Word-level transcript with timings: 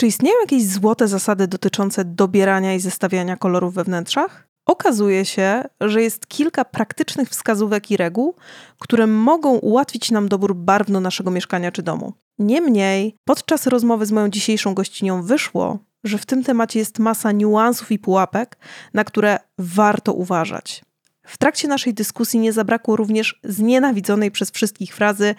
Czy 0.00 0.06
istnieją 0.06 0.34
jakieś 0.40 0.66
złote 0.66 1.08
zasady 1.08 1.48
dotyczące 1.48 2.04
dobierania 2.04 2.74
i 2.74 2.80
zestawiania 2.80 3.36
kolorów 3.36 3.74
we 3.74 3.84
wnętrzach? 3.84 4.48
Okazuje 4.66 5.24
się, 5.24 5.64
że 5.80 6.02
jest 6.02 6.26
kilka 6.26 6.64
praktycznych 6.64 7.28
wskazówek 7.28 7.90
i 7.90 7.96
reguł, 7.96 8.34
które 8.78 9.06
mogą 9.06 9.56
ułatwić 9.56 10.10
nam 10.10 10.28
dobór 10.28 10.54
barw 10.54 10.90
do 10.90 11.00
naszego 11.00 11.30
mieszkania 11.30 11.72
czy 11.72 11.82
domu. 11.82 12.12
Niemniej, 12.38 13.16
podczas 13.24 13.66
rozmowy 13.66 14.06
z 14.06 14.12
moją 14.12 14.28
dzisiejszą 14.28 14.74
gościnią 14.74 15.22
wyszło, 15.22 15.78
że 16.04 16.18
w 16.18 16.26
tym 16.26 16.44
temacie 16.44 16.78
jest 16.78 16.98
masa 16.98 17.32
niuansów 17.32 17.92
i 17.92 17.98
pułapek, 17.98 18.58
na 18.94 19.04
które 19.04 19.38
warto 19.58 20.12
uważać. 20.12 20.84
W 21.22 21.38
trakcie 21.38 21.68
naszej 21.68 21.94
dyskusji 21.94 22.40
nie 22.40 22.52
zabrakło 22.52 22.96
również 22.96 23.40
znienawidzonej 23.44 24.30
przez 24.30 24.50
wszystkich 24.50 24.94
frazy 24.94 25.34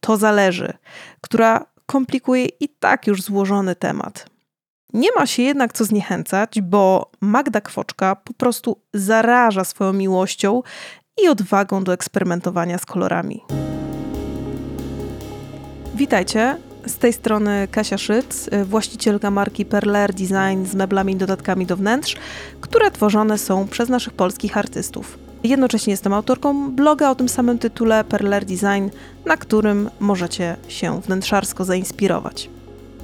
to 0.00 0.16
zależy, 0.16 0.72
która 1.20 1.73
komplikuje 1.86 2.46
i 2.60 2.68
tak 2.68 3.06
już 3.06 3.22
złożony 3.22 3.76
temat. 3.76 4.26
Nie 4.92 5.08
ma 5.16 5.26
się 5.26 5.42
jednak 5.42 5.72
co 5.72 5.84
zniechęcać, 5.84 6.60
bo 6.60 7.10
Magda 7.20 7.60
Kwoczka 7.60 8.16
po 8.16 8.32
prostu 8.32 8.80
zaraża 8.94 9.64
swoją 9.64 9.92
miłością 9.92 10.62
i 11.22 11.28
odwagą 11.28 11.84
do 11.84 11.92
eksperymentowania 11.92 12.78
z 12.78 12.86
kolorami. 12.86 13.44
Witajcie, 15.94 16.56
z 16.86 16.98
tej 16.98 17.12
strony 17.12 17.68
Kasia 17.70 17.98
Szyc, 17.98 18.50
właścicielka 18.64 19.30
marki 19.30 19.64
Perler 19.64 20.14
Design 20.14 20.64
z 20.64 20.74
meblami 20.74 21.12
i 21.12 21.16
dodatkami 21.16 21.66
do 21.66 21.76
wnętrz, 21.76 22.16
które 22.60 22.90
tworzone 22.90 23.38
są 23.38 23.68
przez 23.68 23.88
naszych 23.88 24.12
polskich 24.12 24.56
artystów. 24.56 25.18
Jednocześnie 25.44 25.90
jestem 25.90 26.12
autorką 26.12 26.70
bloga 26.70 27.10
o 27.10 27.14
tym 27.14 27.28
samym 27.28 27.58
tytule 27.58 28.04
Perler 28.04 28.44
Design, 28.44 28.88
na 29.26 29.36
którym 29.36 29.90
możecie 30.00 30.56
się 30.68 31.00
wnętrzarsko 31.00 31.64
zainspirować. 31.64 32.50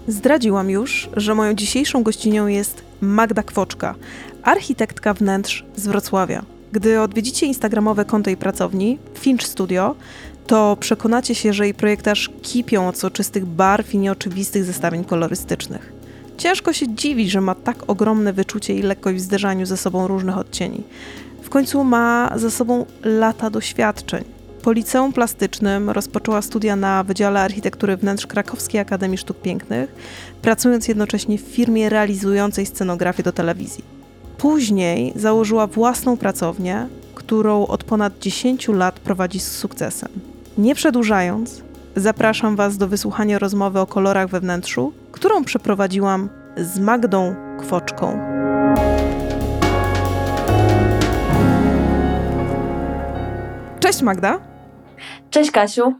Zdradziłam 0.08 0.70
już, 0.70 1.10
że 1.16 1.34
moją 1.34 1.54
dzisiejszą 1.54 2.02
gościnią 2.02 2.46
jest 2.46 2.82
Magda 3.00 3.42
Kwoczka, 3.42 3.94
architektka 4.42 5.14
wnętrz 5.14 5.64
z 5.76 5.86
Wrocławia. 5.86 6.42
Gdy 6.72 7.00
odwiedzicie 7.00 7.46
instagramowe 7.46 8.04
konto 8.04 8.30
jej 8.30 8.36
pracowni 8.36 8.98
Finch 9.14 9.46
Studio, 9.46 9.94
to 10.46 10.76
przekonacie 10.80 11.34
się, 11.34 11.52
że 11.52 11.64
jej 11.64 11.74
projektarz 11.74 12.30
kipią 12.42 12.88
od 12.88 12.98
soczystych 12.98 13.46
barw 13.46 13.94
i 13.94 13.98
nieoczywistych 13.98 14.64
zestawień 14.64 15.04
kolorystycznych. 15.04 15.92
Ciężko 16.38 16.72
się 16.72 16.94
dziwić, 16.94 17.30
że 17.30 17.40
ma 17.40 17.54
tak 17.54 17.90
ogromne 17.90 18.32
wyczucie 18.32 18.74
i 18.74 18.82
lekkość 18.82 19.16
w 19.16 19.20
zderzaniu 19.20 19.66
ze 19.66 19.76
sobą 19.76 20.06
różnych 20.06 20.38
odcieni. 20.38 20.82
W 21.50 21.52
końcu 21.52 21.84
ma 21.84 22.32
za 22.36 22.50
sobą 22.50 22.86
lata 23.04 23.50
doświadczeń. 23.50 24.24
Po 24.62 24.72
liceum 24.72 25.12
plastycznym 25.12 25.90
rozpoczęła 25.90 26.42
studia 26.42 26.76
na 26.76 27.04
Wydziale 27.04 27.40
Architektury 27.40 27.96
Wnętrz 27.96 28.26
Krakowskiej 28.26 28.80
Akademii 28.80 29.18
Sztuk 29.18 29.40
Pięknych, 29.40 29.94
pracując 30.42 30.88
jednocześnie 30.88 31.38
w 31.38 31.40
firmie 31.40 31.88
realizującej 31.88 32.66
scenografię 32.66 33.22
do 33.22 33.32
telewizji. 33.32 33.84
Później 34.38 35.12
założyła 35.16 35.66
własną 35.66 36.16
pracownię, 36.16 36.88
którą 37.14 37.66
od 37.66 37.84
ponad 37.84 38.18
10 38.18 38.68
lat 38.68 39.00
prowadzi 39.00 39.40
z 39.40 39.52
sukcesem. 39.52 40.10
Nie 40.58 40.74
przedłużając, 40.74 41.62
zapraszam 41.96 42.56
Was 42.56 42.76
do 42.76 42.88
wysłuchania 42.88 43.38
rozmowy 43.38 43.80
o 43.80 43.86
kolorach 43.86 44.28
we 44.28 44.40
wnętrzu, 44.40 44.92
którą 45.12 45.44
przeprowadziłam 45.44 46.28
z 46.56 46.78
Magdą 46.78 47.34
Kwoczką. 47.60 48.39
Cześć 53.90 54.02
Magda. 54.02 54.40
Cześć 55.30 55.50
Kasiu. 55.50 55.94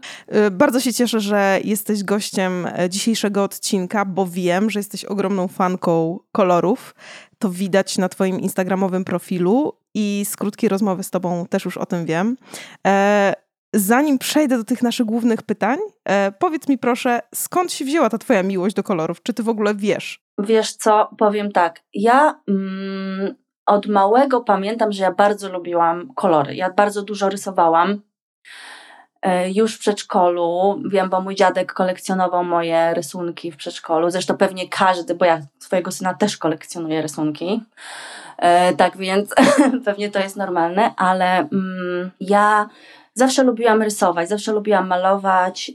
Y, 0.47 0.51
bardzo 0.51 0.79
się 0.79 0.93
cieszę, 0.93 1.19
że 1.19 1.59
jesteś 1.63 2.03
gościem 2.03 2.67
e, 2.77 2.89
dzisiejszego 2.89 3.43
odcinka, 3.43 4.05
bo 4.05 4.27
wiem, 4.27 4.69
że 4.69 4.79
jesteś 4.79 5.05
ogromną 5.05 5.47
fanką 5.47 6.19
kolorów. 6.31 6.95
To 7.39 7.49
widać 7.49 7.97
na 7.97 8.09
Twoim 8.09 8.39
Instagramowym 8.39 9.05
profilu 9.05 9.73
i 9.93 10.25
z 10.25 10.35
krótkiej 10.35 10.69
rozmowy 10.69 11.03
z 11.03 11.09
Tobą 11.09 11.45
też 11.45 11.65
już 11.65 11.77
o 11.77 11.85
tym 11.85 12.05
wiem. 12.05 12.37
E, 12.87 13.33
zanim 13.73 14.17
przejdę 14.17 14.57
do 14.57 14.63
tych 14.63 14.81
naszych 14.81 15.05
głównych 15.05 15.41
pytań, 15.41 15.79
e, 16.05 16.31
powiedz 16.31 16.67
mi 16.67 16.77
proszę, 16.77 17.21
skąd 17.35 17.73
się 17.73 17.85
wzięła 17.85 18.09
ta 18.09 18.17
Twoja 18.17 18.43
miłość 18.43 18.75
do 18.75 18.83
kolorów? 18.83 19.23
Czy 19.23 19.33
Ty 19.33 19.43
w 19.43 19.49
ogóle 19.49 19.75
wiesz? 19.75 20.23
Wiesz 20.39 20.73
co, 20.73 21.09
powiem 21.17 21.51
tak. 21.51 21.83
Ja 21.93 22.41
mm, 22.47 23.35
od 23.71 23.87
małego 23.87 24.41
pamiętam, 24.41 24.91
że 24.91 25.03
ja 25.03 25.11
bardzo 25.11 25.49
lubiłam 25.49 26.13
kolory. 26.15 26.55
Ja 26.55 26.73
bardzo 26.73 27.01
dużo 27.01 27.29
rysowałam. 27.29 28.01
E, 29.21 29.51
już 29.51 29.75
w 29.75 29.79
przedszkolu, 29.79 30.81
wiem, 30.85 31.09
bo 31.09 31.21
mój 31.21 31.35
dziadek 31.35 31.73
kolekcjonował 31.73 32.43
moje 32.43 32.93
rysunki 32.93 33.51
w 33.51 33.57
przedszkolu. 33.57 34.09
Zresztą 34.09 34.37
pewnie 34.37 34.69
każdy, 34.69 35.15
bo 35.15 35.25
ja 35.25 35.41
swojego 35.59 35.91
syna 35.91 36.13
też 36.13 36.37
kolekcjonuję 36.37 37.01
rysunki. 37.01 37.61
E, 38.37 38.73
tak 38.73 38.97
więc 38.97 39.35
pewnie 39.85 40.09
to 40.09 40.19
jest 40.19 40.35
normalne, 40.35 40.93
ale 40.97 41.37
mm, 41.37 42.11
ja 42.19 42.69
zawsze 43.13 43.43
lubiłam 43.43 43.81
rysować, 43.81 44.29
zawsze 44.29 44.51
lubiłam 44.51 44.87
malować. 44.87 45.71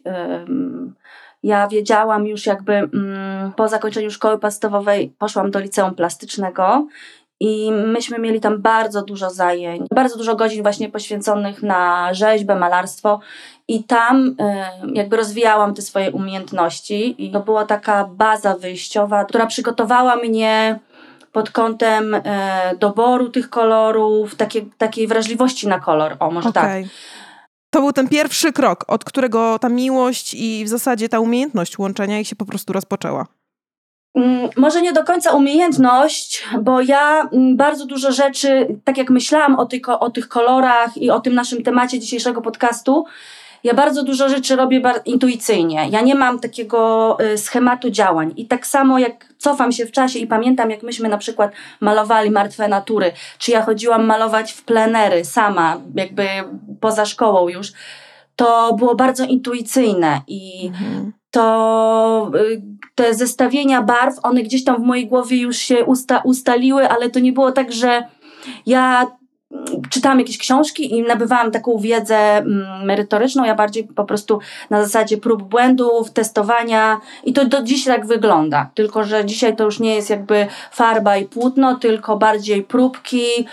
ja 1.42 1.68
wiedziałam 1.68 2.26
już 2.26 2.46
jakby 2.46 2.72
mm, 2.74 3.52
po 3.52 3.68
zakończeniu 3.68 4.10
szkoły 4.10 4.38
podstawowej 4.38 5.14
poszłam 5.18 5.50
do 5.50 5.58
liceum 5.58 5.94
plastycznego 5.94 6.86
i 7.40 7.72
myśmy 7.72 8.18
mieli 8.18 8.40
tam 8.40 8.62
bardzo 8.62 9.02
dużo 9.02 9.30
zajęć, 9.30 9.82
bardzo 9.94 10.16
dużo 10.16 10.36
godzin 10.36 10.62
właśnie 10.62 10.88
poświęconych 10.88 11.62
na 11.62 12.14
rzeźbę, 12.14 12.54
malarstwo 12.54 13.20
i 13.68 13.84
tam 13.84 14.26
y, 14.28 14.34
jakby 14.94 15.16
rozwijałam 15.16 15.74
te 15.74 15.82
swoje 15.82 16.10
umiejętności 16.10 17.24
i 17.26 17.30
to 17.30 17.40
była 17.40 17.64
taka 17.64 18.04
baza 18.04 18.56
wyjściowa, 18.56 19.24
która 19.24 19.46
przygotowała 19.46 20.16
mnie 20.16 20.78
pod 21.32 21.50
kątem 21.50 22.14
y, 22.14 22.20
doboru 22.78 23.28
tych 23.28 23.50
kolorów, 23.50 24.34
takiej, 24.34 24.70
takiej 24.78 25.06
wrażliwości 25.06 25.68
na 25.68 25.80
kolor, 25.80 26.16
o 26.20 26.30
może 26.30 26.48
okay. 26.48 26.82
tak. 26.82 26.92
To 27.70 27.80
był 27.80 27.92
ten 27.92 28.08
pierwszy 28.08 28.52
krok, 28.52 28.84
od 28.88 29.04
którego 29.04 29.58
ta 29.58 29.68
miłość 29.68 30.34
i 30.34 30.64
w 30.64 30.68
zasadzie 30.68 31.08
ta 31.08 31.20
umiejętność 31.20 31.78
łączenia 31.78 32.20
ich 32.20 32.28
się 32.28 32.36
po 32.36 32.46
prostu 32.46 32.72
rozpoczęła. 32.72 33.26
Mm, 34.16 34.48
może 34.56 34.82
nie 34.82 34.92
do 34.92 35.04
końca 35.04 35.32
umiejętność, 35.32 36.44
bo 36.60 36.80
ja 36.80 37.28
mm, 37.32 37.56
bardzo 37.56 37.86
dużo 37.86 38.12
rzeczy, 38.12 38.66
tak 38.84 38.98
jak 38.98 39.10
myślałam 39.10 39.58
o, 39.58 39.66
tych, 39.66 39.88
o 39.88 40.10
tych 40.10 40.28
kolorach 40.28 40.96
i 40.96 41.10
o 41.10 41.20
tym 41.20 41.34
naszym 41.34 41.62
temacie 41.62 42.00
dzisiejszego 42.00 42.42
podcastu, 42.42 43.04
ja 43.64 43.74
bardzo 43.74 44.02
dużo 44.02 44.28
rzeczy 44.28 44.56
robię 44.56 44.82
intuicyjnie. 45.04 45.88
Ja 45.90 46.00
nie 46.00 46.14
mam 46.14 46.38
takiego 46.38 47.16
y, 47.20 47.38
schematu 47.38 47.90
działań. 47.90 48.32
I 48.36 48.46
tak 48.46 48.66
samo 48.66 48.98
jak 48.98 49.26
cofam 49.38 49.72
się 49.72 49.86
w 49.86 49.92
czasie 49.92 50.18
i 50.18 50.26
pamiętam, 50.26 50.70
jak 50.70 50.82
myśmy 50.82 51.08
na 51.08 51.18
przykład 51.18 51.52
malowali 51.80 52.30
martwe 52.30 52.68
natury, 52.68 53.12
czy 53.38 53.50
ja 53.50 53.62
chodziłam 53.62 54.04
malować 54.06 54.52
w 54.52 54.62
plenery 54.62 55.24
sama, 55.24 55.80
jakby 55.94 56.26
poza 56.80 57.06
szkołą 57.06 57.48
już, 57.48 57.72
to 58.36 58.74
było 58.74 58.94
bardzo 58.94 59.24
intuicyjne 59.24 60.20
i 60.26 60.66
mhm. 60.66 61.12
to 61.30 62.30
y, 62.34 62.62
te 62.96 63.14
zestawienia 63.14 63.82
barw, 63.82 64.18
one 64.22 64.42
gdzieś 64.42 64.64
tam 64.64 64.76
w 64.76 64.86
mojej 64.86 65.06
głowie 65.06 65.36
już 65.36 65.56
się 65.56 65.84
usta 65.84 66.18
ustaliły, 66.24 66.88
ale 66.88 67.10
to 67.10 67.20
nie 67.20 67.32
było 67.32 67.52
tak, 67.52 67.72
że 67.72 68.02
ja 68.66 69.06
czytałam 69.90 70.18
jakieś 70.18 70.38
książki 70.38 70.94
i 70.94 71.02
nabywałam 71.02 71.50
taką 71.50 71.78
wiedzę 71.78 72.16
mm, 72.16 72.84
merytoryczną, 72.84 73.44
ja 73.44 73.54
bardziej 73.54 73.84
po 73.84 74.04
prostu 74.04 74.40
na 74.70 74.82
zasadzie 74.82 75.16
prób 75.16 75.42
błędów, 75.42 76.10
testowania 76.10 77.00
i 77.24 77.32
to 77.32 77.44
do 77.44 77.62
dziś 77.62 77.84
tak 77.84 78.06
wygląda, 78.06 78.70
tylko 78.74 79.04
że 79.04 79.24
dzisiaj 79.24 79.56
to 79.56 79.64
już 79.64 79.80
nie 79.80 79.94
jest 79.94 80.10
jakby 80.10 80.46
farba 80.70 81.16
i 81.16 81.24
płótno, 81.24 81.74
tylko 81.74 82.16
bardziej 82.16 82.62
próbki, 82.62 83.46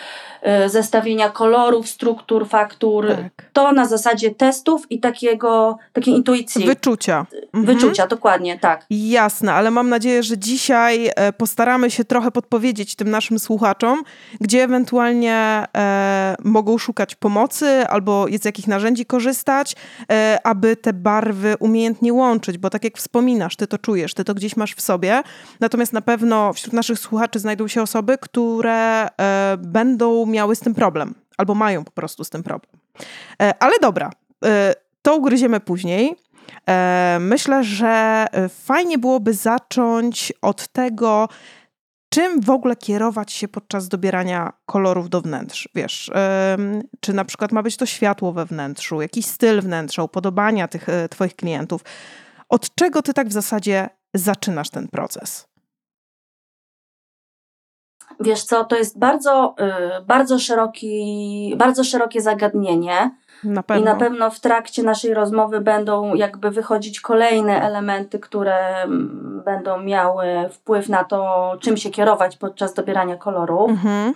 zestawienia 0.68 1.30
kolorów, 1.30 1.90
struktur, 1.90 2.48
faktur. 2.48 3.08
Tak. 3.08 3.50
To 3.54 3.72
na 3.72 3.86
zasadzie 3.86 4.32
testów 4.32 4.92
i 4.92 5.00
takiego, 5.00 5.78
takiej 5.94 6.14
intuicji. 6.14 6.66
Wyczucia. 6.66 7.26
Mhm. 7.54 7.66
Wyczucia, 7.66 8.08
dokładnie, 8.08 8.60
tak. 8.60 8.86
Jasne, 8.90 9.54
ale 9.54 9.72
mam 9.72 9.90
nadzieję, 9.90 10.24
że 10.24 10.38
dzisiaj 10.38 11.10
e, 11.16 11.34
postaramy 11.34 11.92
się 11.92 12.06
trochę 12.06 12.32
podpowiedzieć 12.32 12.96
tym 12.96 13.10
naszym 13.10 13.40
słuchaczom, 13.40 14.04
gdzie 14.42 14.64
ewentualnie 14.64 15.66
e, 15.78 16.36
mogą 16.44 16.78
szukać 16.78 17.16
pomocy 17.16 17.88
albo 17.88 18.26
z 18.42 18.46
jakich 18.46 18.68
narzędzi 18.68 19.06
korzystać, 19.06 19.76
e, 20.12 20.40
aby 20.44 20.76
te 20.76 20.94
barwy 20.94 21.56
umiejętnie 21.60 22.14
łączyć, 22.14 22.58
bo 22.58 22.70
tak 22.70 22.84
jak 22.84 22.98
wspominasz, 22.98 23.56
ty 23.56 23.68
to 23.68 23.78
czujesz, 23.78 24.14
ty 24.14 24.24
to 24.24 24.34
gdzieś 24.34 24.58
masz 24.58 24.76
w 24.76 24.82
sobie. 24.82 25.24
Natomiast 25.60 25.94
na 25.94 26.02
pewno 26.02 26.54
wśród 26.54 26.74
naszych 26.74 27.00
słuchaczy 27.00 27.40
znajdą 27.40 27.68
się 27.68 27.82
osoby, 27.82 28.18
które 28.22 29.08
e, 29.08 29.58
będą 29.58 30.26
miały 30.34 30.56
z 30.56 30.60
tym 30.60 30.74
problem, 30.74 31.14
albo 31.38 31.56
mają 31.56 31.84
po 31.84 31.92
prostu 31.92 32.24
z 32.24 32.30
tym 32.30 32.44
problem. 32.44 32.80
E, 33.42 33.54
ale 33.60 33.74
dobra, 33.82 34.10
e, 34.46 34.74
to 35.02 35.16
ugryziemy 35.16 35.60
później. 35.60 36.16
E, 36.70 37.18
myślę, 37.22 37.64
że 37.64 38.26
fajnie 38.50 38.98
byłoby 38.98 39.34
zacząć 39.34 40.34
od 40.42 40.68
tego, 40.68 41.30
czym 42.10 42.42
w 42.42 42.50
ogóle 42.50 42.76
kierować 42.76 43.32
się 43.32 43.48
podczas 43.48 43.88
dobierania 43.88 44.54
kolorów 44.66 45.10
do 45.10 45.22
wnętrz. 45.22 45.70
Wiesz, 45.76 46.12
czy 47.00 47.14
na 47.14 47.26
przykład 47.26 47.52
ma 47.52 47.64
być 47.64 47.78
to 47.78 47.86
światło 47.86 48.34
we 48.34 48.46
wnętrzu, 48.46 49.02
jakiś 49.02 49.26
styl 49.26 49.62
wnętrza, 49.62 50.04
upodobania 50.04 50.68
tych 50.68 50.88
Twoich 51.10 51.36
klientów. 51.36 51.82
Od 52.50 52.76
czego 52.76 53.02
Ty 53.02 53.14
tak 53.14 53.28
w 53.28 53.32
zasadzie 53.32 53.90
zaczynasz 54.14 54.70
ten 54.70 54.88
proces? 54.88 55.53
Wiesz 58.20 58.44
co, 58.44 58.64
to 58.64 58.76
jest 58.76 59.00
bardzo, 59.00 59.56
y, 60.00 60.06
bardzo, 60.06 60.40
szeroki, 60.40 61.54
bardzo 61.58 61.84
szerokie 61.84 62.22
zagadnienie. 62.22 63.12
Na. 63.44 63.64
I 63.80 63.84
na 63.84 63.96
pewno 63.96 64.30
w 64.30 64.40
trakcie 64.40 64.84
naszej 64.84 65.14
rozmowy 65.14 65.62
będą 65.62 66.16
jakby 66.16 66.52
wychodzić 66.52 67.02
kolejne 67.02 67.62
elementy, 67.62 68.20
które 68.20 68.84
mm, 68.84 69.42
będą 69.46 69.80
miały 69.80 70.26
wpływ 70.52 70.90
na 70.90 71.04
to, 71.04 71.52
czym 71.60 71.78
się 71.78 71.90
kierować 71.90 72.38
podczas 72.38 72.74
dobierania 72.74 73.16
kolorów. 73.18 73.70
Mhm. 73.70 74.14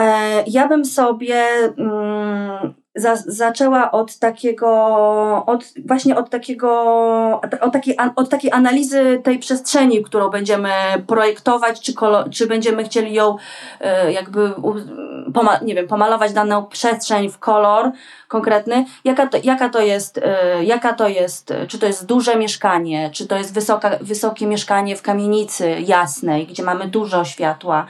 E, 0.00 0.42
Ja 0.46 0.68
bym 0.68 0.84
sobie 0.84 1.44
mm, 1.78 2.74
za, 2.94 3.16
zaczęła 3.16 3.90
od 3.90 4.18
takiego, 4.18 4.70
od, 5.46 5.64
właśnie 5.86 6.16
od 6.16 6.30
takiego, 6.30 6.70
od 7.60 7.72
takiej, 7.72 7.96
od 8.16 8.28
takiej 8.28 8.52
analizy 8.52 9.20
tej 9.24 9.38
przestrzeni, 9.38 10.02
którą 10.02 10.28
będziemy 10.28 10.70
projektować, 11.06 11.80
czy, 11.80 11.94
kolo, 11.94 12.24
czy 12.30 12.46
będziemy 12.46 12.84
chcieli 12.84 13.14
ją 13.14 13.36
e, 13.80 14.12
jakby, 14.12 14.52
nie 15.62 15.74
wiem, 15.74 15.88
pomalować 15.88 16.32
daną 16.32 16.66
przestrzeń 16.66 17.30
w 17.30 17.38
kolor 17.38 17.90
konkretny. 18.28 18.84
Jaka 19.04 19.26
to, 19.26 19.38
jaka 19.42 19.68
to 19.68 19.80
jest, 19.80 20.18
e, 20.18 20.64
jaka 20.64 20.92
to 20.92 21.08
jest, 21.08 21.54
czy 21.68 21.78
to 21.78 21.86
jest 21.86 22.06
duże 22.06 22.36
mieszkanie, 22.36 23.10
czy 23.12 23.26
to 23.26 23.36
jest 23.36 23.54
wysoka, 23.54 23.90
wysokie 24.00 24.46
mieszkanie 24.46 24.96
w 24.96 25.02
kamienicy 25.02 25.80
jasnej, 25.80 26.46
gdzie 26.46 26.62
mamy 26.62 26.88
dużo 26.88 27.24
światła, 27.24 27.86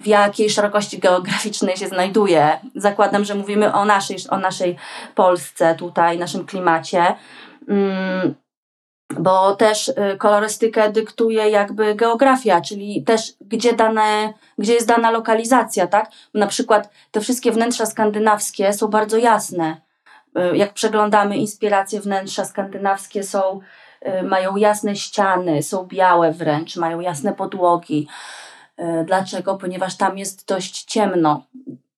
w 0.00 0.06
jakiej 0.06 0.50
szerokości 0.50 0.98
geograficznej 0.98 1.76
się 1.76 1.88
znajduje. 1.88 2.58
Zakładam, 2.74 3.24
że 3.24 3.34
mówimy 3.34 3.72
o 3.72 3.84
naszej, 3.84 4.16
o 4.30 4.38
naszej 4.38 4.76
Polsce 5.14 5.74
tutaj, 5.74 6.18
naszym 6.18 6.46
klimacie. 6.46 7.14
Mm, 7.68 8.34
bo 9.16 9.56
też 9.56 9.88
y, 9.88 10.16
kolorystykę 10.18 10.92
dyktuje 10.92 11.50
jakby 11.50 11.94
geografia, 11.94 12.60
czyli 12.60 13.02
też 13.04 13.32
gdzie, 13.40 13.72
dane, 13.72 14.32
gdzie 14.58 14.74
jest 14.74 14.88
dana 14.88 15.10
lokalizacja, 15.10 15.86
tak? 15.86 16.10
Na 16.34 16.46
przykład 16.46 16.90
te 17.10 17.20
wszystkie 17.20 17.52
wnętrza 17.52 17.86
skandynawskie 17.86 18.72
są 18.72 18.88
bardzo 18.88 19.16
jasne. 19.16 19.80
Y, 20.52 20.56
Jak 20.56 20.72
przeglądamy 20.72 21.36
inspiracje 21.36 22.00
wnętrza 22.00 22.44
skandynawskie 22.44 23.22
są, 23.22 23.60
y, 24.06 24.22
mają 24.22 24.56
jasne 24.56 24.96
ściany, 24.96 25.62
są 25.62 25.86
białe 25.86 26.32
wręcz, 26.32 26.76
mają 26.76 27.00
jasne 27.00 27.32
podłogi. 27.32 28.08
Y, 28.80 29.04
Dlaczego? 29.04 29.56
Ponieważ 29.56 29.96
tam 29.96 30.18
jest 30.18 30.48
dość 30.48 30.84
ciemno, 30.84 31.44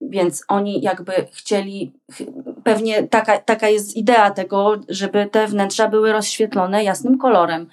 więc 0.00 0.44
oni 0.48 0.80
jakby 0.82 1.12
chcieli, 1.32 1.92
ch- 2.12 2.22
pewnie 2.64 3.02
taka, 3.02 3.38
taka 3.38 3.68
jest 3.68 3.96
idea 3.96 4.30
tego, 4.30 4.76
żeby 4.88 5.26
te 5.26 5.46
wnętrza 5.46 5.88
były 5.88 6.12
rozświetlone 6.12 6.84
jasnym 6.84 7.18
kolorem. 7.18 7.68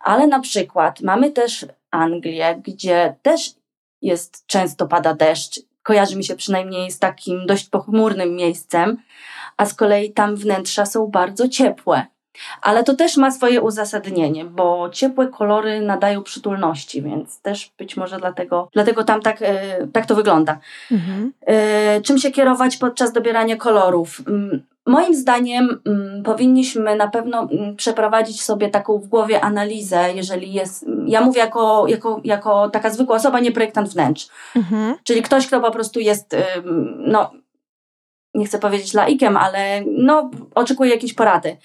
Ale 0.00 0.26
na 0.26 0.40
przykład 0.40 1.00
mamy 1.00 1.30
też 1.30 1.66
Anglię, 1.90 2.60
gdzie 2.64 3.14
też 3.22 3.54
jest 4.02 4.46
często 4.46 4.86
pada 4.86 5.14
deszcz. 5.14 5.60
Kojarzy 5.82 6.16
mi 6.16 6.24
się 6.24 6.36
przynajmniej 6.36 6.90
z 6.90 6.98
takim 6.98 7.46
dość 7.46 7.68
pochmurnym 7.68 8.36
miejscem, 8.36 8.96
a 9.56 9.66
z 9.66 9.74
kolei 9.74 10.12
tam 10.12 10.36
wnętrza 10.36 10.86
są 10.86 11.06
bardzo 11.06 11.48
ciepłe. 11.48 12.06
Ale 12.62 12.84
to 12.84 12.94
też 12.94 13.16
ma 13.16 13.30
swoje 13.30 13.60
uzasadnienie, 13.60 14.44
bo 14.44 14.90
ciepłe 14.92 15.28
kolory 15.28 15.80
nadają 15.80 16.22
przytulności, 16.22 17.02
więc 17.02 17.40
też 17.40 17.72
być 17.78 17.96
może 17.96 18.18
dlatego, 18.18 18.68
dlatego 18.72 19.04
tam 19.04 19.22
tak, 19.22 19.42
e, 19.42 19.86
tak 19.92 20.06
to 20.06 20.14
wygląda. 20.14 20.58
Mhm. 20.92 21.32
E, 21.46 22.00
czym 22.00 22.18
się 22.18 22.30
kierować 22.30 22.76
podczas 22.76 23.12
dobierania 23.12 23.56
kolorów? 23.56 24.22
Mm, 24.28 24.62
Moim 24.86 25.14
zdaniem 25.14 25.80
mm, 25.86 26.22
powinniśmy 26.22 26.96
na 26.96 27.08
pewno 27.08 27.48
mm, 27.50 27.76
przeprowadzić 27.76 28.42
sobie 28.42 28.68
taką 28.68 28.98
w 28.98 29.06
głowie 29.06 29.40
analizę, 29.40 30.14
jeżeli 30.14 30.52
jest. 30.52 30.86
Ja 31.06 31.20
mówię 31.20 31.40
jako, 31.40 31.84
jako, 31.88 32.20
jako 32.24 32.70
taka 32.70 32.90
zwykła 32.90 33.16
osoba, 33.16 33.40
nie 33.40 33.52
projektant 33.52 33.88
wnętrz. 33.88 34.28
Mhm. 34.56 34.94
Czyli 35.04 35.22
ktoś, 35.22 35.46
kto 35.46 35.60
po 35.60 35.70
prostu 35.70 36.00
jest, 36.00 36.34
ym, 36.34 37.04
no, 37.06 37.30
nie 38.34 38.46
chcę 38.46 38.58
powiedzieć 38.58 38.94
laikiem, 38.94 39.36
ale 39.36 39.82
no, 39.86 40.30
oczekuje 40.54 40.90
jakiejś 40.90 41.14
porady. 41.14 41.56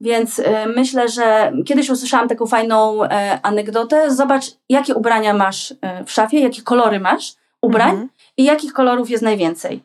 Więc 0.00 0.38
y, 0.38 0.44
myślę, 0.76 1.08
że 1.08 1.52
kiedyś 1.64 1.90
usłyszałam 1.90 2.28
taką 2.28 2.46
fajną 2.46 3.04
e, 3.04 3.38
anegdotę. 3.42 4.10
Zobacz, 4.14 4.44
jakie 4.68 4.94
ubrania 4.94 5.34
masz 5.34 5.74
e, 5.80 6.04
w 6.04 6.12
szafie, 6.12 6.40
jakie 6.40 6.62
kolory 6.62 7.00
masz 7.00 7.34
ubrań 7.62 7.90
Mhm. 7.90 8.08
i 8.36 8.44
jakich 8.44 8.72
kolorów 8.72 9.10
jest 9.10 9.22
najwięcej. 9.22 9.82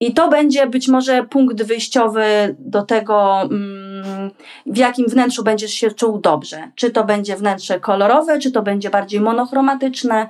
I 0.00 0.14
to 0.14 0.28
będzie 0.28 0.66
być 0.66 0.88
może 0.88 1.24
punkt 1.24 1.62
wyjściowy 1.62 2.56
do 2.58 2.82
tego, 2.82 3.42
mm, 3.42 4.30
w 4.66 4.76
jakim 4.76 5.06
wnętrzu 5.08 5.44
będziesz 5.44 5.70
się 5.74 5.90
czuł 5.90 6.18
dobrze. 6.18 6.70
Czy 6.74 6.90
to 6.90 7.04
będzie 7.04 7.36
wnętrze 7.36 7.80
kolorowe, 7.80 8.38
czy 8.38 8.52
to 8.52 8.62
będzie 8.62 8.90
bardziej 8.90 9.20
monochromatyczne. 9.20 10.28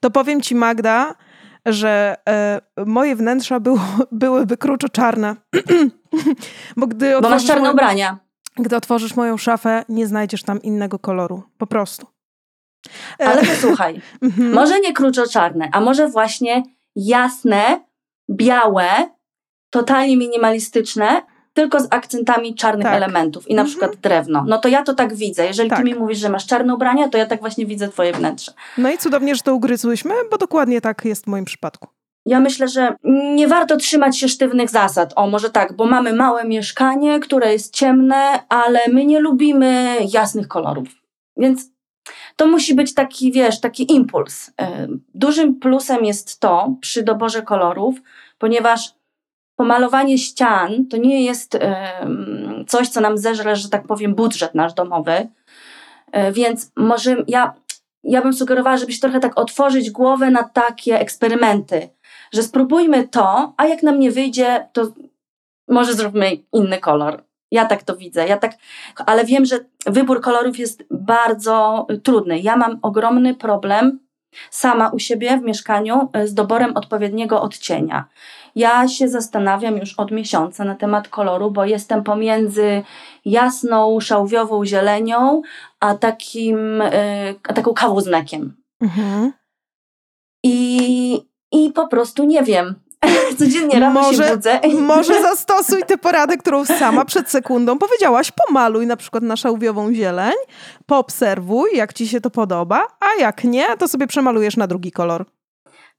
To 0.00 0.10
powiem 0.10 0.40
ci, 0.40 0.54
Magda, 0.54 1.14
że 1.66 2.16
e, 2.28 2.60
moje 2.86 3.16
wnętrza 3.16 3.60
było, 3.60 3.80
byłyby 4.12 4.56
kruczo-czarne. 4.56 5.36
Bo 6.76 6.86
gdy 6.86 7.20
Bo 7.20 7.30
masz 7.30 7.46
czarne 7.46 7.60
moją, 7.60 7.72
ubrania. 7.72 8.18
gdy 8.56 8.76
otworzysz 8.76 9.16
moją 9.16 9.36
szafę, 9.36 9.84
nie 9.88 10.06
znajdziesz 10.06 10.42
tam 10.42 10.62
innego 10.62 10.98
koloru. 10.98 11.42
Po 11.58 11.66
prostu. 11.66 12.06
E, 13.20 13.28
Ale 13.28 13.42
posłuchaj, 13.54 14.00
mhm. 14.22 14.52
może 14.52 14.80
nie 14.80 14.92
kruczo-czarne, 14.92 15.68
a 15.72 15.80
może 15.80 16.08
właśnie 16.08 16.62
jasne, 16.96 17.84
białe, 18.30 19.10
totalnie 19.70 20.16
minimalistyczne, 20.16 21.22
tylko 21.54 21.80
z 21.80 21.86
akcentami 21.90 22.54
czarnych 22.54 22.86
Tak. 22.86 22.94
elementów 22.96 23.48
i 23.48 23.54
na 23.54 23.62
Mhm. 23.62 23.68
przykład 23.70 23.96
drewno. 24.00 24.44
No 24.48 24.58
to 24.58 24.68
ja 24.68 24.82
to 24.82 24.94
tak 24.94 25.14
widzę. 25.14 25.46
Jeżeli 25.46 25.70
Tak. 25.70 25.78
ty 25.78 25.84
mi 25.84 25.94
mówisz, 25.94 26.18
że 26.18 26.28
masz 26.28 26.46
czarne 26.46 26.74
ubrania, 26.74 27.08
to 27.08 27.18
ja 27.18 27.26
tak 27.26 27.40
właśnie 27.40 27.66
widzę 27.66 27.88
twoje 27.88 28.12
wnętrze. 28.12 28.52
No 28.78 28.90
i 28.90 28.98
cudownie, 28.98 29.34
że 29.34 29.42
to 29.42 29.54
ugryzłyśmy, 29.54 30.14
bo 30.30 30.38
dokładnie 30.38 30.80
tak 30.80 31.04
jest 31.04 31.24
w 31.24 31.28
moim 31.28 31.44
przypadku. 31.44 31.88
Ja 32.26 32.40
myślę, 32.40 32.68
że 32.68 32.94
nie 33.34 33.48
warto 33.48 33.76
trzymać 33.76 34.18
się 34.18 34.28
sztywnych 34.28 34.70
zasad. 34.70 35.12
O, 35.16 35.26
może 35.26 35.50
tak, 35.50 35.72
bo 35.76 35.86
mamy 35.86 36.12
małe 36.12 36.44
mieszkanie, 36.44 37.20
które 37.20 37.52
jest 37.52 37.74
ciemne, 37.74 38.16
ale 38.48 38.80
my 38.92 39.04
nie 39.06 39.20
lubimy 39.20 39.96
jasnych 40.12 40.48
kolorów. 40.48 40.88
Więc 41.36 41.70
to 42.36 42.46
musi 42.46 42.74
być 42.74 42.94
taki, 42.94 43.32
wiesz, 43.32 43.60
taki 43.60 43.92
impuls. 43.92 44.50
Dużym 45.14 45.54
plusem 45.54 46.04
jest 46.04 46.40
to 46.40 46.74
przy 46.80 47.02
doborze 47.02 47.42
kolorów, 47.42 47.94
ponieważ 48.38 48.94
pomalowanie 49.56 50.18
ścian 50.18 50.86
to 50.90 50.96
nie 50.96 51.24
jest 51.24 51.58
coś, 52.66 52.88
co 52.88 53.00
nam 53.00 53.18
zeżre, 53.18 53.56
że 53.56 53.68
tak 53.68 53.86
powiem, 53.86 54.14
budżet 54.14 54.54
nasz 54.54 54.74
domowy. 54.74 55.28
E, 56.12 56.32
Więc 56.32 56.72
może 56.76 57.16
ja, 57.28 57.54
ja 58.04 58.22
bym 58.22 58.32
sugerowała, 58.32 58.76
żebyś 58.76 59.00
trochę 59.00 59.20
tak 59.20 59.38
otworzyć 59.38 59.90
głowę 59.90 60.30
na 60.30 60.42
takie 60.42 61.00
eksperymenty, 61.00 61.88
że 62.32 62.42
spróbujmy 62.42 63.08
to, 63.08 63.54
a 63.56 63.66
jak 63.66 63.82
nam 63.82 64.00
nie 64.00 64.10
wyjdzie, 64.10 64.68
to 64.72 64.92
może 65.68 65.94
zróbmy 65.94 66.30
inny 66.52 66.78
kolor. 66.78 67.24
Ja 67.50 67.66
tak 67.66 67.82
to 67.82 67.96
widzę, 67.96 68.26
ja 68.26 68.36
tak, 68.36 68.52
ale 69.06 69.24
wiem, 69.24 69.44
że 69.44 69.58
wybór 69.86 70.20
kolorów 70.20 70.58
jest 70.58 70.84
bardzo 70.90 71.86
trudny. 72.02 72.38
Ja 72.38 72.56
mam 72.56 72.78
ogromny 72.82 73.34
problem 73.34 73.98
sama 74.50 74.88
u 74.88 74.98
siebie 74.98 75.38
w 75.38 75.42
mieszkaniu 75.42 76.08
y, 76.16 76.28
z 76.28 76.34
doborem 76.34 76.76
odpowiedniego 76.76 77.42
odcienia. 77.42 78.04
Ja 78.54 78.88
się 78.88 79.08
zastanawiam 79.08 79.76
już 79.76 79.94
od 79.94 80.10
miesiąca 80.10 80.64
na 80.64 80.74
temat 80.74 81.08
koloru, 81.08 81.50
bo 81.50 81.64
jestem 81.64 82.02
pomiędzy 82.02 82.82
jasną, 83.24 84.00
szałwiową 84.00 84.64
zielenią, 84.64 85.42
a 85.80 85.94
takim, 85.94 86.82
y, 86.82 87.34
a 87.48 87.52
taką 87.52 87.74
kawą 87.74 88.00
z 88.00 88.06
mlekiem. 88.06 88.56
Mhm. 88.80 89.32
I, 90.42 91.20
I 91.52 91.72
po 91.72 91.88
prostu 91.88 92.24
nie 92.24 92.42
wiem. 92.42 92.74
Codziennie 93.38 93.80
rano 93.80 94.00
Może- 94.00 94.24
się 94.28 94.36
budzę. 94.36 94.60
Może 94.80 95.22
zastosuj 95.22 95.82
tę 95.82 95.98
poradę, 95.98 96.36
którą 96.36 96.64
sama 96.64 97.04
przed 97.04 97.30
sekundą 97.30 97.78
powiedziałaś. 97.78 98.32
Pomaluj 98.46 98.86
na 98.86 98.96
przykład 98.96 99.22
na 99.22 99.36
szałwiową 99.36 99.94
zieleń, 99.94 100.34
poobserwuj, 100.86 101.70
jak 101.74 101.92
ci 101.92 102.08
się 102.08 102.20
to 102.20 102.30
podoba, 102.30 102.86
a 103.00 103.20
jak 103.20 103.44
nie, 103.44 103.76
to 103.76 103.88
sobie 103.88 104.06
przemalujesz 104.06 104.56
na 104.56 104.66
drugi 104.66 104.92
kolor. 104.92 105.24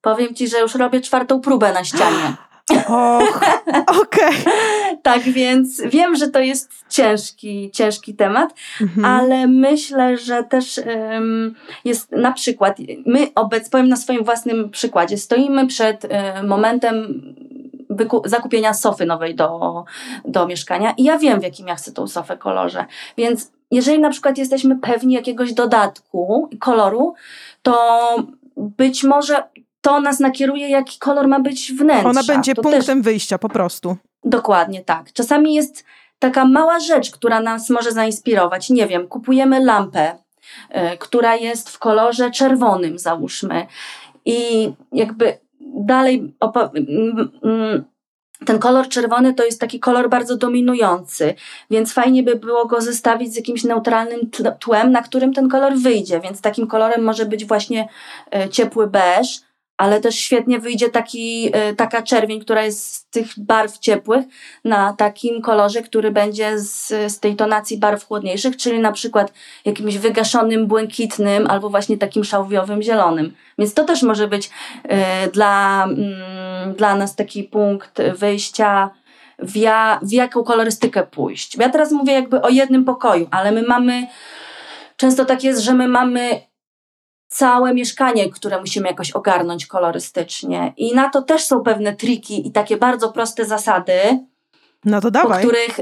Powiem 0.01 0.35
ci, 0.35 0.47
że 0.47 0.59
już 0.59 0.75
robię 0.75 1.01
czwartą 1.01 1.41
próbę 1.41 1.73
na 1.73 1.83
ścianie. 1.83 2.35
Och, 2.71 3.41
okej. 4.01 4.33
tak 5.03 5.21
więc 5.21 5.81
wiem, 5.81 6.15
że 6.15 6.27
to 6.27 6.39
jest 6.39 6.71
ciężki, 6.89 7.71
ciężki 7.73 8.15
temat, 8.15 8.53
Mhm. 8.81 9.05
ale 9.05 9.47
myślę, 9.47 10.17
że 10.17 10.43
też 10.43 10.77
ym, 10.77 11.55
jest 11.85 12.11
na 12.11 12.31
przykład, 12.31 12.77
my 13.05 13.27
obecnie, 13.35 13.69
powiem 13.69 13.89
na 13.89 13.95
swoim 13.95 14.23
własnym 14.23 14.69
przykładzie, 14.69 15.17
stoimy 15.17 15.67
przed 15.67 16.05
y, 16.05 16.09
momentem 16.43 17.23
zakupienia 18.25 18.73
sofy 18.73 19.05
nowej 19.05 19.35
do, 19.35 19.83
do 20.25 20.47
mieszkania 20.47 20.93
i 20.97 21.03
ja 21.03 21.17
wiem, 21.17 21.39
w 21.39 21.43
jakim 21.43 21.67
ja 21.67 21.75
chcę 21.75 21.91
tą 21.91 22.07
sofę 22.07 22.37
kolorze. 22.37 22.85
Więc 23.17 23.51
jeżeli 23.71 23.99
na 23.99 24.09
przykład 24.09 24.37
jesteśmy 24.37 24.79
pewni 24.79 25.13
jakiegoś 25.13 25.53
dodatku, 25.53 26.49
koloru, 26.59 27.13
to 27.61 27.99
być 28.57 29.03
może 29.03 29.43
to 29.83 29.99
nas 29.99 30.19
nakieruje, 30.19 30.69
jaki 30.69 30.99
kolor 30.99 31.27
ma 31.27 31.39
być 31.39 31.73
wnętrza. 31.73 32.09
Ona 32.09 32.23
będzie 32.23 32.55
to 32.55 32.61
punktem 32.61 33.01
wyjścia 33.01 33.37
po 33.37 33.49
prostu. 33.49 33.97
Dokładnie 34.23 34.81
tak. 34.81 35.13
Czasami 35.13 35.53
jest 35.53 35.83
taka 36.19 36.45
mała 36.45 36.79
rzecz, 36.79 37.11
która 37.11 37.39
nas 37.39 37.69
może 37.69 37.91
zainspirować. 37.91 38.69
Nie 38.69 38.87
wiem, 38.87 39.07
kupujemy 39.07 39.59
lampę, 39.65 40.11
y, 40.13 40.97
która 40.97 41.35
jest 41.35 41.69
w 41.69 41.79
kolorze 41.79 42.31
czerwonym, 42.31 42.99
załóżmy. 42.99 43.67
I 44.25 44.71
jakby 44.91 45.37
dalej 45.59 46.33
ten 48.45 48.59
kolor 48.59 48.87
czerwony 48.87 49.33
to 49.33 49.45
jest 49.45 49.61
taki 49.61 49.79
kolor 49.79 50.09
bardzo 50.09 50.37
dominujący, 50.37 51.35
więc 51.69 51.93
fajnie 51.93 52.23
by 52.23 52.35
było 52.35 52.65
go 52.65 52.81
zestawić 52.81 53.33
z 53.33 53.35
jakimś 53.35 53.63
neutralnym 53.63 54.19
tłem, 54.59 54.91
na 54.91 55.01
którym 55.01 55.33
ten 55.33 55.49
kolor 55.49 55.73
wyjdzie. 55.75 56.19
Więc 56.19 56.41
takim 56.41 56.67
kolorem 56.67 57.03
może 57.03 57.25
być 57.25 57.45
właśnie 57.45 57.87
e, 58.35 58.49
ciepły 58.49 58.87
beż, 58.87 59.41
ale 59.77 60.01
też 60.01 60.15
świetnie 60.15 60.59
wyjdzie 60.59 60.89
taki, 60.89 61.49
e, 61.53 61.75
taka 61.75 62.01
czerwień, 62.01 62.39
która 62.39 62.63
jest 62.63 62.93
z 62.93 63.05
tych 63.09 63.27
barw 63.37 63.79
ciepłych 63.79 64.25
na 64.65 64.93
takim 64.93 65.41
kolorze, 65.41 65.81
który 65.81 66.11
będzie 66.11 66.59
z, 66.59 66.87
z 66.87 67.19
tej 67.19 67.35
tonacji 67.35 67.77
barw 67.77 68.07
chłodniejszych, 68.07 68.57
czyli 68.57 68.79
na 68.79 68.91
przykład 68.91 69.33
jakimś 69.65 69.97
wygaszonym 69.97 70.67
błękitnym 70.67 71.47
albo 71.47 71.69
właśnie 71.69 71.97
takim 71.97 72.23
szałwiowym 72.23 72.81
zielonym. 72.81 73.33
Więc 73.57 73.73
to 73.73 73.83
też 73.83 74.03
może 74.03 74.27
być 74.27 74.47
y, 74.47 75.31
dla, 75.31 75.87
y, 76.69 76.73
dla 76.73 76.95
nas 76.95 77.15
taki 77.15 77.43
punkt 77.43 78.01
wyjścia 78.15 78.89
w, 79.39 79.57
ja, 79.57 79.99
w 80.01 80.11
jaką 80.11 80.43
kolorystykę 80.43 81.03
pójść. 81.03 81.55
Ja 81.57 81.69
teraz 81.69 81.91
mówię 81.91 82.13
jakby 82.13 82.41
o 82.41 82.49
jednym 82.49 82.85
pokoju, 82.85 83.27
ale 83.31 83.51
my 83.51 83.63
mamy, 83.63 84.07
często 84.97 85.25
tak 85.25 85.43
jest, 85.43 85.61
że 85.61 85.73
my 85.73 85.87
mamy 85.87 86.41
całe 87.33 87.73
mieszkanie, 87.73 88.29
które 88.29 88.59
musimy 88.59 88.87
jakoś 88.87 89.11
ogarnąć 89.11 89.65
kolorystycznie. 89.65 90.73
I 90.77 90.95
na 90.95 91.09
to 91.09 91.21
też 91.21 91.43
są 91.45 91.61
pewne 91.61 91.95
triki 91.95 92.47
i 92.47 92.51
takie 92.51 92.77
bardzo 92.77 93.11
proste 93.11 93.45
zasady. 93.45 93.93
No 94.85 95.01
to 95.01 95.11
dawaj. 95.11 95.43
Po 95.43 95.49
których, 95.49 95.79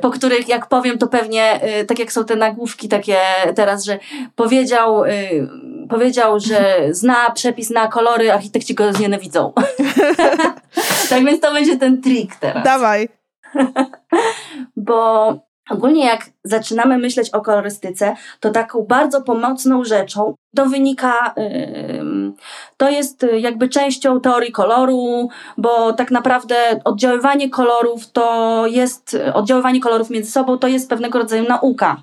po 0.00 0.10
których 0.10 0.48
jak 0.48 0.68
powiem, 0.68 0.98
to 0.98 1.06
pewnie, 1.06 1.60
y, 1.80 1.84
tak 1.84 1.98
jak 1.98 2.12
są 2.12 2.24
te 2.24 2.36
nagłówki 2.36 2.88
takie 2.88 3.18
teraz, 3.54 3.84
że 3.84 3.98
powiedział, 4.36 5.04
y, 5.04 5.48
powiedział, 5.88 6.40
że 6.40 6.78
zna 7.00 7.30
przepis 7.30 7.70
na 7.70 7.88
kolory, 7.88 8.32
architekci 8.32 8.74
go 8.74 8.92
znienawidzą. 8.92 9.52
tak 11.10 11.24
więc 11.24 11.40
to 11.40 11.52
będzie 11.52 11.76
ten 11.76 12.02
trik 12.02 12.36
teraz. 12.36 12.64
Dawaj. 12.64 13.08
Bo 14.76 15.51
Ogólnie 15.70 16.06
jak 16.06 16.30
zaczynamy 16.44 16.98
myśleć 16.98 17.30
o 17.30 17.40
kolorystyce, 17.40 18.16
to 18.40 18.50
taką 18.50 18.82
bardzo 18.82 19.22
pomocną 19.22 19.84
rzeczą 19.84 20.34
to 20.56 20.66
wynika, 20.66 21.34
to 22.76 22.90
jest 22.90 23.26
jakby 23.38 23.68
częścią 23.68 24.20
teorii 24.20 24.52
koloru, 24.52 25.28
bo 25.58 25.92
tak 25.92 26.10
naprawdę 26.10 26.80
oddziaływanie 26.84 27.50
kolorów 27.50 28.12
to 28.12 28.66
jest, 28.66 29.16
oddziaływanie 29.34 29.80
kolorów 29.80 30.10
między 30.10 30.32
sobą 30.32 30.58
to 30.58 30.68
jest 30.68 30.90
pewnego 30.90 31.18
rodzaju 31.18 31.44
nauka. 31.48 32.02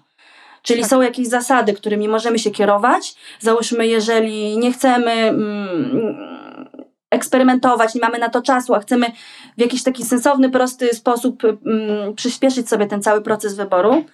Czyli 0.61 0.81
tak. 0.81 0.89
są 0.89 1.01
jakieś 1.01 1.27
zasady, 1.27 1.73
którymi 1.73 2.07
możemy 2.07 2.39
się 2.39 2.51
kierować. 2.51 3.15
Załóżmy, 3.39 3.87
jeżeli 3.87 4.57
nie 4.57 4.71
chcemy 4.71 5.11
mm, 5.11 6.38
eksperymentować, 7.09 7.95
nie 7.95 8.01
mamy 8.01 8.19
na 8.19 8.29
to 8.29 8.41
czasu, 8.41 8.75
a 8.75 8.79
chcemy 8.79 9.07
w 9.57 9.61
jakiś 9.61 9.83
taki 9.83 10.05
sensowny, 10.05 10.49
prosty 10.49 10.95
sposób 10.95 11.43
mm, 11.43 12.15
przyspieszyć 12.15 12.69
sobie 12.69 12.87
ten 12.87 13.01
cały 13.01 13.21
proces 13.21 13.55
wyboru, 13.55 14.05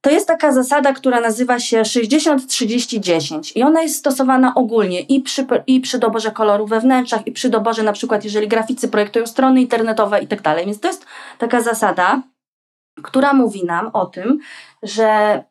to 0.00 0.10
jest 0.10 0.26
taka 0.26 0.52
zasada, 0.52 0.92
która 0.92 1.20
nazywa 1.20 1.60
się 1.60 1.82
60-30-10 1.82 3.52
i 3.56 3.62
ona 3.62 3.82
jest 3.82 3.96
stosowana 3.96 4.54
ogólnie 4.54 5.00
i 5.00 5.20
przy, 5.20 5.46
i 5.66 5.80
przy 5.80 5.98
doborze 5.98 6.30
koloru 6.30 6.66
we 6.66 6.80
wnętrzach, 6.80 7.26
i 7.26 7.32
przy 7.32 7.50
doborze 7.50 7.82
na 7.82 7.92
przykład, 7.92 8.24
jeżeli 8.24 8.48
graficy 8.48 8.88
projektują 8.88 9.26
strony 9.26 9.60
internetowe 9.60 10.20
i 10.20 10.26
tak 10.26 10.42
dalej. 10.42 10.66
Więc 10.66 10.80
to 10.80 10.88
jest 10.88 11.06
taka 11.38 11.60
zasada, 11.60 12.22
która 13.02 13.32
mówi 13.32 13.64
nam 13.64 13.90
o 13.92 14.06
tym, 14.06 14.38
że 14.82 15.42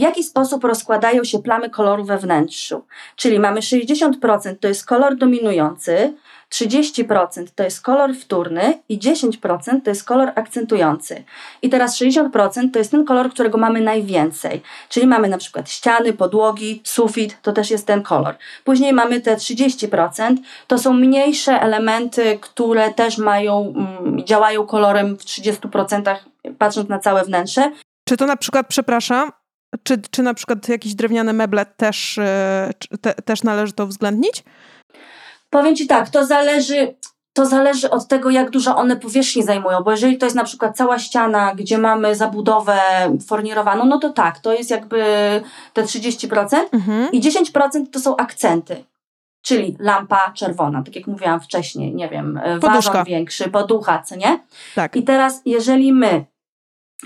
w 0.00 0.02
jaki 0.02 0.22
sposób 0.24 0.64
rozkładają 0.64 1.24
się 1.24 1.38
plamy 1.38 1.70
koloru 1.70 2.04
we 2.04 2.18
wnętrzu. 2.18 2.84
Czyli 3.16 3.40
mamy 3.40 3.60
60% 3.60 4.56
to 4.60 4.68
jest 4.68 4.86
kolor 4.86 5.16
dominujący, 5.16 6.14
30% 6.50 7.46
to 7.54 7.62
jest 7.64 7.80
kolor 7.82 8.14
wtórny 8.14 8.78
i 8.88 8.98
10% 8.98 9.82
to 9.84 9.90
jest 9.90 10.04
kolor 10.04 10.32
akcentujący. 10.34 11.24
I 11.62 11.70
teraz 11.70 12.00
60% 12.00 12.70
to 12.72 12.78
jest 12.78 12.90
ten 12.90 13.04
kolor, 13.04 13.30
którego 13.30 13.58
mamy 13.58 13.80
najwięcej. 13.80 14.62
Czyli 14.88 15.06
mamy 15.06 15.28
na 15.28 15.38
przykład 15.38 15.70
ściany, 15.70 16.12
podłogi, 16.12 16.80
sufit, 16.84 17.42
to 17.42 17.52
też 17.52 17.70
jest 17.70 17.86
ten 17.86 18.02
kolor. 18.02 18.34
Później 18.64 18.92
mamy 18.92 19.20
te 19.20 19.36
30%, 19.36 20.36
to 20.66 20.78
są 20.78 20.92
mniejsze 20.92 21.60
elementy, 21.60 22.38
które 22.40 22.94
też 22.94 23.18
mają, 23.18 23.74
mm, 23.76 24.24
działają 24.24 24.66
kolorem 24.66 25.16
w 25.16 25.24
30%, 25.24 26.16
patrząc 26.58 26.88
na 26.88 26.98
całe 26.98 27.24
wnętrze. 27.24 27.72
Czy 28.08 28.16
to 28.16 28.26
na 28.26 28.36
przykład, 28.36 28.66
przepraszam, 28.68 29.30
czy, 29.82 30.02
czy 30.10 30.22
na 30.22 30.34
przykład 30.34 30.68
jakieś 30.68 30.94
drewniane 30.94 31.32
meble 31.32 31.66
też, 31.66 32.18
e, 32.18 32.70
te, 33.00 33.14
też 33.14 33.42
należy 33.42 33.72
to 33.72 33.84
uwzględnić? 33.84 34.44
Powiem 35.50 35.76
Ci 35.76 35.86
tak, 35.86 36.10
to 36.10 36.26
zależy, 36.26 36.94
to 37.32 37.46
zależy 37.46 37.90
od 37.90 38.08
tego, 38.08 38.30
jak 38.30 38.50
dużo 38.50 38.76
one 38.76 38.96
powierzchni 38.96 39.42
zajmują, 39.42 39.82
bo 39.82 39.90
jeżeli 39.90 40.18
to 40.18 40.26
jest 40.26 40.36
na 40.36 40.44
przykład 40.44 40.76
cała 40.76 40.98
ściana, 40.98 41.54
gdzie 41.54 41.78
mamy 41.78 42.14
zabudowę 42.16 42.80
fornirowaną, 43.26 43.84
no 43.84 43.98
to 43.98 44.10
tak, 44.10 44.38
to 44.38 44.52
jest 44.52 44.70
jakby 44.70 45.02
te 45.72 45.82
30% 45.82 46.60
mhm. 46.72 47.12
i 47.12 47.20
10% 47.20 47.90
to 47.92 48.00
są 48.00 48.16
akcenty. 48.16 48.84
Czyli 49.42 49.76
lampa 49.78 50.32
czerwona, 50.34 50.82
tak 50.82 50.96
jak 50.96 51.06
mówiłam 51.06 51.40
wcześniej, 51.40 51.94
nie 51.94 52.08
wiem, 52.08 52.40
wazon 52.58 53.04
większy, 53.04 53.50
poducha, 53.50 54.02
co 54.02 54.16
nie? 54.16 54.40
Tak. 54.74 54.96
I 54.96 55.02
teraz, 55.02 55.42
jeżeli 55.44 55.92
my 55.92 56.24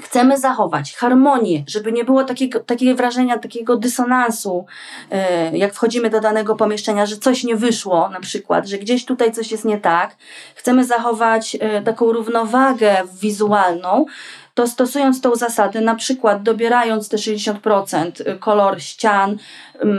chcemy 0.03 0.39
zachować 0.39 0.95
harmonię, 0.95 1.65
żeby 1.67 1.93
nie 1.93 2.05
było 2.05 2.25
takiego, 2.25 2.61
takiego 2.61 2.97
wrażenia, 2.97 3.39
takiego 3.39 3.77
dysonansu, 3.77 4.67
e, 5.11 5.59
jak 5.59 5.75
wchodzimy 5.75 6.11
do 6.11 6.21
danego 6.21 6.57
pomieszczenia, 6.57 7.07
że 7.07 7.17
coś 7.17 7.45
nie 7.45 7.57
wyszło, 7.57 8.09
na 8.09 8.21
przykład, 8.21 8.69
że 8.69 8.79
gdzieś 8.79 9.05
tutaj 9.05 9.33
coś 9.33 9.53
jest 9.53 9.65
nie 9.65 9.79
tak. 9.79 10.17
Chcemy 10.55 10.85
zachować 10.85 11.57
e, 11.61 11.83
taką 11.83 12.13
równowagę 12.13 12.97
wizualną, 13.21 14.07
to 14.55 14.67
stosując 14.67 15.21
tą 15.21 15.35
zasadę, 15.35 15.81
na 15.81 15.95
przykład 15.95 16.43
dobierając 16.43 17.09
te 17.09 17.17
60% 17.17 18.29
y, 18.29 18.39
kolor 18.39 18.83
ścian 18.83 19.37
um, 19.81 19.99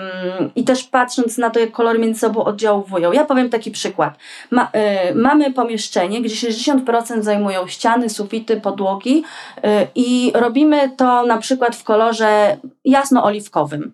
i 0.56 0.64
też 0.64 0.84
patrząc 0.84 1.38
na 1.38 1.50
to, 1.50 1.60
jak 1.60 1.72
kolory 1.72 2.00
między 2.00 2.20
sobą 2.20 2.44
oddziałują. 2.44 3.12
Ja 3.12 3.26
powiem 3.26 3.50
taki 3.50 3.72
przykład. 3.72 4.18
Ma, 4.52 4.72
y, 5.12 5.16
mamy 5.16 5.54
pomieszczenie, 5.54 6.22
gdzie 6.22 6.36
60% 6.52 7.22
zajmują 7.22 7.68
ściany, 7.68 8.10
sufity, 8.10 8.62
podłogi 8.62 9.24
y, 9.58 9.62
i 9.96 10.32
robimy 10.36 10.90
to 10.98 11.26
na 11.26 11.38
przykład 11.38 11.76
w 11.76 11.84
kolorze 11.84 12.58
jasno-oliwkowym. 12.86 13.92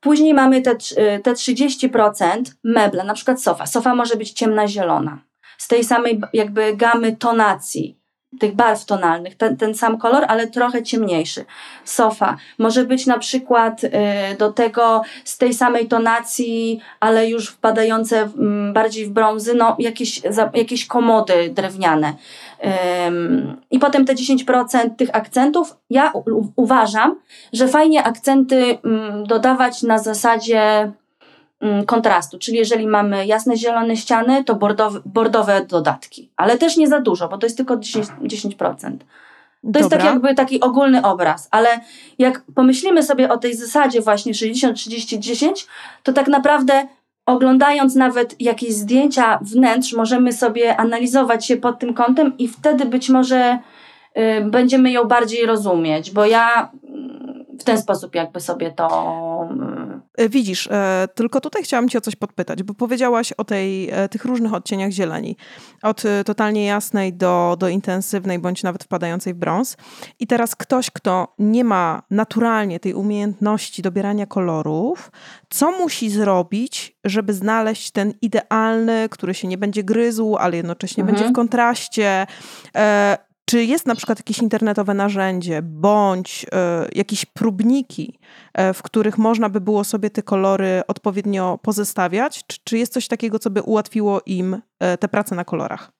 Później 0.00 0.34
mamy 0.34 0.62
te, 0.62 0.70
y, 0.70 1.20
te 1.22 1.32
30% 1.32 2.42
meble, 2.64 3.04
na 3.04 3.14
przykład 3.14 3.42
sofa. 3.42 3.66
Sofa 3.66 3.94
może 3.94 4.16
być 4.16 4.30
ciemna 4.30 4.68
zielona. 4.68 5.18
Z 5.58 5.68
tej 5.68 5.84
samej 5.84 6.20
jakby 6.32 6.76
gamy 6.76 7.16
tonacji 7.16 8.05
tych 8.40 8.54
barw 8.54 8.84
tonalnych, 8.84 9.36
ten, 9.36 9.56
ten 9.56 9.74
sam 9.74 9.98
kolor, 9.98 10.24
ale 10.28 10.46
trochę 10.46 10.82
ciemniejszy. 10.82 11.44
Sofa 11.84 12.36
może 12.58 12.84
być 12.84 13.06
na 13.06 13.18
przykład 13.18 13.84
y, 13.84 13.90
do 14.38 14.52
tego 14.52 15.02
z 15.24 15.38
tej 15.38 15.54
samej 15.54 15.88
tonacji, 15.88 16.80
ale 17.00 17.28
już 17.28 17.48
wpadające 17.48 18.24
y, 18.24 18.28
bardziej 18.72 19.06
w 19.06 19.10
brązy, 19.10 19.54
no 19.54 19.76
jakieś, 19.78 20.20
za, 20.30 20.50
jakieś 20.54 20.86
komody 20.86 21.50
drewniane. 21.54 22.12
Ym, 23.06 23.56
I 23.70 23.78
potem 23.78 24.04
te 24.04 24.14
10% 24.14 24.96
tych 24.96 25.16
akcentów, 25.16 25.76
ja 25.90 26.12
u, 26.12 26.46
uważam, 26.56 27.20
że 27.52 27.68
fajnie 27.68 28.04
akcenty 28.04 28.56
y, 28.56 28.78
dodawać 29.26 29.82
na 29.82 29.98
zasadzie 29.98 30.66
Mm, 30.66 30.92
kontrastu, 31.86 32.38
czyli 32.38 32.58
jeżeli 32.58 32.86
mamy 32.86 33.26
jasne 33.26 33.56
zielone 33.56 33.96
ściany, 33.96 34.44
to 34.44 34.54
bordowe, 34.54 35.00
bordowe 35.04 35.66
dodatki, 35.68 36.30
ale 36.36 36.58
też 36.58 36.76
nie 36.76 36.88
za 36.88 37.00
dużo, 37.00 37.28
bo 37.28 37.38
to 37.38 37.46
jest 37.46 37.56
tylko 37.56 37.76
10%. 37.76 38.04
10%. 38.22 38.96
To 39.72 39.78
jest 39.78 39.90
tak 39.90 40.04
jakby 40.04 40.34
taki 40.34 40.60
ogólny 40.60 41.02
obraz, 41.02 41.48
ale 41.50 41.68
jak 42.18 42.42
pomyślimy 42.54 43.02
sobie 43.02 43.28
o 43.28 43.38
tej 43.38 43.54
zasadzie 43.54 44.00
właśnie 44.00 44.34
60, 44.34 44.76
30, 44.76 45.20
10, 45.20 45.66
to 46.02 46.12
tak 46.12 46.28
naprawdę 46.28 46.86
oglądając 47.26 47.94
nawet 47.94 48.40
jakieś 48.40 48.74
zdjęcia 48.74 49.38
wnętrz, 49.42 49.92
możemy 49.92 50.32
sobie 50.32 50.76
analizować 50.76 51.46
się 51.46 51.56
pod 51.56 51.78
tym 51.78 51.94
kątem 51.94 52.38
i 52.38 52.48
wtedy 52.48 52.84
być 52.84 53.08
może 53.08 53.58
y, 54.16 54.44
będziemy 54.44 54.90
ją 54.90 55.04
bardziej 55.04 55.46
rozumieć, 55.46 56.10
bo 56.10 56.26
ja 56.26 56.70
w 57.60 57.64
ten 57.64 57.78
sposób 57.78 58.14
jakby 58.14 58.40
sobie 58.40 58.70
to. 58.70 59.48
E, 60.16 60.28
widzisz, 60.28 60.66
e, 60.70 61.08
tylko 61.14 61.40
tutaj 61.40 61.62
chciałam 61.62 61.88
Cię 61.88 61.98
o 61.98 62.00
coś 62.00 62.16
podpytać, 62.16 62.62
bo 62.62 62.74
powiedziałaś 62.74 63.32
o 63.32 63.44
tej, 63.44 63.90
e, 63.90 64.08
tych 64.08 64.24
różnych 64.24 64.54
odcieniach 64.54 64.90
zieleni. 64.90 65.36
Od 65.82 66.02
totalnie 66.24 66.66
jasnej 66.66 67.12
do, 67.12 67.56
do 67.58 67.68
intensywnej, 67.68 68.38
bądź 68.38 68.62
nawet 68.62 68.84
wpadającej 68.84 69.34
w 69.34 69.36
brąz. 69.36 69.76
I 70.20 70.26
teraz 70.26 70.56
ktoś, 70.56 70.90
kto 70.90 71.34
nie 71.38 71.64
ma 71.64 72.02
naturalnie 72.10 72.80
tej 72.80 72.94
umiejętności 72.94 73.82
dobierania 73.82 74.26
kolorów, 74.26 75.10
co 75.50 75.70
musi 75.70 76.10
zrobić, 76.10 76.96
żeby 77.04 77.32
znaleźć 77.32 77.90
ten 77.90 78.14
idealny, 78.22 79.08
który 79.10 79.34
się 79.34 79.48
nie 79.48 79.58
będzie 79.58 79.84
gryzł, 79.84 80.36
ale 80.36 80.56
jednocześnie 80.56 81.00
mhm. 81.02 81.16
będzie 81.16 81.32
w 81.32 81.34
kontraście, 81.36 82.26
Czy 83.50 83.64
jest 83.64 83.86
na 83.86 83.94
przykład 83.94 84.18
jakieś 84.18 84.38
internetowe 84.38 84.94
narzędzie 84.94 85.62
bądź 85.62 86.46
e, 86.52 86.88
jakieś 86.94 87.24
próbniki, 87.24 88.18
e, 88.54 88.72
w 88.72 88.82
których 88.82 89.18
można 89.18 89.48
by 89.48 89.60
było 89.60 89.84
sobie 89.84 90.10
te 90.10 90.22
kolory 90.22 90.82
odpowiednio 90.88 91.58
pozestawiać? 91.62 92.46
Czy, 92.46 92.58
czy 92.64 92.78
jest 92.78 92.92
coś 92.92 93.08
takiego, 93.08 93.38
co 93.38 93.50
by 93.50 93.62
ułatwiło 93.62 94.20
im 94.26 94.62
e, 94.80 94.98
tę 94.98 95.08
pracę 95.08 95.34
na 95.34 95.44
kolorach? 95.44 95.92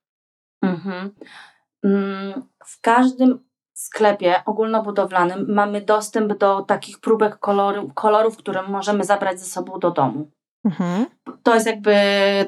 Mhm. 0.63 1.11
Mm, 1.85 2.43
w 2.67 2.81
każdym 2.81 3.47
sklepie 3.75 4.35
ogólnobudowlanym 4.47 5.47
mamy 5.49 5.81
dostęp 5.81 6.39
do 6.39 6.63
takich 6.63 7.01
próbek 7.01 7.39
kolorów, 7.39 7.95
kolorów 7.95 8.37
które 8.37 8.63
możemy 8.63 9.05
zabrać 9.05 9.41
ze 9.41 9.47
sobą 9.47 9.79
do 9.79 9.91
domu. 9.91 10.31
Mhm. 10.65 11.07
To 11.43 11.55
jest 11.55 11.67
jakby 11.67 11.95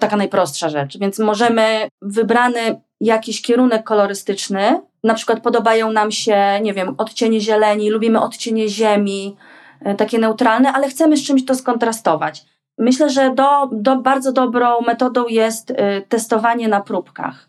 taka 0.01 0.17
najprostsza 0.17 0.69
rzecz, 0.69 0.99
więc 0.99 1.19
możemy 1.19 1.89
wybrany 2.03 2.81
jakiś 3.01 3.43
kierunek 3.43 3.85
kolorystyczny, 3.85 4.81
na 5.05 5.15
przykład 5.15 5.41
podobają 5.43 5.93
nam 5.93 6.11
się, 6.11 6.61
nie 6.63 6.75
wiem, 6.75 6.95
odcienie 6.99 7.41
zieleni, 7.41 7.91
lubimy 7.91 8.21
odcienie 8.21 8.69
ziemi, 8.69 9.37
e, 9.81 9.95
takie 9.95 10.19
neutralne, 10.19 10.73
ale 10.73 10.89
chcemy 10.89 11.17
z 11.17 11.27
czymś 11.27 11.45
to 11.45 11.55
skontrastować. 11.55 12.45
Myślę, 12.79 13.11
że 13.11 13.35
do, 13.35 13.69
do 13.73 13.97
bardzo 13.97 14.33
dobrą 14.33 14.81
metodą 14.81 15.29
jest 15.29 15.71
y, 15.71 15.77
testowanie 16.09 16.69
na 16.69 16.81
próbkach. 16.81 17.49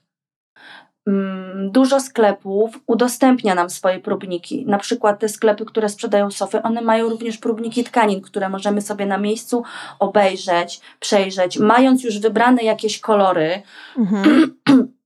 Mm, 1.08 1.72
Dużo 1.72 2.00
sklepów 2.00 2.80
udostępnia 2.88 3.56
nam 3.56 3.70
swoje 3.70 4.00
próbniki. 4.00 4.66
Na 4.66 4.78
przykład 4.78 5.20
te 5.20 5.30
sklepy, 5.30 5.66
które 5.66 5.90
sprzedają 5.90 6.32
sofy, 6.32 6.62
one 6.62 6.82
mają 6.82 7.10
również 7.10 7.38
próbniki 7.38 7.84
tkanin, 7.84 8.22
które 8.22 8.50
możemy 8.50 8.82
sobie 8.82 9.06
na 9.06 9.18
miejscu 9.18 9.64
obejrzeć, 10.00 10.82
przejrzeć, 11.00 11.60
mając 11.60 12.04
już 12.04 12.20
wybrane 12.20 12.64
jakieś 12.64 13.00
kolory. 13.00 13.62
Mhm. 13.98 14.58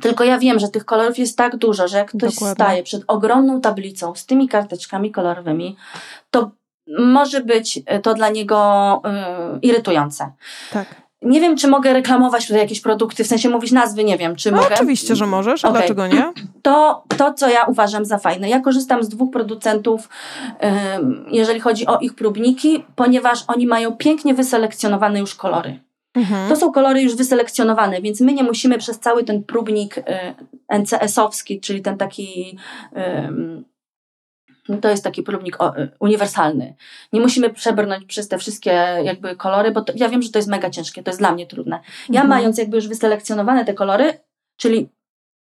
Tylko 0.00 0.24
ja 0.24 0.38
wiem, 0.38 0.58
że 0.58 0.68
tych 0.68 0.84
kolorów 0.84 1.18
jest 1.18 1.38
tak 1.38 1.56
dużo, 1.56 1.88
że 1.88 1.98
jak 1.98 2.08
ktoś 2.10 2.34
Dokładnie. 2.34 2.54
staje 2.64 2.82
przed 2.82 3.02
ogromną 3.06 3.60
tablicą 3.60 4.14
z 4.14 4.26
tymi 4.26 4.48
karteczkami 4.48 5.10
kolorowymi, 5.12 5.76
to 6.30 6.50
może 6.98 7.40
być 7.40 7.80
e, 7.86 7.98
to 8.00 8.14
dla 8.14 8.28
niego 8.28 9.02
y, 9.56 9.58
irytujące. 9.62 10.32
Tak. 10.72 10.86
Nie 11.22 11.40
wiem, 11.40 11.56
czy 11.56 11.68
mogę 11.68 11.92
reklamować 11.92 12.46
tutaj 12.46 12.60
jakieś 12.62 12.80
produkty, 12.80 13.24
w 13.24 13.26
sensie 13.26 13.48
mówić 13.48 13.72
nazwy, 13.72 14.04
nie 14.04 14.18
wiem, 14.18 14.36
czy 14.36 14.50
No, 14.50 14.56
mogę. 14.62 14.74
oczywiście, 14.74 15.16
że 15.16 15.26
możesz, 15.26 15.64
a 15.64 15.68
Okej. 15.68 15.80
dlaczego 15.80 16.06
nie? 16.06 16.32
To, 16.62 17.04
to, 17.16 17.34
co 17.34 17.48
ja 17.48 17.64
uważam 17.64 18.04
za 18.04 18.18
fajne. 18.18 18.48
Ja 18.48 18.60
korzystam 18.60 19.02
z 19.04 19.08
dwóch 19.08 19.30
producentów, 19.32 20.08
ym, 20.96 21.26
jeżeli 21.30 21.60
chodzi 21.60 21.86
o 21.86 21.98
ich 21.98 22.14
próbniki, 22.14 22.84
ponieważ 22.96 23.44
oni 23.48 23.66
mają 23.66 23.96
pięknie 23.96 24.34
wyselekcjonowane 24.34 25.18
już 25.20 25.34
kolory. 25.34 25.80
Mhm. 26.14 26.48
To 26.48 26.56
są 26.56 26.72
kolory 26.72 27.02
już 27.02 27.16
wyselekcjonowane, 27.16 28.02
więc 28.02 28.20
my 28.20 28.32
nie 28.32 28.42
musimy 28.42 28.78
przez 28.78 28.98
cały 29.00 29.24
ten 29.24 29.44
próbnik 29.44 29.98
y, 29.98 30.02
NCS-owski, 30.72 31.60
czyli 31.60 31.82
ten 31.82 31.96
taki. 31.98 32.58
ym, 33.28 33.64
no 34.68 34.76
to 34.76 34.88
jest 34.88 35.04
taki 35.04 35.22
próbnik 35.22 35.56
y, 35.62 35.88
uniwersalny. 36.00 36.74
Nie 37.12 37.20
musimy 37.20 37.50
przebrnąć 37.50 38.04
przez 38.04 38.28
te 38.28 38.38
wszystkie 38.38 38.70
jakby 39.04 39.36
kolory, 39.36 39.70
bo 39.70 39.80
to, 39.80 39.92
ja 39.96 40.08
wiem, 40.08 40.22
że 40.22 40.30
to 40.30 40.38
jest 40.38 40.48
mega 40.48 40.70
ciężkie, 40.70 41.02
to 41.02 41.10
jest 41.10 41.20
dla 41.20 41.32
mnie 41.32 41.46
trudne. 41.46 41.80
Ja 42.08 42.20
Mhm. 42.20 42.28
mając 42.28 42.58
jakby 42.58 42.76
już 42.76 42.88
wyselekcjonowane 42.88 43.64
te 43.64 43.74
kolory, 43.74 44.12
czyli 44.56 44.88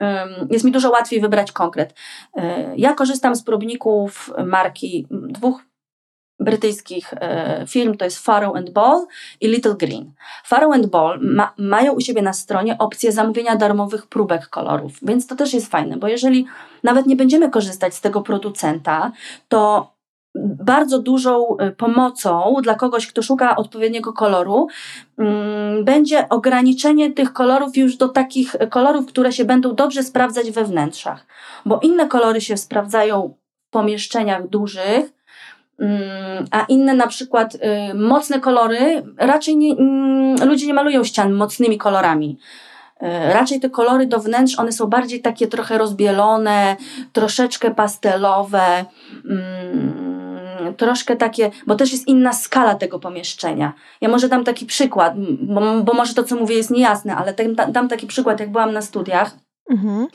ym, 0.03 0.47
jest 0.51 0.65
mi 0.65 0.71
dużo 0.71 0.89
łatwiej 0.89 1.21
wybrać 1.21 1.51
konkret. 1.51 1.93
Y, 2.37 2.41
ja 2.77 2.93
korzystam 2.93 3.35
z 3.35 3.43
próbników 3.43 4.33
marki 4.45 5.07
dwóch 5.11 5.61
brytyjskich 6.39 7.13
y, 7.13 7.67
firm, 7.67 7.97
to 7.97 8.05
jest 8.05 8.19
Farrow 8.19 8.55
and 8.55 8.69
Ball 8.69 9.05
i 9.41 9.47
Little 9.47 9.75
Green. 9.75 10.11
Farrow 10.45 10.73
and 10.73 10.85
Ball 10.85 11.19
ma, 11.21 11.53
mają 11.57 11.93
u 11.93 12.01
siebie 12.01 12.21
na 12.21 12.33
stronie 12.33 12.77
opcję 12.77 13.11
zamówienia 13.11 13.55
darmowych 13.55 14.07
próbek 14.07 14.47
kolorów, 14.47 14.91
więc 15.01 15.27
to 15.27 15.35
też 15.35 15.53
jest 15.53 15.71
fajne, 15.71 15.97
bo 15.97 16.07
jeżeli 16.07 16.45
nawet 16.83 17.05
nie 17.05 17.15
będziemy 17.15 17.49
korzystać 17.49 17.95
z 17.95 18.01
tego 18.01 18.21
producenta, 18.21 19.11
to 19.47 19.91
bardzo 20.39 20.99
dużą 20.99 21.57
y, 21.57 21.71
pomocą 21.71 22.55
dla 22.61 22.75
kogoś, 22.75 23.07
kto 23.07 23.21
szuka 23.21 23.55
odpowiedniego 23.55 24.13
koloru, 24.13 24.67
mm, 25.17 25.85
będzie 25.85 26.29
ograniczenie 26.29 27.11
tych 27.11 27.33
kolorów 27.33 27.77
już 27.77 27.97
do 27.97 28.09
takich 28.09 28.55
kolorów, 28.69 29.05
które 29.05 29.31
się 29.31 29.45
będą 29.45 29.75
dobrze 29.75 30.03
sprawdzać 30.03 30.51
we 30.51 30.63
wnętrzach. 30.63 31.25
Bo 31.65 31.79
inne 31.79 32.07
kolory 32.07 32.41
się 32.41 32.57
sprawdzają 32.57 33.33
w 33.67 33.69
pomieszczeniach 33.69 34.47
dużych, 34.47 35.16
a 36.51 36.65
inne 36.69 36.93
na 36.93 37.07
przykład 37.07 37.55
y, 37.55 37.93
mocne 37.93 38.39
kolory, 38.39 39.03
raczej 39.17 39.57
nie, 39.57 39.75
mm, 39.75 40.49
ludzie 40.49 40.67
nie 40.67 40.73
malują 40.73 41.03
ścian 41.03 41.33
mocnymi 41.33 41.77
kolorami. 41.77 42.37
Y, 43.01 43.33
Raczej 43.33 43.59
te 43.59 43.69
kolory 43.69 44.07
do 44.07 44.19
wnętrz, 44.19 44.59
one 44.59 44.71
są 44.71 44.87
bardziej 44.87 45.21
takie 45.21 45.47
trochę 45.47 45.77
rozbielone, 45.77 46.75
troszeczkę 47.13 47.75
pastelowe, 47.75 48.85
mm, 49.29 50.73
troszkę 50.77 51.15
takie, 51.15 51.51
bo 51.67 51.75
też 51.75 51.91
jest 51.91 52.07
inna 52.07 52.33
skala 52.33 52.75
tego 52.75 52.99
pomieszczenia. 52.99 53.73
Ja 54.01 54.09
może 54.09 54.29
dam 54.29 54.43
taki 54.43 54.65
przykład, 54.65 55.13
bo, 55.39 55.83
bo 55.83 55.93
może 55.93 56.13
to, 56.13 56.23
co 56.23 56.35
mówię, 56.35 56.55
jest 56.55 56.71
niejasne, 56.71 57.15
ale 57.15 57.33
dam, 57.33 57.71
dam 57.71 57.87
taki 57.87 58.07
przykład, 58.07 58.39
jak 58.39 58.51
byłam 58.51 58.73
na 58.73 58.81
studiach 58.81 59.31
Mhm. 59.69 60.07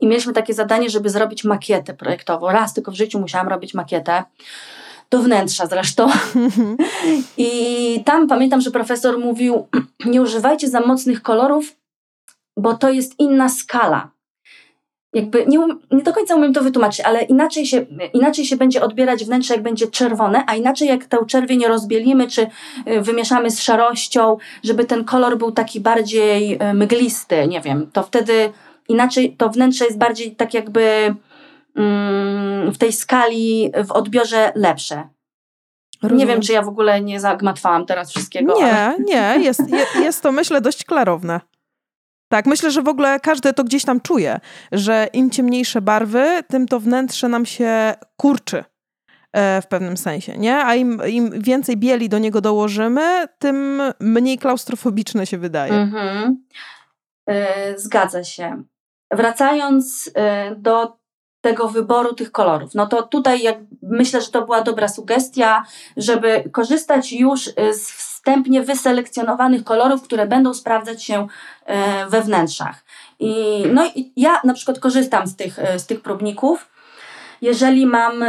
i 0.00 0.06
mieliśmy 0.06 0.32
takie 0.32 0.54
zadanie, 0.54 0.90
żeby 0.90 1.10
zrobić 1.10 1.44
makietę 1.44 1.94
projektową. 1.94 2.48
Raz 2.48 2.74
tylko 2.74 2.92
w 2.92 2.94
życiu 2.94 3.20
musiałam 3.20 3.48
robić 3.48 3.74
makietę. 3.74 4.24
Do 5.10 5.22
wnętrza 5.22 5.66
zresztą. 5.66 6.08
I 7.36 8.02
tam 8.04 8.26
pamiętam, 8.26 8.60
że 8.60 8.70
profesor 8.70 9.18
mówił: 9.18 9.66
Nie 10.04 10.22
używajcie 10.22 10.68
za 10.68 10.80
mocnych 10.80 11.22
kolorów, 11.22 11.76
bo 12.56 12.74
to 12.74 12.90
jest 12.90 13.14
inna 13.18 13.48
skala. 13.48 14.14
Jakby 15.14 15.46
nie, 15.46 15.60
um- 15.60 15.80
nie 15.90 16.02
do 16.02 16.12
końca 16.12 16.34
umiem 16.34 16.52
to 16.52 16.62
wytłumaczyć, 16.62 17.00
ale 17.00 17.22
inaczej 17.22 17.66
się, 17.66 17.86
inaczej 18.12 18.44
się 18.44 18.56
będzie 18.56 18.82
odbierać 18.82 19.24
wnętrze, 19.24 19.54
jak 19.54 19.62
będzie 19.62 19.86
czerwone, 19.86 20.44
a 20.46 20.54
inaczej 20.56 20.88
jak 20.88 21.04
tę 21.04 21.18
czerwień 21.26 21.64
rozbielimy, 21.64 22.28
czy 22.28 22.46
y, 22.88 23.00
wymieszamy 23.00 23.50
z 23.50 23.62
szarością, 23.62 24.36
żeby 24.64 24.84
ten 24.84 25.04
kolor 25.04 25.38
był 25.38 25.52
taki 25.52 25.80
bardziej 25.80 26.54
y, 26.54 26.74
mglisty, 26.74 27.48
nie 27.48 27.60
wiem, 27.60 27.90
to 27.92 28.02
wtedy 28.02 28.52
inaczej 28.88 29.36
to 29.36 29.50
wnętrze 29.50 29.84
jest 29.84 29.98
bardziej 29.98 30.36
tak 30.36 30.54
jakby 30.54 31.14
w 32.72 32.78
tej 32.78 32.92
skali, 32.92 33.72
w 33.86 33.92
odbiorze 33.92 34.52
lepsze. 34.54 34.96
Nie 36.02 36.08
Rozumiem. 36.08 36.28
wiem, 36.28 36.40
czy 36.40 36.52
ja 36.52 36.62
w 36.62 36.68
ogóle 36.68 37.00
nie 37.00 37.20
zagmatwałam 37.20 37.86
teraz 37.86 38.10
wszystkiego. 38.10 38.54
ale- 38.56 38.96
Nie, 38.98 39.04
nie, 39.04 39.44
jest, 39.44 39.70
je, 39.70 39.86
jest 40.02 40.22
to 40.22 40.32
myślę 40.32 40.60
dość 40.60 40.84
klarowne. 40.84 41.40
Tak, 42.32 42.46
myślę, 42.46 42.70
że 42.70 42.82
w 42.82 42.88
ogóle 42.88 43.20
każdy 43.20 43.52
to 43.52 43.64
gdzieś 43.64 43.84
tam 43.84 44.00
czuje, 44.00 44.40
że 44.72 45.08
im 45.12 45.30
ciemniejsze 45.30 45.80
barwy, 45.80 46.42
tym 46.48 46.68
to 46.68 46.80
wnętrze 46.80 47.28
nam 47.28 47.46
się 47.46 47.94
kurczy 48.16 48.64
e, 49.32 49.62
w 49.62 49.66
pewnym 49.66 49.96
sensie, 49.96 50.38
nie? 50.38 50.56
A 50.64 50.74
im, 50.74 51.00
im 51.08 51.42
więcej 51.42 51.76
bieli 51.76 52.08
do 52.08 52.18
niego 52.18 52.40
dołożymy, 52.40 53.26
tym 53.38 53.82
mniej 54.00 54.38
klaustrofobiczne 54.38 55.26
się 55.26 55.38
wydaje. 55.38 55.72
Mhm. 55.72 56.44
Y, 57.30 57.34
Zgadza 57.76 58.24
się. 58.24 58.62
Wracając 59.12 60.06
y, 60.06 60.12
do 60.56 60.98
tego 61.44 61.68
wyboru 61.68 62.14
tych 62.14 62.32
kolorów, 62.32 62.74
no 62.74 62.86
to 62.86 63.02
tutaj 63.02 63.42
jak, 63.42 63.56
myślę, 63.82 64.20
że 64.20 64.30
to 64.30 64.42
była 64.42 64.62
dobra 64.62 64.88
sugestia, 64.88 65.64
żeby 65.96 66.44
korzystać 66.52 67.12
już 67.12 67.46
y, 67.46 67.52
z 67.74 67.90
wstępnie 67.90 68.62
wyselekcjonowanych 68.62 69.64
kolorów, 69.64 70.02
które 70.02 70.26
będą 70.26 70.54
sprawdzać 70.54 71.04
się 71.04 71.26
y, 71.26 72.10
we 72.10 72.22
wnętrzach. 72.22 72.84
I, 73.18 73.64
no 73.72 73.86
i 73.94 74.12
ja 74.16 74.40
na 74.44 74.54
przykład 74.54 74.78
korzystam 74.78 75.26
z 75.26 75.36
tych, 75.36 75.58
y, 75.58 75.78
z 75.78 75.86
tych 75.86 76.00
próbników. 76.00 76.70
Jeżeli 77.40 77.86
mam 77.86 78.24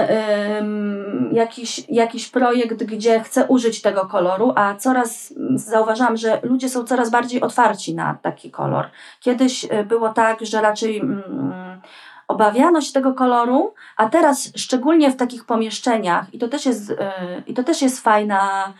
jakiś, 1.32 1.84
jakiś 1.90 2.30
projekt, 2.30 2.84
gdzie 2.84 3.20
chcę 3.20 3.46
użyć 3.48 3.82
tego 3.82 4.06
koloru, 4.06 4.54
a 4.56 4.76
coraz 4.76 5.34
zauważam, 5.56 6.18
że 6.18 6.40
ludzie 6.44 6.70
są 6.70 6.84
coraz 6.84 7.10
bardziej 7.10 7.42
otwarci 7.42 7.96
na 7.96 8.18
taki 8.22 8.52
kolor. 8.52 8.86
Kiedyś 9.20 9.66
było 9.86 10.10
tak, 10.10 10.38
że 10.42 10.62
raczej 10.62 10.98
mm, 10.98 11.82
obawiano 12.28 12.82
się 12.82 12.94
tego 12.94 13.14
koloru, 13.14 13.74
a 13.98 14.10
teraz 14.10 14.52
szczególnie 14.56 15.12
w 15.12 15.16
takich 15.16 15.46
pomieszczeniach, 15.46 16.34
i 16.34 16.40
to 16.40 16.48
też 16.48 16.66
jest, 16.66 16.90
y, 16.90 16.96
i 17.48 17.54
to 17.54 17.64
też 17.64 17.82
jest 17.82 18.02
fajna 18.02 18.74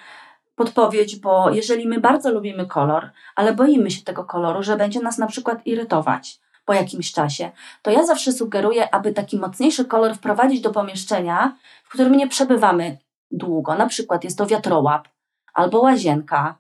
podpowiedź, 0.56 1.16
bo 1.16 1.50
jeżeli 1.50 1.88
my 1.88 2.00
bardzo 2.00 2.32
lubimy 2.32 2.66
kolor, 2.66 3.10
ale 3.36 3.54
boimy 3.54 3.92
się 3.92 4.04
tego 4.04 4.24
koloru, 4.24 4.64
że 4.64 4.78
będzie 4.78 5.00
nas 5.00 5.18
na 5.18 5.28
przykład 5.28 5.68
irytować 5.68 6.40
po 6.66 6.74
jakimś 6.74 7.12
czasie, 7.12 7.52
to 7.82 7.92
ja 7.92 8.06
zawsze 8.06 8.32
sugeruję, 8.32 8.94
aby 8.94 9.14
taki 9.14 9.38
mocniejszy 9.38 9.86
kolor 9.86 10.16
wprowadzić 10.16 10.62
do 10.62 10.72
pomieszczenia, 10.72 11.56
w 11.84 11.90
którym 11.90 12.18
nie 12.18 12.28
przebywamy 12.28 12.98
długo. 13.32 13.76
Na 13.76 13.88
przykład 13.88 14.24
jest 14.24 14.38
to 14.38 14.46
wiatrołap, 14.46 15.08
albo 15.54 15.80
łazienka, 15.80 16.56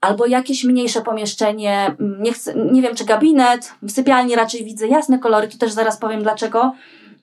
albo 0.00 0.26
jakieś 0.26 0.64
mniejsze 0.64 1.00
pomieszczenie, 1.02 1.86
mm, 2.00 2.22
nie, 2.22 2.32
chcę, 2.32 2.54
nie 2.72 2.82
wiem 2.82 2.94
czy 2.94 3.04
gabinet, 3.04 3.72
w 3.82 3.90
sypialni 3.90 4.34
raczej 4.36 4.64
widzę 4.64 4.88
jasne 4.88 5.18
kolory, 5.18 5.48
to 5.48 5.58
też 5.58 5.72
zaraz 5.72 5.96
powiem 5.98 6.22
dlaczego, 6.22 6.72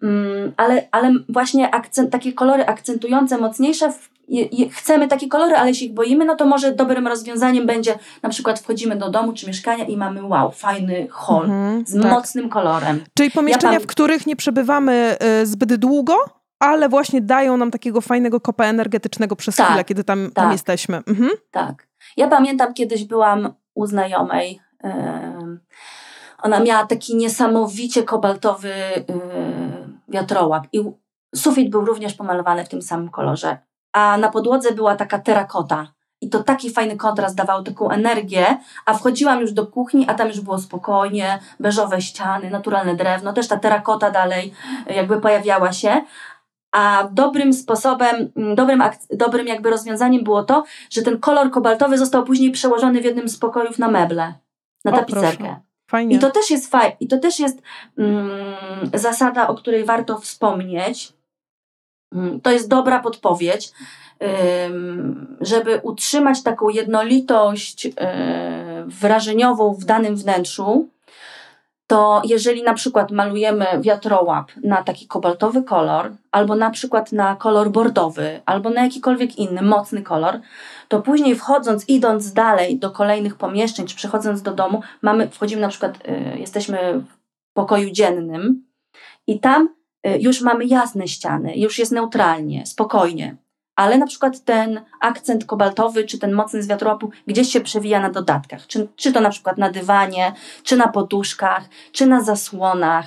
Ym, 0.03 0.53
ale, 0.57 0.87
ale 0.91 1.13
właśnie 1.29 1.75
akcent, 1.75 2.11
takie 2.11 2.33
kolory 2.33 2.65
akcentujące, 2.65 3.37
mocniejsze 3.37 3.93
chcemy 4.71 5.07
takie 5.07 5.27
kolory, 5.27 5.55
ale 5.55 5.73
się 5.75 5.85
ich 5.85 5.93
boimy, 5.93 6.25
no 6.25 6.35
to 6.35 6.45
może 6.45 6.71
dobrym 6.71 7.07
rozwiązaniem 7.07 7.65
będzie 7.65 7.95
na 8.23 8.29
przykład 8.29 8.59
wchodzimy 8.59 8.95
do 8.95 9.09
domu 9.09 9.33
czy 9.33 9.47
mieszkania 9.47 9.85
i 9.85 9.97
mamy 9.97 10.23
wow, 10.23 10.51
fajny 10.51 11.07
hol 11.11 11.45
Mhm, 11.45 11.83
z 11.87 12.01
tak. 12.01 12.11
mocnym 12.11 12.49
kolorem. 12.49 13.03
Czyli 13.17 13.31
pomieszczenia, 13.31 13.73
Ja 13.73 13.79
pam- 13.79 13.83
w 13.83 13.87
których 13.91 14.27
nie 14.27 14.35
przebywamy 14.35 15.17
y, 15.41 15.45
zbyt 15.45 15.75
długo, 15.75 16.15
ale 16.59 16.89
właśnie 16.89 17.21
dają 17.21 17.57
nam 17.57 17.71
takiego 17.71 18.01
fajnego 18.01 18.39
kopa 18.41 18.65
energetycznego 18.65 19.35
przez 19.35 19.55
Tak, 19.55 19.67
chwilę, 19.67 19.83
kiedy 19.85 20.03
tam, 20.03 20.31
tam 20.33 20.43
tak. 20.45 20.51
jesteśmy. 20.51 20.97
Mhm. 21.07 21.29
Tak. 21.51 21.87
Ja 22.17 22.27
pamiętam 22.27 22.73
kiedyś 22.73 23.03
byłam 23.03 23.53
u 23.73 23.85
znajomej. 23.85 24.61
ona 26.43 26.59
miała 26.59 26.85
taki 26.85 27.15
niesamowicie 27.15 28.03
kobaltowy 28.03 28.73
em, 28.73 29.99
wiatrołap 30.07 30.67
i 30.73 30.83
sufit 31.35 31.69
był 31.69 31.85
również 31.85 32.13
pomalowany 32.13 32.65
w 32.65 32.69
tym 32.69 32.81
samym 32.81 33.09
kolorze. 33.09 33.57
A 33.93 34.17
na 34.17 34.29
podłodze 34.29 34.71
była 34.71 34.95
taka 34.95 35.19
terakota. 35.19 35.87
I 36.21 36.29
to 36.29 36.43
taki 36.43 36.69
fajny 36.69 36.97
kontrast 36.97 37.35
dawał 37.35 37.63
taką 37.63 37.89
energię, 37.89 38.57
a 38.85 38.93
wchodziłam 38.93 39.41
już 39.41 39.51
do 39.51 39.67
kuchni, 39.67 40.05
a 40.09 40.13
tam 40.13 40.27
już 40.27 40.41
było 40.41 40.59
spokojnie, 40.59 41.39
beżowe 41.59 42.01
ściany, 42.01 42.49
naturalne 42.49 42.95
drewno, 42.95 43.33
też 43.33 43.47
ta 43.47 43.57
terakota 43.57 44.11
dalej 44.11 44.53
jakby 44.87 45.21
pojawiała 45.21 45.73
się. 45.73 46.01
A 46.77 47.09
dobrym 47.11 47.53
sposobem, 47.53 48.31
mm, 48.35 48.55
dobrym, 48.55 48.83
dobrym 49.09 49.47
jakby 49.47 49.69
rozwiązaniem 49.69 50.23
było 50.23 50.43
to, 50.43 50.63
że 50.89 51.01
ten 51.01 51.19
kolor 51.19 51.51
kobaltowy 51.51 51.97
został 51.97 52.23
później 52.23 52.51
przełożony 52.51 53.01
w 53.01 53.05
jednym 53.05 53.29
z 53.29 53.37
pokojów 53.37 53.79
na 53.79 53.87
meble, 53.87 54.33
na 54.85 54.91
tapicerkę. 54.91 55.55
Fajnie. 55.89 56.15
I 56.15 56.19
to 56.19 56.31
też 56.31 56.49
jest 56.49 56.71
fajne, 56.71 56.95
i 56.99 57.07
to 57.07 57.17
też 57.17 57.39
jest 57.39 57.61
mm, 57.97 58.55
zasada, 58.93 59.47
o 59.47 59.55
której 59.55 59.85
warto 59.85 60.19
wspomnieć. 60.19 61.13
Mm, 62.15 62.41
To 62.41 62.51
jest 62.51 62.69
dobra 62.69 62.99
podpowiedź, 62.99 63.71
ym, 64.65 65.37
żeby 65.41 65.79
utrzymać 65.83 66.43
taką 66.43 66.69
jednolitość 66.69 67.85
yy, 67.85 67.93
wrażeniową 68.85 69.73
w 69.73 69.85
danym 69.85 70.15
wnętrzu. 70.15 70.89
To 71.87 72.21
jeżeli 72.25 72.63
na 72.63 72.73
przykład 72.73 73.11
malujemy 73.11 73.65
wiatrołap 73.81 74.51
na 74.63 74.83
taki 74.83 75.07
kobaltowy 75.07 75.63
kolor, 75.63 76.11
albo 76.31 76.55
na 76.55 76.69
przykład 76.69 77.11
na 77.11 77.35
kolor 77.35 77.71
bordowy, 77.71 78.41
albo 78.45 78.69
na 78.69 78.83
jakikolwiek 78.83 79.39
inny 79.39 79.61
mocny 79.61 80.01
kolor, 80.01 80.39
to 80.87 81.01
później 81.01 81.35
wchodząc, 81.35 81.89
idąc 81.89 82.33
dalej 82.33 82.79
do 82.79 82.91
kolejnych 82.91 83.35
pomieszczeń, 83.35 83.87
czy 83.87 83.95
przechodząc 83.95 84.41
do 84.41 84.53
domu, 84.53 84.81
mamy, 85.01 85.29
wchodzimy 85.29 85.61
na 85.61 85.67
przykład, 85.67 86.07
y, 86.07 86.39
jesteśmy 86.39 86.77
w 86.99 87.53
pokoju 87.53 87.91
dziennym 87.91 88.65
i 89.27 89.39
tam 89.39 89.69
y, 90.07 90.17
już 90.19 90.41
mamy 90.41 90.65
jasne 90.65 91.07
ściany, 91.07 91.55
już 91.55 91.79
jest 91.79 91.91
neutralnie, 91.91 92.65
spokojnie. 92.65 93.35
Ale 93.77 93.97
na 93.97 94.07
przykład 94.07 94.43
ten 94.43 94.81
akcent 95.01 95.45
kobaltowy, 95.45 96.03
czy 96.03 96.19
ten 96.19 96.31
mocny 96.33 96.63
z 96.63 96.67
wiatrołapu 96.67 97.09
gdzieś 97.27 97.49
się 97.51 97.61
przewija 97.61 97.99
na 97.99 98.09
dodatkach. 98.09 98.67
Czy, 98.67 98.87
czy 98.95 99.13
to 99.13 99.21
na 99.21 99.29
przykład 99.29 99.57
na 99.57 99.71
dywanie, 99.71 100.33
czy 100.63 100.77
na 100.77 100.87
poduszkach, 100.87 101.63
czy 101.91 102.05
na 102.07 102.21
zasłonach. 102.21 103.05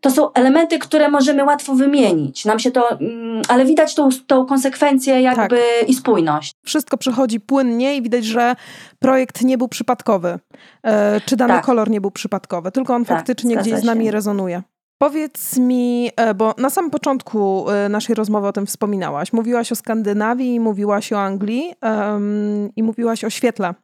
To 0.00 0.10
są 0.10 0.32
elementy, 0.32 0.78
które 0.78 1.08
możemy 1.10 1.44
łatwo 1.44 1.74
wymienić. 1.74 2.44
Nam 2.44 2.58
się 2.58 2.70
to, 2.70 2.90
mm, 2.90 3.42
ale 3.48 3.64
widać 3.64 3.94
tą, 3.94 4.08
tą 4.26 4.46
konsekwencję 4.46 5.20
jakby 5.20 5.60
i 5.86 5.94
spójność. 5.94 6.52
Wszystko 6.64 6.96
przechodzi 6.96 7.40
płynnie 7.40 7.96
i 7.96 8.02
widać, 8.02 8.24
że 8.24 8.56
projekt 8.98 9.42
nie 9.42 9.58
był 9.58 9.68
przypadkowy. 9.68 10.38
E, 10.82 11.20
czy 11.26 11.36
dany 11.36 11.54
Tak. 11.54 11.64
kolor 11.64 11.90
nie 11.90 12.00
był 12.00 12.10
przypadkowy, 12.10 12.72
tylko 12.72 12.94
on 12.94 13.04
Tak, 13.04 13.16
faktycznie 13.18 13.56
gdzieś 13.56 13.74
z 13.74 13.84
nami 13.84 14.04
się. 14.04 14.10
rezonuje. 14.10 14.62
Powiedz 14.98 15.56
mi, 15.56 16.10
e, 16.16 16.34
bo 16.34 16.54
na 16.58 16.70
samym 16.70 16.90
początku 16.90 17.70
e, 17.70 17.88
naszej 17.88 18.14
rozmowy 18.14 18.46
o 18.46 18.52
tym 18.52 18.66
wspominałaś. 18.66 19.32
Mówiłaś 19.32 19.72
o 19.72 19.76
Skandynawii, 19.76 20.60
mówiłaś 20.60 21.12
o 21.12 21.20
Anglii 21.20 21.74
em, 21.80 22.70
i 22.76 22.82
mówiłaś 22.82 23.24
o 23.24 23.30
świetle. 23.30 23.74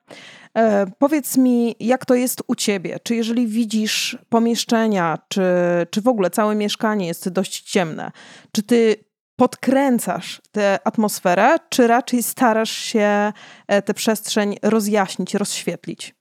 E, 0.59 0.87
powiedz 0.99 1.37
mi, 1.37 1.77
jak 1.81 2.05
to 2.05 2.15
jest 2.15 2.43
u 2.47 2.55
ciebie? 2.55 2.99
Czy 3.03 3.15
jeżeli 3.15 3.47
widzisz 3.47 4.19
pomieszczenia, 4.29 5.19
czy, 5.29 5.43
czy 5.91 6.01
w 6.01 6.09
ogóle 6.09 6.31
całe 6.31 6.55
mieszkanie 6.55 7.07
jest 7.07 7.29
dość 7.29 7.61
ciemne, 7.61 8.11
czy 8.53 8.63
ty 8.63 8.97
podkręcasz 9.37 10.41
tę 10.53 10.79
atmosferę, 10.85 11.57
czy 11.69 11.87
raczej 11.87 12.23
starasz 12.23 12.73
się 12.73 13.33
e, 13.69 13.83
tę 13.83 13.95
przestrzeń 13.95 14.57
rozjaśnić, 14.63 15.35
rozświetlić? 15.35 16.20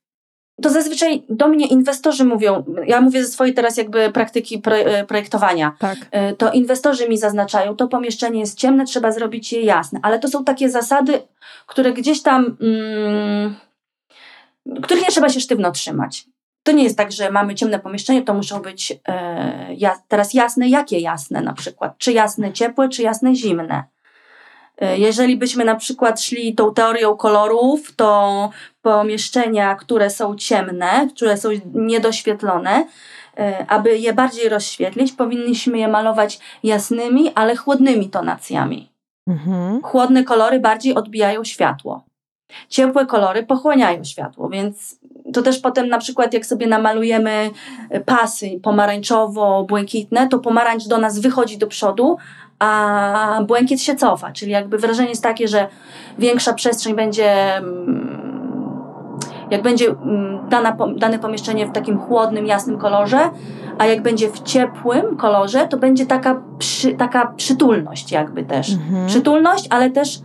To 0.61 0.69
zazwyczaj 0.69 1.23
do 1.29 1.47
mnie 1.47 1.67
inwestorzy 1.67 2.25
mówią, 2.25 2.63
ja 2.85 3.01
mówię 3.01 3.23
ze 3.23 3.31
swojej 3.31 3.53
teraz 3.53 3.77
jakby 3.77 4.11
praktyki 4.11 4.61
e, 4.65 5.05
projektowania, 5.05 5.75
Tak. 5.79 5.97
e, 6.11 6.33
to 6.33 6.51
inwestorzy 6.51 7.09
mi 7.09 7.17
zaznaczają, 7.17 7.75
to 7.75 7.87
pomieszczenie 7.87 8.39
jest 8.39 8.57
ciemne, 8.57 8.85
trzeba 8.85 9.11
zrobić 9.11 9.53
je 9.53 9.61
jasne, 9.61 9.99
ale 10.03 10.19
to 10.19 10.27
są 10.27 10.43
takie 10.43 10.69
zasady, 10.69 11.21
które 11.67 11.93
gdzieś 11.93 12.21
tam, 12.21 12.57
mm, 12.61 13.55
których 14.81 15.03
nie 15.03 15.09
trzeba 15.09 15.29
się 15.29 15.39
sztywno 15.39 15.71
trzymać. 15.71 16.25
To 16.63 16.71
nie 16.71 16.83
jest 16.83 16.97
tak, 16.97 17.11
że 17.11 17.31
mamy 17.31 17.55
ciemne 17.55 17.79
pomieszczenie, 17.79 18.21
to 18.21 18.33
muszą 18.33 18.61
być 18.61 18.99
e, 19.07 19.73
ja, 19.73 20.01
teraz 20.07 20.33
jasne, 20.33 20.69
jakie 20.69 20.99
jasne 20.99 21.41
na 21.41 21.53
przykład, 21.53 21.97
czy 21.97 22.13
jasne 22.13 22.53
ciepłe, 22.53 22.89
czy 22.89 23.03
jasne 23.03 23.35
zimne. 23.35 23.83
E, 24.81 24.97
Jeżeli 24.97 25.37
byśmy 25.37 25.65
na 25.65 25.75
przykład 25.75 26.21
szli 26.21 26.55
tą 26.55 26.73
teorią 26.73 27.17
kolorów, 27.17 27.95
to 27.95 28.49
pomieszczenia, 28.81 29.75
które 29.75 30.09
są 30.09 30.35
ciemne, 30.35 31.07
które 31.15 31.37
są 31.37 31.49
niedoświetlone, 31.73 32.85
e, 33.37 33.65
aby 33.67 33.97
je 33.97 34.13
bardziej 34.13 34.49
rozświetlić, 34.49 35.11
powinniśmy 35.11 35.77
je 35.77 35.87
malować 35.87 36.39
jasnymi, 36.63 37.31
ale 37.35 37.55
chłodnymi 37.55 38.09
tonacjami. 38.09 38.91
Mhm. 39.27 39.81
Chłodne 39.81 40.23
kolory 40.23 40.59
bardziej 40.59 40.95
odbijają 40.95 41.43
światło. 41.43 42.03
Ciepłe 42.69 43.05
kolory 43.05 43.43
pochłaniają 43.43 44.03
światło, 44.03 44.49
więc 44.49 44.99
to 45.33 45.41
też 45.41 45.59
potem 45.59 45.89
na 45.89 45.97
przykład 45.97 46.33
jak 46.33 46.45
sobie 46.45 46.67
namalujemy 46.67 47.51
e, 47.89 47.99
pasy 47.99 48.59
pomarańczowo-błękitne, 48.63 50.27
to 50.27 50.39
pomarańcz 50.39 50.87
do 50.87 50.97
nas 50.97 51.19
wychodzi 51.19 51.57
do 51.57 51.67
przodu, 51.67 52.17
a 52.59 53.39
błękit 53.47 53.81
się 53.81 53.95
cofa, 53.95 54.31
czyli 54.31 54.51
jakby 54.51 54.77
wrażenie 54.77 55.09
jest 55.09 55.23
takie, 55.23 55.47
że 55.47 55.67
większa 56.17 56.53
przestrzeń 56.53 56.95
będzie, 56.95 57.57
mm, 57.57 59.19
jak 59.51 59.61
będzie 59.61 59.89
mm, 59.89 60.49
dana, 60.49 60.77
dane 60.97 61.19
pomieszczenie 61.19 61.67
w 61.67 61.71
takim 61.71 61.99
chłodnym, 61.99 62.45
jasnym 62.45 62.77
kolorze, 62.77 63.29
a 63.77 63.85
jak 63.85 64.01
będzie 64.01 64.29
w 64.29 64.39
ciepłym 64.43 65.17
kolorze, 65.17 65.67
to 65.67 65.77
będzie 65.77 66.05
taka, 66.05 66.41
przy, 66.57 66.93
taka 66.93 67.33
przytulność 67.37 68.11
jakby 68.11 68.43
też. 68.43 68.73
Mhm. 68.73 69.07
Przytulność, 69.07 69.67
ale 69.69 69.89
też 69.89 70.19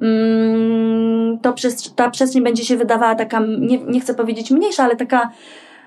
mm, 0.00 1.38
to 1.38 1.52
przez, 1.52 1.94
ta 1.94 2.10
przestrzeń 2.10 2.44
będzie 2.44 2.64
się 2.64 2.76
wydawała 2.76 3.14
taka, 3.14 3.40
nie, 3.58 3.78
nie 3.78 4.00
chcę 4.00 4.14
powiedzieć 4.14 4.50
mniejsza, 4.50 4.84
ale 4.84 4.96
taka 4.96 5.30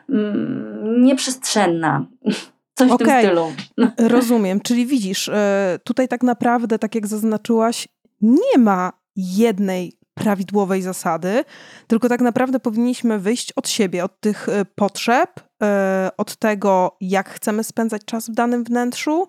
mm, 0.10 1.04
nieprzestrzenna. 1.04 2.06
Coś 2.78 2.90
w 2.90 2.94
Okej. 2.94 3.08
tym 3.08 3.20
stylu. 3.22 3.52
Rozumiem, 4.10 4.62
czyli 4.62 4.86
widzisz, 4.86 5.30
e, 5.30 5.80
tutaj 5.84 6.08
tak 6.08 6.24
naprawdę, 6.24 6.80
tak 6.80 6.96
jak 6.96 7.08
zaznaczyłaś, 7.08 7.88
nie 8.22 8.58
ma 8.58 8.94
jednej 9.16 9.98
prawidłowej 10.14 10.82
zasady, 10.82 11.44
tylko 11.88 12.10
tak 12.10 12.22
naprawdę 12.22 12.60
powinniśmy 12.60 13.20
wyjść 13.20 13.54
od 13.56 13.70
siebie, 13.70 14.04
od 14.04 14.20
tych 14.20 14.50
e, 14.50 14.66
potrzeb, 14.66 15.30
od 16.18 16.36
tego, 16.36 16.98
jak 17.02 17.30
chcemy 17.30 17.64
spędzać 17.64 18.02
czas 18.06 18.30
w 18.30 18.34
danym 18.34 18.64
wnętrzu 18.64 19.28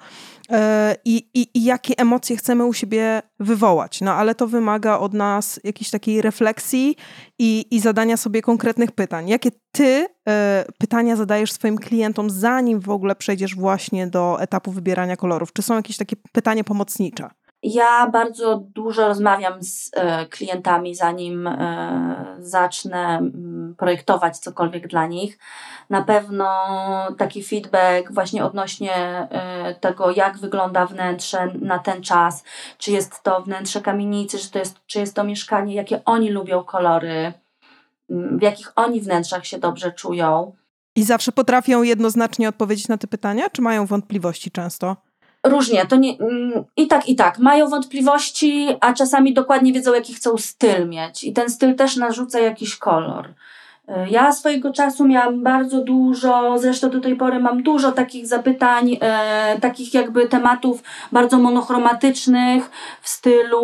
e, 0.51 0.97
i, 1.05 1.31
i, 1.35 1.59
i 1.59 1.65
jakie 1.65 1.99
emocje 1.99 2.37
chcemy 2.37 2.65
u 2.65 2.73
siebie 2.73 3.23
wywołać. 3.41 4.01
No 4.01 4.15
ale 4.15 4.35
to 4.35 4.47
wymaga 4.47 4.99
od 4.99 5.15
nas 5.15 5.61
jakiejś 5.65 5.91
takiej 5.91 6.23
refleksji 6.23 6.97
i, 7.39 7.67
i 7.71 7.81
zadania 7.81 8.17
sobie 8.17 8.43
konkretnych 8.43 8.93
pytań. 8.93 9.29
Jakie 9.29 9.51
ty 9.73 10.07
e, 10.29 10.65
pytania 10.79 11.17
zadajesz 11.17 11.53
swoim 11.53 11.79
klientom, 11.79 12.31
zanim 12.31 12.81
w 12.81 12.91
ogóle 12.91 13.17
przejdziesz 13.17 13.55
właśnie 13.55 14.07
do 14.07 14.41
etapu 14.41 14.73
wybierania 14.73 15.17
kolorów? 15.17 15.53
Czy 15.53 15.63
są 15.63 15.75
jakieś 15.75 15.97
takie 15.97 16.17
pytania 16.33 16.65
pomocnicze? 16.65 17.31
Ja 17.63 18.11
bardzo 18.11 18.63
dużo 18.75 19.09
rozmawiam 19.09 19.63
z 19.63 19.91
e, 19.95 20.27
klientami, 20.27 20.95
zanim 20.95 21.47
e, 21.47 22.37
zacznę 22.39 23.31
projektować 23.77 24.39
cokolwiek 24.39 24.89
dla 24.89 25.07
nich. 25.07 25.39
Na 25.91 26.03
pewno 26.03 26.47
taki 27.19 27.43
feedback 27.43 28.13
właśnie 28.13 28.45
odnośnie 28.45 28.95
e, 28.95 29.75
tego, 29.75 30.11
jak 30.11 30.39
wygląda 30.39 30.87
wnętrze 30.87 31.53
na 31.61 31.79
ten 31.79 32.03
czas, 32.03 32.45
czy 32.79 32.91
jest 32.91 33.23
to 33.23 33.43
wnętrze 33.43 33.81
kamienicy, 33.81 34.39
czy, 34.39 34.51
to 34.51 34.59
jest, 34.59 34.77
czy 34.87 34.99
jest 34.99 35.17
to 35.17 35.25
mieszkanie, 35.25 35.75
jakie 35.75 36.05
oni 36.05 36.31
lubią 36.31 36.65
kolory, 36.65 37.33
w 38.11 38.43
jakich 38.43 38.73
oni 38.77 39.01
wnętrzach 39.01 39.47
się 39.47 39.59
dobrze 39.59 39.93
czują. 39.93 40.53
I 40.97 41.05
zawsze 41.05 41.33
potrafią 41.33 41.83
jednoznacznie 41.83 42.49
odpowiedzieć 42.49 42.89
na 42.89 42.99
te 42.99 43.07
pytania, 43.07 43.51
czy 43.51 43.63
mają 43.63 43.87
wątpliwości 43.87 44.51
często? 44.51 45.08
Różnie, 45.47 45.87
to 45.87 45.97
nie, 45.97 46.19
mm, 46.19 46.65
i 46.77 46.87
tak, 46.87 47.09
i 47.09 47.17
tak. 47.17 47.39
Mają 47.39 47.69
wątpliwości, 47.69 48.69
a 48.81 48.93
czasami 48.93 49.35
dokładnie 49.35 49.73
wiedzą, 49.73 49.95
jaki 49.95 50.15
chcą 50.15 50.37
styl 50.37 50.89
mieć. 50.89 51.25
I 51.25 51.33
ten 51.33 51.51
styl 51.51 51.75
też 51.75 51.97
narzuca 51.97 52.41
jakiś 52.41 52.77
kolor. 52.77 53.35
E, 53.89 54.09
Ja 54.09 54.33
swojego 54.33 54.73
czasu 54.73 55.07
miałam 55.07 55.43
bardzo 55.43 55.81
dużo, 55.81 56.59
zresztą 56.59 56.91
do 56.91 57.01
tej 57.01 57.17
pory 57.17 57.39
mam 57.41 57.63
dużo 57.63 57.93
takich 57.93 58.27
zapytań, 58.27 58.97
e, 59.01 59.59
takich 59.61 59.95
jakby 59.95 60.29
tematów 60.29 60.83
bardzo 61.13 61.39
monochromatycznych 61.39 62.71
w 63.01 63.09
stylu, 63.09 63.63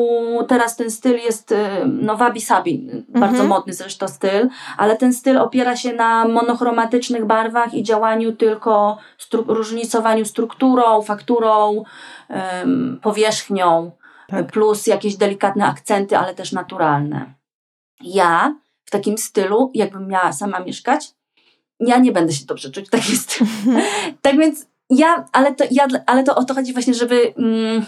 teraz 0.49 0.77
ten 0.77 0.91
styl 0.91 1.17
jest 1.17 1.53
e, 1.53 1.69
no 1.87 2.17
wabi 2.17 2.41
sabi, 2.41 2.91
bardzo 3.09 3.27
Mhm. 3.29 3.49
modny 3.49 3.73
zresztą 3.73 4.09
styl, 4.09 4.49
ale 4.77 4.97
ten 4.97 5.13
styl 5.13 5.39
opiera 5.39 5.77
się 5.77 5.93
na 5.93 6.29
monochromatycznych 6.29 7.25
barwach 7.25 7.75
i 7.75 7.83
działaniu 7.83 8.33
tylko, 8.33 8.99
stru- 9.19 9.45
różnicowaniu 9.47 10.25
strukturą, 10.25 11.03
fakturą, 11.03 11.83
em, 12.29 12.99
powierzchnią, 13.03 13.91
Tak. 14.29 14.47
plus 14.47 14.87
jakieś 14.87 15.17
delikatne 15.17 15.67
akcenty, 15.67 16.19
ale 16.19 16.35
też 16.35 16.53
naturalne. 16.53 17.27
Ja 18.01 18.55
takim 18.95 19.19
stylu, 19.19 19.71
jakbym 19.75 20.09
miała 20.09 20.33
sama 20.33 20.61
mieszkać, 20.61 21.15
ja 21.81 21.99
nie 21.99 22.13
będę 22.13 22.33
się 22.33 22.47
dobrze 22.47 22.71
czuć 22.71 22.87
w 22.87 22.91
takim 22.91 23.17
stylu. 23.25 23.51
tak 24.23 24.39
więc 24.39 24.67
ja, 24.91 25.25
ale 25.33 25.55
to, 25.55 25.65
ja, 25.71 25.87
ale 26.07 26.25
to 26.25 26.37
o 26.37 26.45
to 26.45 26.55
chodzi 26.55 26.73
właśnie, 26.73 26.95
żeby. 26.95 27.35
Mm, 27.39 27.85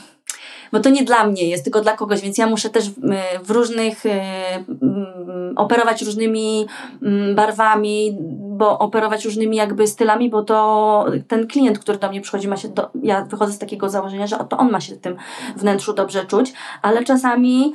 bo 0.73 0.81
to 0.81 0.91
nie 0.91 1.05
dla 1.05 1.27
mnie 1.27 1.49
jest, 1.49 1.65
tylko 1.65 1.81
dla 1.81 1.97
kogoś, 1.97 2.21
więc 2.21 2.39
ja 2.39 2.47
muszę 2.47 2.71
też 2.71 2.91
w, 2.91 2.95
w 3.43 3.51
różnych, 3.51 4.07
y, 4.07 4.11
mm, 4.11 5.53
operować 5.57 6.03
różnymi 6.03 6.67
mm, 7.03 7.35
barwami, 7.35 8.17
bo 8.57 8.79
operować 8.79 9.25
różnymi 9.25 9.57
jakby 9.57 9.87
stylami, 9.87 10.31
bo 10.31 10.43
to 10.43 11.07
ten 11.29 11.47
klient, 11.47 11.79
który 11.79 11.99
do 11.99 12.09
mnie 12.09 12.21
przychodzi, 12.21 12.49
ma 12.49 12.57
się, 12.57 12.69
do, 12.69 12.91
ja 13.03 13.25
wychodzę 13.25 13.53
z 13.53 13.59
takiego 13.59 13.89
założenia, 13.89 14.27
że 14.27 14.37
to 14.49 14.57
on 14.57 14.71
ma 14.71 14.81
się 14.81 14.95
w 14.95 15.01
tym 15.01 15.17
wnętrzu 15.57 15.93
dobrze 15.93 16.25
czuć, 16.25 16.53
ale 16.83 17.05
czasami, 17.05 17.75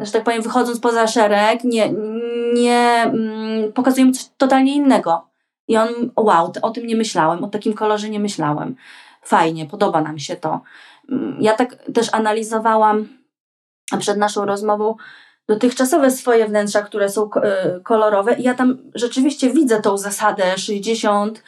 że 0.00 0.12
tak 0.12 0.24
powiem, 0.24 0.42
wychodząc 0.42 0.80
poza 0.80 1.06
szereg, 1.06 1.64
nie, 1.64 1.92
nie 2.54 3.02
mm, 3.04 3.72
pokazuję 3.72 4.04
mu 4.04 4.12
coś 4.12 4.24
totalnie 4.36 4.74
innego. 4.74 5.26
I 5.68 5.76
on, 5.76 5.88
wow, 6.16 6.52
o 6.62 6.70
tym 6.70 6.86
nie 6.86 6.96
myślałem, 6.96 7.44
o 7.44 7.48
takim 7.48 7.72
kolorze 7.74 8.10
nie 8.10 8.20
myślałem. 8.20 8.76
Fajnie, 9.22 9.66
podoba 9.66 10.00
nam 10.00 10.18
się 10.18 10.36
to. 10.36 10.60
Mm, 11.10 11.36
Ja 11.40 11.52
tak 11.52 11.76
też 11.94 12.08
analizowałam 12.14 13.08
przed 13.98 14.18
naszą 14.18 14.44
rozmową 14.44 14.96
dotychczasowe 15.48 16.10
swoje 16.10 16.46
wnętrza, 16.46 16.82
które 16.82 17.08
są 17.08 17.24
y, 17.24 17.80
kolorowe 17.82 18.34
i 18.34 18.42
ja 18.42 18.54
tam 18.54 18.78
rzeczywiście 18.94 19.50
widzę 19.50 19.80
tą 19.80 19.98
zasadę 19.98 20.58
60, 20.58 21.42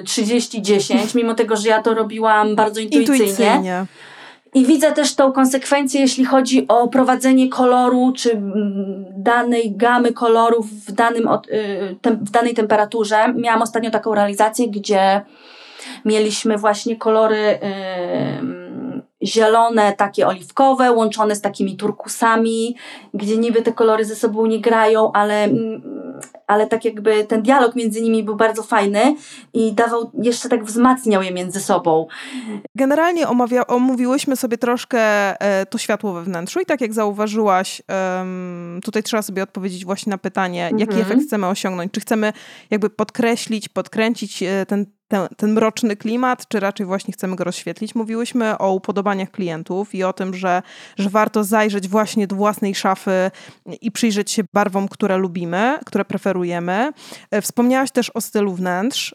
y, 0.00 0.04
30, 0.04 0.62
10, 0.62 1.14
mimo 1.14 1.34
tego, 1.34 1.56
że 1.56 1.68
ja 1.68 1.82
to 1.82 1.94
robiłam 1.94 2.56
bardzo 2.56 2.80
intuicyjnie. 2.80 3.24
Intuicyjnie. 3.24 3.86
I 4.54 4.66
widzę 4.66 4.92
też 4.92 5.14
tą 5.14 5.32
konsekwencję, 5.32 6.00
jeśli 6.00 6.24
chodzi 6.24 6.68
o 6.68 6.88
prowadzenie 6.88 7.48
koloru, 7.48 8.12
czy 8.16 8.32
mm, 8.32 9.04
danej 9.16 9.76
gamy 9.76 10.12
kolorów 10.12 10.70
w, 10.70 10.92
danym, 10.92 11.28
y, 11.48 11.96
w 12.06 12.30
danej 12.30 12.54
temperaturze. 12.54 13.34
Miałam 13.36 13.62
ostatnio 13.62 13.90
taką 13.90 14.14
realizację, 14.14 14.68
gdzie 14.68 15.22
mieliśmy 16.04 16.58
właśnie 16.58 16.96
kolory 16.96 17.58
zielone, 19.24 19.92
takie 19.92 20.26
oliwkowe, 20.26 20.92
łączone 20.92 21.34
z 21.34 21.40
takimi 21.40 21.76
turkusami, 21.76 22.76
gdzie 23.14 23.36
niby 23.36 23.62
te 23.62 23.72
kolory 23.72 24.04
ze 24.04 24.16
sobą 24.16 24.46
nie 24.46 24.60
grają, 24.60 25.12
ale, 25.12 25.44
mm, 25.44 25.82
ale 26.46 26.66
tak 26.66 26.84
jakby 26.84 27.24
ten 27.24 27.42
dialog 27.42 27.76
między 27.76 28.02
nimi 28.02 28.24
był 28.24 28.36
bardzo 28.36 28.62
fajny 28.62 29.16
i 29.54 29.72
dawał, 29.72 30.10
jeszcze 30.22 30.48
tak 30.48 30.64
wzmacniał 30.64 31.22
je 31.22 31.32
między 31.32 31.60
sobą. 31.60 32.06
Generalnie 32.74 33.28
omawia, 33.28 33.66
omówiłyśmy 33.66 34.36
sobie 34.36 34.58
troszkę 34.58 35.00
e, 35.40 35.66
to 35.66 35.78
światło 35.78 36.12
we 36.12 36.22
wnętrzu 36.22 36.60
i 36.60 36.66
tak 36.66 36.80
jak 36.80 36.92
zauważyłaś, 36.92 37.82
tutaj 38.84 39.02
trzeba 39.02 39.22
sobie 39.22 39.42
odpowiedzieć 39.42 39.84
właśnie 39.84 40.10
na 40.10 40.18
pytanie, 40.18 40.70
jaki 40.78 40.82
Mhm. 40.82 41.00
efekt 41.00 41.22
chcemy 41.22 41.46
osiągnąć. 41.46 41.92
Czy 41.92 42.00
chcemy 42.00 42.32
jakby 42.70 42.90
podkreślić, 42.90 43.68
podkręcić 43.68 44.42
e, 44.42 44.66
ten, 44.66 44.86
ten, 45.08 45.28
ten 45.36 45.52
mroczny 45.52 45.96
klimat, 45.96 46.48
czy 46.48 46.60
raczej 46.60 46.86
właśnie 46.86 47.12
chcemy 47.12 47.36
go 47.36 47.44
rozświetlić. 47.44 47.94
Mówiłyśmy 47.94 48.58
o 48.58 48.72
upodobaniach 48.72 49.30
klientów 49.30 49.94
i 49.94 50.04
o 50.04 50.12
tym, 50.12 50.34
że, 50.34 50.62
że 50.98 51.10
warto 51.10 51.44
zajrzeć 51.44 51.88
właśnie 51.88 52.26
do 52.26 52.36
własnej 52.36 52.74
szafy 52.74 53.30
i 53.80 53.92
przyjrzeć 53.92 54.30
się 54.30 54.42
barwom, 54.52 54.88
które 54.88 55.16
lubimy, 55.16 55.78
które 55.86 56.04
preferujemy. 56.04 56.92
E, 57.30 57.42
Wspomniałaś 57.42 57.90
też 57.90 58.10
o 58.10 58.20
stylu 58.20 58.54
wnętrz, 58.54 59.14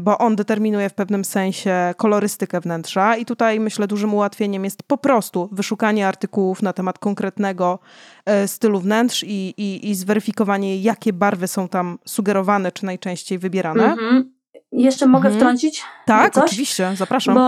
bo 0.00 0.18
on 0.18 0.36
determinuje 0.36 0.88
w 0.90 0.94
pewnym 0.94 1.24
sensie 1.24 1.94
kolorystykę 1.96 2.60
wnętrza 2.60 3.16
i 3.16 3.24
tutaj 3.24 3.60
myślę 3.60 3.86
dużym 3.86 4.14
ułatwieniem 4.14 4.64
jest 4.64 4.82
po 4.82 4.98
prostu 4.98 5.48
wyszukanie 5.52 6.08
artykułów 6.08 6.62
na 6.62 6.72
temat 6.72 6.98
konkretnego 6.98 7.78
e, 8.26 8.48
stylu 8.48 8.80
wnętrz 8.80 9.22
i, 9.22 9.54
i, 9.56 9.90
i 9.90 9.94
zweryfikowanie, 9.94 10.76
jakie 10.80 11.12
barwy 11.12 11.48
są 11.48 11.68
tam 11.68 11.98
sugerowane 12.04 12.72
czy 12.72 12.84
najczęściej 12.84 13.38
wybierane. 13.38 13.84
Mhm. 13.84 14.33
Jeszcze 14.76 15.06
mogę 15.06 15.28
Mhm. 15.28 15.40
wtrącić? 15.40 15.82
Tak, 16.04 16.34
coś? 16.34 16.44
oczywiście, 16.44 16.90
zapraszam. 16.94 17.34
Bo 17.34 17.40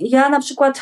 ja 0.00 0.28
na 0.28 0.40
przykład 0.40 0.80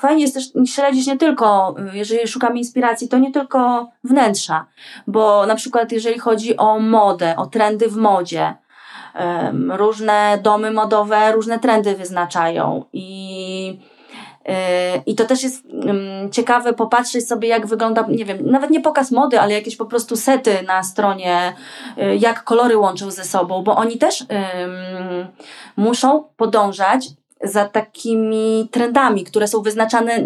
fajnie 0.00 0.22
jest 0.22 0.34
też 0.34 0.44
śledzić 0.74 1.06
nie 1.06 1.16
tylko, 1.16 1.74
jeżeli 1.92 2.28
szukamy 2.28 2.58
inspiracji, 2.58 3.08
to 3.08 3.18
nie 3.18 3.32
tylko 3.32 3.90
wnętrza, 4.04 4.66
bo 5.06 5.46
na 5.46 5.54
przykład 5.54 5.92
jeżeli 5.92 6.18
chodzi 6.18 6.56
o 6.56 6.78
modę, 6.80 7.36
o 7.36 7.46
trendy 7.46 7.88
w 7.88 7.96
modzie, 7.96 8.54
różne 9.70 10.38
domy 10.42 10.70
modowe 10.70 11.32
różne 11.32 11.58
trendy 11.58 11.94
wyznaczają 11.96 12.84
i 12.92 13.80
i 15.06 15.14
to 15.14 15.24
też 15.24 15.42
jest 15.42 15.66
mm, 15.66 16.30
ciekawe 16.30 16.72
popatrzeć 16.72 17.28
sobie, 17.28 17.48
jak 17.48 17.66
wygląda, 17.66 18.06
nie 18.08 18.24
wiem, 18.24 18.38
nawet 18.50 18.70
nie 18.70 18.80
pokaz 18.80 19.10
mody, 19.10 19.40
ale 19.40 19.54
jakieś 19.54 19.76
po 19.76 19.86
prostu 19.86 20.16
sety 20.16 20.64
na 20.66 20.82
stronie, 20.82 21.52
y, 21.98 22.16
jak 22.16 22.44
kolory 22.44 22.76
łączą 22.76 23.10
ze 23.10 23.24
sobą, 23.24 23.62
bo 23.62 23.76
oni 23.76 23.98
też 23.98 24.24
muszą 25.76 26.24
podążać 26.36 27.08
za 27.42 27.68
takimi 27.68 28.68
trendami, 28.70 29.24
które 29.24 29.48
są 29.48 29.62
wyznaczane 29.62 30.24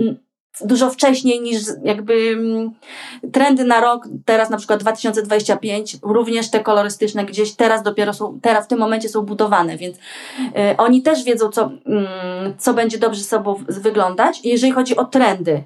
dużo 0.61 0.91
wcześniej 0.91 1.41
niż 1.41 1.59
jakby 1.85 2.15
mm, 2.15 2.71
trendy 3.33 3.65
na 3.65 3.81
rok, 3.81 4.09
teraz 4.25 4.51
na 4.51 4.57
przykład 4.57 4.81
2025, 4.81 5.97
również 6.03 6.51
te 6.51 6.61
kolorystyczne 6.61 7.25
gdzieś 7.25 7.53
teraz 7.53 7.83
dopiero 7.83 8.13
są, 8.13 8.41
teraz 8.43 8.65
w 8.65 8.69
tym 8.69 8.79
momencie 8.79 9.09
są 9.09 9.23
budowane, 9.23 9.77
więc 9.77 9.97
y, 9.97 10.01
oni 10.79 11.03
też 11.03 11.25
wiedzą, 11.25 11.49
co, 11.49 11.71
mm, 11.87 12.07
co 12.59 12.75
będzie 12.75 12.99
dobrze 12.99 13.21
sobą 13.21 13.65
wyglądać, 13.69 14.41
jeżeli 14.45 14.73
chodzi 14.73 14.97
o 14.97 15.05
trendy. 15.05 15.65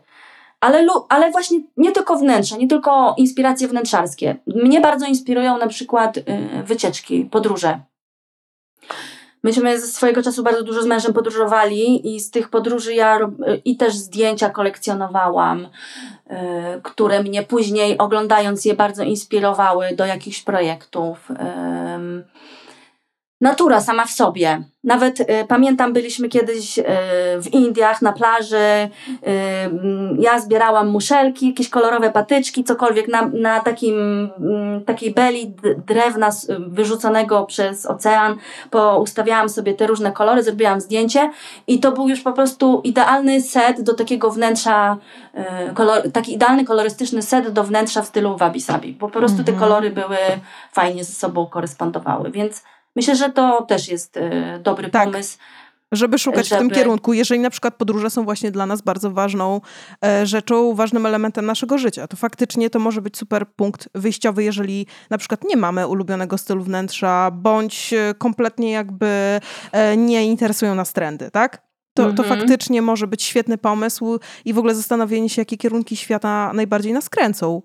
Ale, 0.61 0.87
ale 1.09 1.31
właśnie 1.31 1.61
nie 1.77 1.93
tylko 1.93 2.17
wnętrze, 2.17 2.59
nie 2.59 2.69
tylko 2.69 3.15
inspiracje 3.19 3.69
wnętrzarskie. 3.69 4.37
Mnie 4.47 4.81
bardzo 4.81 5.07
inspirują 5.07 5.59
na 5.59 5.67
przykład 5.67 6.17
y, 6.17 6.23
wycieczki, 6.65 7.25
podróże. 7.25 7.81
Myśmy 9.47 9.81
ze 9.81 9.87
swojego 9.87 10.23
czasu 10.23 10.43
bardzo 10.43 10.63
dużo 10.63 10.83
z 10.83 10.87
mężem 10.87 11.13
podróżowali 11.13 12.15
i 12.15 12.21
z 12.21 12.31
tych 12.31 12.49
podróży 12.49 12.95
ja 12.95 13.19
i 13.65 13.77
też 13.77 13.95
zdjęcia 13.95 14.51
kolekcjonowałam, 14.51 15.65
y, 15.65 15.69
które 16.83 17.23
mnie 17.23 17.43
później 17.43 17.99
oglądając 17.99 18.65
je 18.65 18.75
bardzo 18.75 19.03
inspirowały 19.03 19.89
do 19.97 20.07
jakichś 20.07 20.43
projektów. 20.43 21.29
Natura 23.41 23.81
sama 23.81 24.05
w 24.05 24.11
sobie. 24.11 24.63
Nawet 24.85 25.21
y, 25.21 25.27
pamiętam, 25.49 25.93
byliśmy 25.93 26.29
kiedyś 26.29 26.79
y, 26.79 26.85
w 27.43 27.49
Indiach 27.53 28.03
na 28.03 28.13
plaży. 28.13 28.57
Y, 28.57 29.21
mm, 29.27 30.17
ja 30.21 30.41
zbierałam 30.41 30.89
muszelki, 30.89 31.49
jakieś 31.49 31.69
kolorowe 31.69 32.11
patyczki, 32.11 32.65
cokolwiek 32.65 33.09
na, 33.09 33.31
na 33.33 33.61
takim, 33.61 34.31
mm, 34.39 34.85
takiej 34.85 35.11
beli 35.15 35.55
drewna 35.87 36.31
wyrzuconego 36.59 37.45
przez 37.45 37.87
ocean. 37.87 38.37
Poustawiałam 38.71 39.49
sobie 39.49 39.75
te 39.75 39.87
różne 39.87 40.13
kolory, 40.13 40.43
zrobiłam 40.43 40.81
zdjęcie 40.81 41.31
i 41.67 41.81
to 41.81 41.93
był 41.93 42.09
już 42.09 42.21
po 42.21 42.33
prostu 42.33 42.81
idealny 42.85 43.41
set 43.41 43.83
do 43.83 43.95
takiego 43.95 44.31
wnętrza, 44.31 44.97
y, 45.71 45.75
kolor, 45.75 46.13
taki 46.13 46.35
idealny 46.35 46.65
kolorystyczny 46.65 47.23
set 47.23 47.51
do 47.53 47.65
wnętrza 47.65 48.03
w 48.03 48.07
stylu 48.07 48.37
wabi 48.37 48.61
sabi. 48.61 48.93
Bo 48.93 49.09
po 49.09 49.19
prostu 49.19 49.45
te 49.45 49.53
Mhm. 49.53 49.59
kolory 49.59 49.91
były 49.91 50.17
fajnie 50.73 51.05
ze 51.05 51.13
sobą 51.13 51.47
korespondowały, 51.47 52.31
więc 52.31 52.63
Myślę, 52.97 53.17
że 53.17 53.31
to 53.31 53.63
też 53.63 53.89
jest 53.89 54.17
y, 54.17 54.21
dobry 54.63 54.91
Tak. 54.91 55.05
pomysł. 55.05 55.39
Żeby 55.93 56.19
szukać 56.19 56.47
w 56.47 56.51
tym 56.51 56.59
żeby- 56.59 56.75
kierunku, 56.75 57.13
jeżeli 57.13 57.41
na 57.41 57.51
przykład 57.51 57.75
podróże 57.75 58.11
są 58.11 58.25
właśnie 58.25 58.51
dla 58.51 58.67
nas 58.67 58.83
bardzo 58.83 59.11
ważną 59.11 59.61
e, 60.05 60.27
rzeczą, 60.27 60.75
ważnym 60.75 61.07
elementem 61.07 61.47
naszego 61.47 61.79
życia, 61.79 62.09
to 62.09 62.17
faktycznie 62.17 62.71
to 62.71 62.79
może 62.79 63.03
być 63.03 63.17
super 63.17 63.47
punkt 63.49 63.89
wyjściowy, 63.95 64.45
jeżeli 64.45 64.87
na 65.11 65.19
przykład 65.19 65.45
nie 65.45 65.57
mamy 65.57 65.87
ulubionego 65.87 66.39
stylu 66.39 66.63
wnętrza, 66.65 67.31
bądź 67.31 67.93
e, 67.93 68.15
kompletnie 68.19 68.71
jakby 68.71 69.41
e, 69.73 69.97
nie 69.97 70.25
interesują 70.27 70.75
nas 70.75 70.93
trendy, 70.93 71.31
tak? 71.31 71.66
To, 71.97 72.03
to 72.13 72.23
Mhm. 72.23 72.29
faktycznie 72.41 72.83
może 72.83 73.07
być 73.07 73.23
świetny 73.23 73.59
pomysł 73.59 74.19
i 74.45 74.53
w 74.53 74.59
ogóle 74.59 74.75
zastanowienie 74.75 75.29
się, 75.29 75.41
jakie 75.43 75.57
kierunki 75.57 75.97
świata 75.97 76.51
najbardziej 76.55 76.93
nas 76.93 77.09
kręcą. 77.11 77.63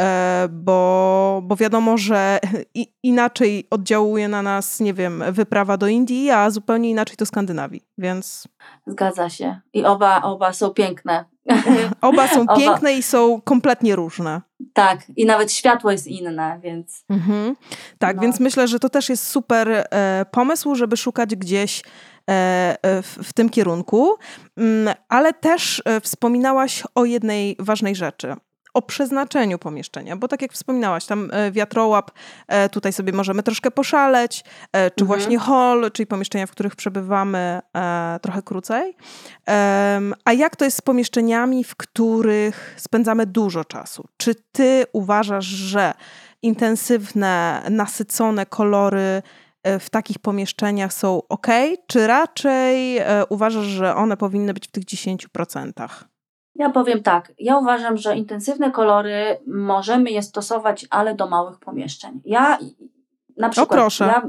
E, 0.00 0.48
bo, 0.50 1.40
bo 1.44 1.56
wiadomo, 1.56 1.98
że 1.98 2.38
i, 2.74 2.92
inaczej 3.02 3.66
oddziałuje 3.70 4.28
na 4.28 4.42
nas, 4.42 4.80
nie 4.80 4.94
wiem, 4.94 5.24
wyprawa 5.30 5.76
do 5.76 5.86
Indii, 5.88 6.30
a 6.30 6.50
zupełnie 6.50 6.90
inaczej 6.90 7.16
do 7.16 7.26
Skandynawii. 7.26 7.82
Więc 7.98 8.48
Zgadza 8.86 9.28
się. 9.28 9.60
I 9.72 9.84
oba, 9.84 10.22
oba 10.22 10.52
są 10.52 10.70
piękne. 10.70 11.24
oba 12.00 12.28
są 12.28 12.40
Oba. 12.42 12.56
piękne 12.56 12.92
i 12.94 13.02
są 13.02 13.40
kompletnie 13.40 13.96
różne. 13.96 14.40
Tak, 14.72 14.98
i 15.16 15.26
nawet 15.26 15.52
światło 15.52 15.90
jest 15.90 16.06
inne, 16.06 16.60
więc. 16.62 17.04
Mhm. 17.10 17.56
Tak, 17.98 18.16
No. 18.16 18.22
więc 18.22 18.40
myślę, 18.40 18.68
że 18.68 18.78
to 18.78 18.88
też 18.88 19.08
jest 19.08 19.26
super 19.26 19.68
e, 19.90 20.26
pomysł, 20.30 20.74
żeby 20.74 20.96
szukać 20.96 21.36
gdzieś 21.36 21.82
w, 23.02 23.18
w 23.22 23.32
tym 23.32 23.50
kierunku. 23.50 24.14
Mm, 24.56 24.94
ale 25.08 25.32
też 25.32 25.82
e, 25.84 26.00
wspominałaś 26.00 26.82
o 26.94 27.04
jednej 27.04 27.56
ważnej 27.58 27.94
rzeczy. 27.96 28.34
O 28.74 28.82
przeznaczeniu 28.82 29.58
pomieszczenia, 29.58 30.16
bo 30.16 30.28
tak 30.28 30.42
jak 30.42 30.52
wspominałaś, 30.52 31.06
tam 31.06 31.30
e, 31.32 31.52
wiatrołap, 31.52 32.10
e, 32.48 32.68
tutaj 32.68 32.92
sobie 32.92 33.12
możemy 33.12 33.42
troszkę 33.42 33.70
poszaleć, 33.70 34.44
e, 34.72 34.90
czy 34.90 35.04
Mhm. 35.04 35.06
właśnie 35.06 35.38
hall, 35.38 35.90
czyli 35.92 36.06
pomieszczenia, 36.06 36.46
w 36.46 36.50
których 36.50 36.76
przebywamy 36.76 37.60
e, 37.76 38.18
trochę 38.22 38.42
krócej. 38.42 38.96
A 40.24 40.32
jak 40.32 40.56
to 40.56 40.64
jest 40.64 40.76
z 40.76 40.80
pomieszczeniami, 40.80 41.64
w 41.64 41.76
których 41.76 42.74
spędzamy 42.78 43.26
dużo 43.26 43.64
czasu? 43.64 44.04
Czy 44.16 44.34
ty 44.52 44.84
uważasz, 44.92 45.44
że 45.46 45.94
intensywne, 46.42 47.62
nasycone 47.70 48.46
kolory 48.46 49.00
e, 49.00 49.22
w 49.80 49.90
takich 49.90 50.18
pomieszczeniach 50.18 50.92
są 50.92 51.22
ok, 51.28 51.46
czy 51.86 52.06
raczej 52.06 52.98
e, 52.98 53.26
uważasz, 53.28 53.64
że 53.64 53.94
one 53.94 54.16
powinny 54.16 54.54
być 54.54 54.68
w 54.68 54.70
tych 54.70 54.84
10%? 54.84 55.72
Ja 56.54 56.70
powiem 56.70 57.02
tak, 57.02 57.32
ja 57.38 57.56
uważam, 57.56 57.96
że 57.96 58.16
intensywne 58.16 58.70
kolory 58.70 59.40
możemy 59.46 60.10
je 60.10 60.22
stosować, 60.22 60.86
ale 60.90 61.14
do 61.14 61.26
małych 61.26 61.58
pomieszczeń. 61.58 62.20
Ja 62.24 62.58
na 63.36 63.48
przykład. 63.48 63.80
proszę. 63.80 64.04
Ja, 64.04 64.22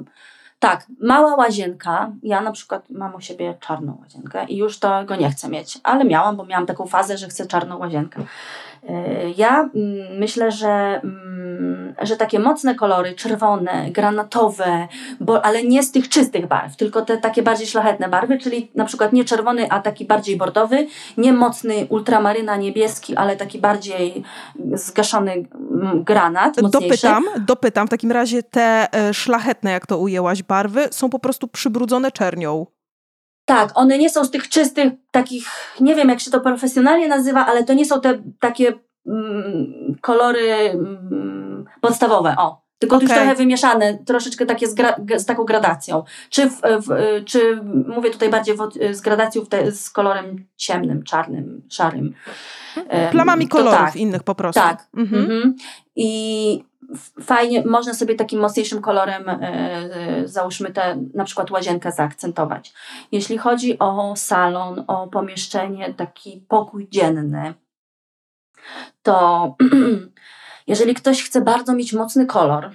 tak, 0.60 0.88
mała 1.02 1.36
łazienka. 1.36 2.12
Ja 2.24 2.42
na 2.42 2.52
przykład 2.52 2.90
mam 2.90 3.16
u 3.16 3.22
siebie 3.22 3.58
czarną 3.60 3.98
łazienkę 4.02 4.46
i 4.46 4.58
już 4.58 4.80
tego 4.80 5.16
nie 5.16 5.30
chcę 5.30 5.50
mieć, 5.50 5.80
ale 5.84 6.06
miałam, 6.06 6.38
bo 6.38 6.46
miałam 6.46 6.66
taką 6.66 6.86
fazę, 6.86 7.18
że 7.18 7.28
chcę 7.28 7.46
czarną 7.46 7.78
łazienkę. 7.78 8.24
Ja 9.38 9.70
mm, 9.76 10.18
myślę, 10.20 10.52
że, 10.52 11.02
mm, 11.04 11.96
że 12.02 12.16
takie 12.18 12.40
mocne 12.40 12.76
kolory, 12.76 13.14
czerwone, 13.14 13.92
granatowe, 13.92 14.88
bo, 15.20 15.46
ale 15.46 15.64
nie 15.64 15.84
z 15.84 15.92
tych 15.92 16.10
czystych 16.10 16.48
barw, 16.48 16.76
tylko 16.76 17.02
te 17.02 17.18
takie 17.18 17.44
bardziej 17.44 17.68
szlachetne 17.68 18.10
barwy, 18.10 18.38
czyli 18.38 18.72
na 18.76 18.86
przykład 18.86 19.14
nie 19.14 19.26
czerwony, 19.26 19.72
a 19.72 19.80
taki 19.80 20.06
bardziej 20.06 20.38
bordowy, 20.38 20.88
nie 21.18 21.34
mocny 21.34 21.88
ultramaryna 21.90 22.56
niebieski, 22.56 23.16
ale 23.16 23.36
taki 23.36 23.60
bardziej 23.60 24.24
zgaszony 24.74 25.32
mm, 25.32 26.04
granat, 26.04 26.62
mocniejszy. 26.62 26.88
Dopytam, 26.88 27.24
dopytam, 27.46 27.88
w 27.88 27.90
takim 27.90 28.12
razie 28.12 28.44
te 28.44 28.88
e, 28.94 29.14
szlachetne, 29.14 29.72
jak 29.72 29.88
to 29.88 29.98
ujęłaś, 29.98 30.44
barwy 30.44 30.88
są 30.92 31.10
po 31.10 31.20
prostu 31.20 31.48
przybrudzone 31.48 32.12
czernią. 32.12 32.66
Tak, 33.46 33.72
one 33.76 33.98
nie 33.98 34.10
są 34.10 34.26
z 34.26 34.32
tych 34.32 34.50
czystych, 34.50 34.94
takich, 35.12 35.48
nie 35.80 35.96
wiem 35.96 36.10
jak 36.10 36.20
się 36.20 36.32
to 36.32 36.42
profesjonalnie 36.42 37.08
nazywa, 37.08 37.46
ale 37.46 37.64
to 37.64 37.74
nie 37.74 37.86
są 37.86 38.02
te 38.02 38.22
takie 38.40 38.74
mm, 39.08 39.96
kolory 40.02 40.52
mm, 40.52 41.66
podstawowe, 41.82 42.36
o. 42.38 42.66
Tylko 42.80 42.96
już 42.96 43.06
Okej. 43.06 43.18
trochę 43.18 43.36
wymieszane, 43.36 43.98
troszeczkę 44.06 44.46
takie 44.46 44.68
z, 44.68 44.76
z 45.18 45.26
taką 45.26 45.44
gradacją. 45.44 46.04
Czy, 46.30 46.50
w, 46.50 46.62
w, 46.62 47.24
czy 47.26 47.62
mówię 47.88 48.10
tutaj 48.10 48.30
bardziej 48.30 48.56
w, 48.56 48.96
z 48.96 49.02
gradacją 49.02 49.46
te, 49.46 49.72
z 49.72 49.90
kolorem 49.90 50.46
ciemnym, 50.56 51.04
czarnym, 51.04 51.62
szarym. 51.70 52.14
Em, 52.90 53.12
Plamami 53.12 53.48
kolorów 53.48 53.80
tak. 53.80 53.96
innych 53.96 54.24
po 54.24 54.36
prostu. 54.36 54.62
Tak. 54.62 54.88
Mhm. 54.98 55.22
Mhm. 55.24 55.56
I 55.96 56.64
fajnie, 57.22 57.64
można 57.66 57.94
sobie 57.94 58.16
takim 58.16 58.40
mocniejszym 58.40 58.82
kolorem, 58.82 59.30
e, 59.30 59.40
e, 59.42 60.28
załóżmy 60.28 60.72
tę 60.72 60.98
na 61.14 61.24
przykład 61.24 61.52
łazienkę 61.52 61.92
zaakcentować. 61.92 62.74
Jeśli 63.12 63.38
chodzi 63.38 63.80
o 63.80 64.14
salon, 64.16 64.84
o 64.88 65.08
pomieszczenie, 65.08 65.94
taki 65.94 66.46
pokój 66.48 66.88
dzienny, 66.90 67.54
to 69.04 69.56
jeżeli 70.68 70.94
ktoś 70.94 71.24
chce 71.24 71.42
bardzo 71.42 71.74
mieć 71.74 71.94
mocny 71.94 72.26
kolor, 72.26 72.72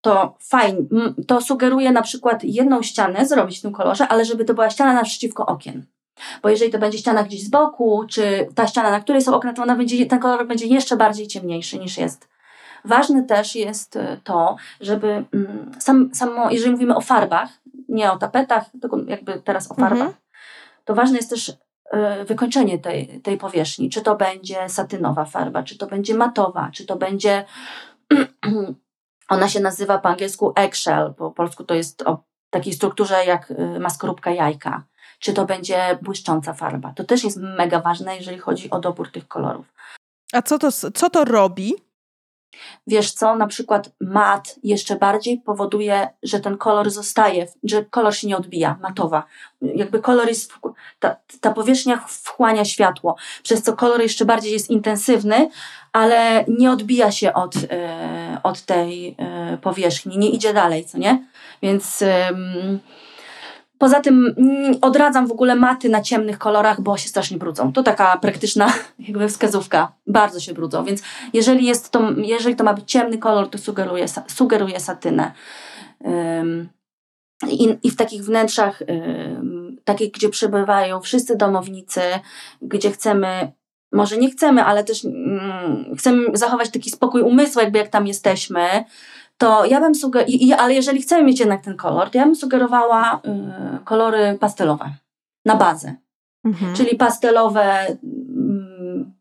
to 0.00 0.36
fajnie, 0.40 0.80
to 1.26 1.40
sugeruje 1.40 1.92
na 1.92 2.02
przykład 2.02 2.44
jedną 2.44 2.82
ścianę 2.82 3.26
zrobić 3.26 3.58
w 3.58 3.62
tym 3.62 3.72
kolorze, 3.72 4.08
ale 4.08 4.24
żeby 4.24 4.44
to 4.44 4.54
była 4.54 4.70
ściana 4.70 4.92
naprzeciwko 4.92 5.46
okien. 5.46 5.86
Bo 6.42 6.48
jeżeli 6.48 6.72
to 6.72 6.78
będzie 6.78 6.98
ściana 6.98 7.22
gdzieś 7.22 7.44
z 7.44 7.50
boku, 7.50 8.04
czy 8.10 8.48
ta 8.54 8.66
ściana, 8.66 8.90
na 8.90 9.00
której 9.00 9.22
są 9.22 9.34
okna, 9.34 9.52
to 9.52 9.62
ona 9.62 9.76
będzie, 9.76 10.06
ten 10.06 10.18
kolor 10.18 10.46
będzie 10.46 10.66
jeszcze 10.66 10.96
bardziej 10.96 11.26
ciemniejszy 11.26 11.78
niż 11.78 11.98
jest. 11.98 12.28
Ważne 12.84 13.22
też 13.22 13.54
jest 13.56 13.96
e, 13.96 14.16
to, 14.24 14.56
żeby 14.80 15.24
mm, 15.34 15.70
sam, 15.78 16.10
samo, 16.14 16.50
jeżeli 16.50 16.70
mówimy 16.72 16.96
o 16.96 17.00
farbach, 17.00 17.48
nie 17.88 18.12
o 18.12 18.18
tapetach, 18.18 18.64
tylko 18.80 18.98
jakby 19.06 19.40
teraz 19.40 19.70
o 19.70 19.74
farbach, 19.74 20.08
Mhm. 20.08 20.12
to 20.84 20.94
ważne 20.94 21.16
jest 21.16 21.30
też 21.30 21.52
e, 21.90 22.24
wykończenie 22.24 22.78
tej, 22.78 23.20
tej 23.20 23.38
powierzchni. 23.38 23.90
Czy 23.90 24.00
to 24.02 24.16
będzie 24.16 24.68
satynowa 24.68 25.24
farba, 25.24 25.62
czy 25.62 25.78
to 25.78 25.86
będzie 25.86 26.14
matowa, 26.14 26.70
czy 26.72 26.86
to 26.86 26.96
będzie. 26.96 27.44
Ona 29.28 29.48
się 29.48 29.60
nazywa 29.60 29.98
po 29.98 30.08
angielsku 30.08 30.52
eggshell, 30.56 31.14
po 31.14 31.30
polsku 31.30 31.64
to 31.64 31.74
jest 31.74 32.02
o 32.02 32.22
takiej 32.50 32.72
strukturze 32.72 33.24
jak 33.24 33.50
y, 33.50 33.80
ma 33.80 33.90
skorupka 33.90 34.30
jajka. 34.30 34.82
Czy 35.18 35.32
to 35.32 35.44
będzie 35.44 35.98
błyszcząca 36.02 36.52
farba. 36.54 36.92
To 36.96 37.04
też 37.04 37.24
jest 37.24 37.36
mega 37.36 37.80
ważne, 37.80 38.16
jeżeli 38.16 38.38
chodzi 38.38 38.70
o 38.70 38.80
dobór 38.80 39.10
tych 39.10 39.28
kolorów. 39.28 39.66
A 40.32 40.42
co 40.42 40.58
to, 40.58 40.72
co 40.72 41.10
to 41.10 41.24
robi? 41.24 41.74
Wiesz 42.86 43.12
co, 43.12 43.36
na 43.36 43.46
przykład 43.46 43.90
mat 44.00 44.56
jeszcze 44.62 44.96
bardziej 44.96 45.40
powoduje, 45.40 46.08
że 46.22 46.40
ten 46.40 46.56
kolor 46.56 46.90
zostaje, 46.90 47.46
że 47.64 47.84
kolor 47.84 48.14
się 48.14 48.26
nie 48.26 48.36
odbija, 48.36 48.78
matowa. 48.82 49.22
Jakby 49.62 50.00
kolor 50.00 50.28
jest, 50.28 50.52
ta, 50.98 51.16
ta 51.40 51.50
powierzchnia 51.50 52.04
wchłania 52.08 52.64
światło, 52.64 53.16
przez 53.42 53.62
co 53.62 53.72
kolor 53.72 54.00
jeszcze 54.00 54.24
bardziej 54.24 54.52
jest 54.52 54.70
intensywny, 54.70 55.50
ale 55.92 56.44
nie 56.48 56.70
odbija 56.70 57.12
się 57.12 57.32
od, 57.32 57.54
e, 57.70 58.40
od 58.42 58.62
tej 58.62 59.16
e, 59.18 59.58
powierzchni, 59.62 60.18
nie 60.18 60.30
idzie 60.30 60.54
dalej, 60.54 60.84
co 60.84 60.98
nie? 60.98 61.26
Więc 61.62 62.04
poza 63.78 64.00
tym 64.00 64.34
mm, 64.36 64.76
odradzam 64.80 65.26
w 65.26 65.32
ogóle 65.32 65.56
maty 65.56 65.88
na 65.88 66.00
ciemnych 66.00 66.38
kolorach, 66.38 66.80
bo 66.80 66.96
się 66.96 67.08
strasznie 67.08 67.38
brudzą. 67.38 67.72
To 67.72 67.82
taka 67.82 68.16
praktyczna 68.16 68.72
jakby 69.08 69.28
wskazówka. 69.28 69.92
Bardzo 70.06 70.40
się 70.40 70.54
brudzą, 70.54 70.84
więc 70.84 71.02
jeżeli, 71.32 71.66
jest 71.66 71.90
to, 71.90 72.10
jeżeli 72.16 72.56
to 72.56 72.64
ma 72.64 72.74
być 72.74 72.90
ciemny 72.90 73.18
kolor, 73.18 73.50
to 73.50 73.58
sugeruję, 73.58 74.06
sugeruję 74.28 74.80
satynę. 74.80 75.32
Ym, 76.06 76.68
i, 77.48 77.78
I 77.82 77.90
w 77.90 77.96
takich 77.96 78.24
wnętrzach, 78.24 78.82
ym, 78.82 79.76
takich, 79.84 80.12
gdzie 80.12 80.28
przebywają 80.28 81.00
wszyscy 81.00 81.36
domownicy, 81.36 82.00
gdzie 82.62 82.90
chcemy, 82.90 83.52
może 83.92 84.16
nie 84.16 84.30
chcemy, 84.30 84.64
ale 84.64 84.84
też 84.84 85.04
mm, 85.04 85.94
chcemy 85.98 86.36
zachować 86.36 86.70
taki 86.70 86.90
spokój 86.90 87.22
umysłu, 87.22 87.62
jakby 87.62 87.78
jak 87.78 87.88
tam 87.88 88.06
jesteśmy, 88.06 88.84
to 89.38 89.64
ja 89.64 89.80
bym 89.80 89.94
sugerowała, 89.94 90.58
ale 90.58 90.74
jeżeli 90.74 91.02
chcemy 91.02 91.24
mieć 91.24 91.40
jednak 91.40 91.62
ten 91.62 91.76
kolor, 91.76 92.10
to 92.10 92.18
ja 92.18 92.24
bym 92.24 92.36
sugerowała 92.36 93.20
y, 93.80 93.84
kolory 93.84 94.38
pastelowe 94.40 94.90
na 95.44 95.56
bazę. 95.56 95.94
Mhm. 96.44 96.74
Czyli 96.74 96.96
pastelowe, 96.96 97.86
mm, 97.86 99.12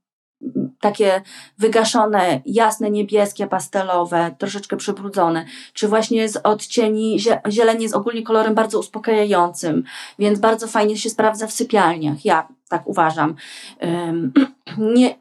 takie 0.81 1.21
wygaszone, 1.57 2.41
jasne, 2.45 2.91
niebieskie, 2.91 3.47
pastelowe, 3.47 4.35
troszeczkę 4.37 4.77
przybrudzone, 4.77 5.45
czy 5.73 5.87
właśnie 5.87 6.29
z 6.29 6.37
odcieni, 6.37 7.19
zie- 7.19 7.41
zieleń 7.49 7.81
jest 7.81 7.95
ogólnie 7.95 8.23
kolorem 8.23 8.55
bardzo 8.55 8.79
uspokajającym, 8.79 9.83
więc 10.19 10.39
bardzo 10.39 10.67
fajnie 10.67 10.97
się 10.97 11.09
sprawdza 11.09 11.47
w 11.47 11.51
sypialniach, 11.51 12.25
ja 12.25 12.47
tak 12.69 12.87
uważam. 12.87 13.35
Nie, 14.77 15.15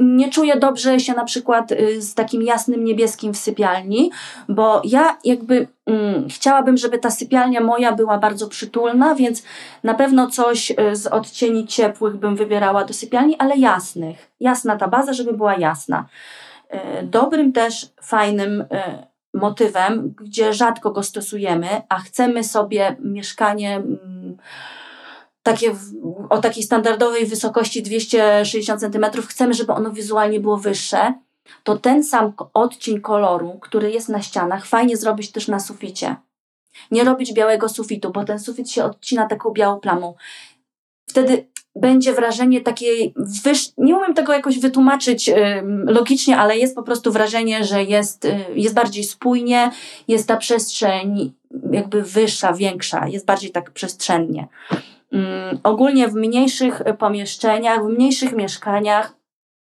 nie, 0.00 0.30
czuję 0.30 0.56
dobrze 0.56 1.00
się 1.00 1.12
na 1.12 1.24
przykład 1.24 1.72
y, 1.72 2.02
z 2.02 2.14
takim 2.14 2.42
jasnym 2.42 2.84
niebieskim 2.84 3.34
w 3.34 3.36
sypialni, 3.36 4.10
bo 4.48 4.82
ja 4.84 5.18
jakby 5.24 5.68
mm, 5.86 6.28
chciałabym, 6.28 6.76
żeby 6.76 6.98
ta 6.98 7.10
sypialnia 7.10 7.60
moja 7.60 7.92
była 7.92 8.18
bardzo 8.18 8.48
przytulna, 8.48 9.14
więc 9.14 9.42
na 9.84 9.94
pewno 9.94 10.30
coś 10.30 10.70
y, 10.70 10.96
z 10.96 11.06
odcieni 11.06 11.66
ciepłych 11.66 12.16
bym 12.16 12.36
wybierała 12.36 12.84
do 12.84 12.94
sypialni, 12.94 13.36
ale 13.38 13.56
jasnych. 13.56 14.30
Jasna 14.40 14.76
ta 14.76 14.88
baza, 14.88 15.12
żeby 15.12 15.32
była 15.32 15.56
jasna. 15.56 16.06
Y, 16.74 16.78
Dobrym 17.02 17.52
też, 17.52 17.92
fajnym 18.02 18.60
y, 18.60 18.66
motywem, 19.34 20.14
gdzie 20.20 20.52
rzadko 20.52 20.90
go 20.90 21.02
stosujemy, 21.02 21.68
a 21.88 21.98
chcemy 21.98 22.44
sobie 22.44 22.96
mieszkanie 23.00 23.76
mm, 23.76 24.36
takie 25.44 25.74
o 26.30 26.38
takiej 26.38 26.62
standardowej 26.62 27.26
wysokości 27.26 27.82
260 27.82 28.80
cm, 28.80 29.06
chcemy, 29.28 29.54
żeby 29.54 29.72
ono 29.72 29.90
wizualnie 29.90 30.40
było 30.40 30.56
wyższe, 30.56 31.14
to 31.64 31.78
ten 31.78 32.04
sam 32.04 32.32
odcień 32.54 33.00
koloru, 33.00 33.58
który 33.60 33.90
jest 33.90 34.08
na 34.08 34.22
ścianach, 34.22 34.66
fajnie 34.66 34.96
zrobić 34.96 35.32
też 35.32 35.48
na 35.48 35.60
suficie. 35.60 36.16
Nie 36.90 37.04
robić 37.04 37.32
białego 37.32 37.68
sufitu, 37.68 38.10
bo 38.10 38.24
ten 38.24 38.38
sufit 38.38 38.70
się 38.70 38.84
odcina 38.84 39.26
taką 39.26 39.50
białą 39.50 39.80
plamą. 39.80 40.14
Wtedy 41.08 41.46
będzie 41.76 42.12
wrażenie 42.12 42.60
takiej 42.60 43.14
wyż... 43.44 43.72
Nie 43.78 43.96
umiem 43.96 44.14
tego 44.14 44.32
jakoś 44.32 44.58
wytłumaczyć 44.58 45.28
ym, 45.28 45.84
logicznie, 45.88 46.38
ale 46.38 46.58
jest 46.58 46.74
po 46.74 46.82
prostu 46.82 47.12
wrażenie, 47.12 47.64
że 47.64 47.84
jest, 47.84 48.24
y, 48.24 48.44
jest 48.54 48.74
bardziej 48.74 49.04
spójnie, 49.04 49.70
jest 50.08 50.28
ta 50.28 50.36
przestrzeń 50.36 51.32
jakby 51.72 52.02
wyższa, 52.02 52.52
większa, 52.52 53.08
jest 53.08 53.26
bardziej 53.26 53.50
tak 53.50 53.70
przestrzennie. 53.70 54.48
Ym, 55.14 55.58
ogólnie 55.62 56.08
w 56.08 56.14
mniejszych 56.14 56.80
y, 56.80 56.94
pomieszczeniach, 56.94 57.84
w 57.84 57.88
mniejszych 57.88 58.32
mieszkaniach 58.32 59.14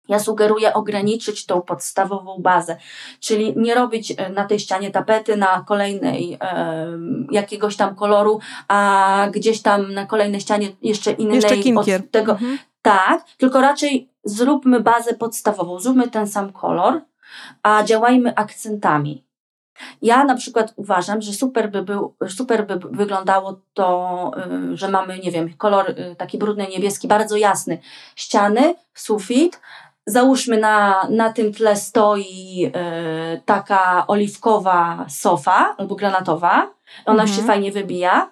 Ja 0.07 0.19
sugeruję 0.19 0.73
ograniczyć 0.73 1.45
tą 1.45 1.61
podstawową 1.61 2.37
bazę, 2.39 2.77
czyli 3.19 3.53
nie 3.57 3.75
robić 3.75 4.13
e, 4.17 4.29
na 4.29 4.45
tej 4.45 4.59
ścianie 4.59 4.91
tapety 4.91 5.37
na 5.37 5.63
kolejnej 5.67 6.37
e, 6.41 6.87
jakiegoś 7.31 7.75
tam 7.75 7.95
koloru, 7.95 8.39
a 8.67 9.27
gdzieś 9.31 9.61
tam 9.61 9.93
na 9.93 10.05
kolejnej 10.05 10.41
ścianie 10.41 10.67
jeszcze 10.81 11.11
innej 11.11 11.35
Jeszcze 11.35 11.57
kinkier. 11.57 12.01
od 12.01 12.11
tego. 12.11 12.31
Mhm. 12.31 12.57
Tak, 12.81 13.25
tylko 13.37 13.61
raczej 13.61 14.09
zróbmy 14.23 14.79
bazę 14.79 15.13
podstawową, 15.13 15.79
zróbmy 15.79 16.07
ten 16.09 16.27
sam 16.27 16.51
kolor, 16.51 17.01
a 17.63 17.83
działajmy 17.83 18.35
akcentami. 18.35 19.23
Ja 20.01 20.23
na 20.23 20.35
przykład 20.35 20.73
uważam, 20.75 21.21
że 21.21 21.33
super 21.33 21.71
by, 21.71 21.83
był, 21.83 22.15
super 22.27 22.67
by 22.67 22.79
wyglądało 22.91 23.59
to, 23.73 24.31
y, 24.73 24.77
że 24.77 24.87
mamy, 24.89 25.19
nie 25.19 25.31
wiem, 25.31 25.53
kolor 25.57 25.89
y, 25.89 26.15
taki 26.17 26.37
brudny 26.37 26.67
niebieski, 26.67 27.07
bardzo 27.07 27.37
jasny, 27.37 27.79
ściany, 28.15 28.75
sufit. 28.93 29.59
Załóżmy 30.05 30.57
na, 30.57 31.07
na 31.09 31.33
tym 31.33 31.53
tle 31.53 31.75
stoi 31.75 32.65
y, 32.65 33.41
taka 33.45 34.07
oliwkowa 34.07 35.05
sofa 35.09 35.75
albo 35.77 35.95
granatowa. 35.95 36.69
Ona 37.05 37.23
Mhm. 37.23 37.39
się 37.39 37.43
fajnie 37.47 37.71
wybija. 37.71 38.29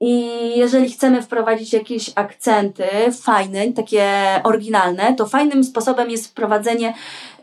I 0.00 0.28
jeżeli 0.56 0.90
chcemy 0.90 1.22
wprowadzić 1.22 1.72
jakieś 1.72 2.10
akcenty 2.14 2.84
fajne, 3.22 3.72
takie 3.72 4.06
oryginalne, 4.44 5.14
to 5.14 5.26
fajnym 5.26 5.64
sposobem 5.64 6.10
jest 6.10 6.28
wprowadzenie 6.28 6.94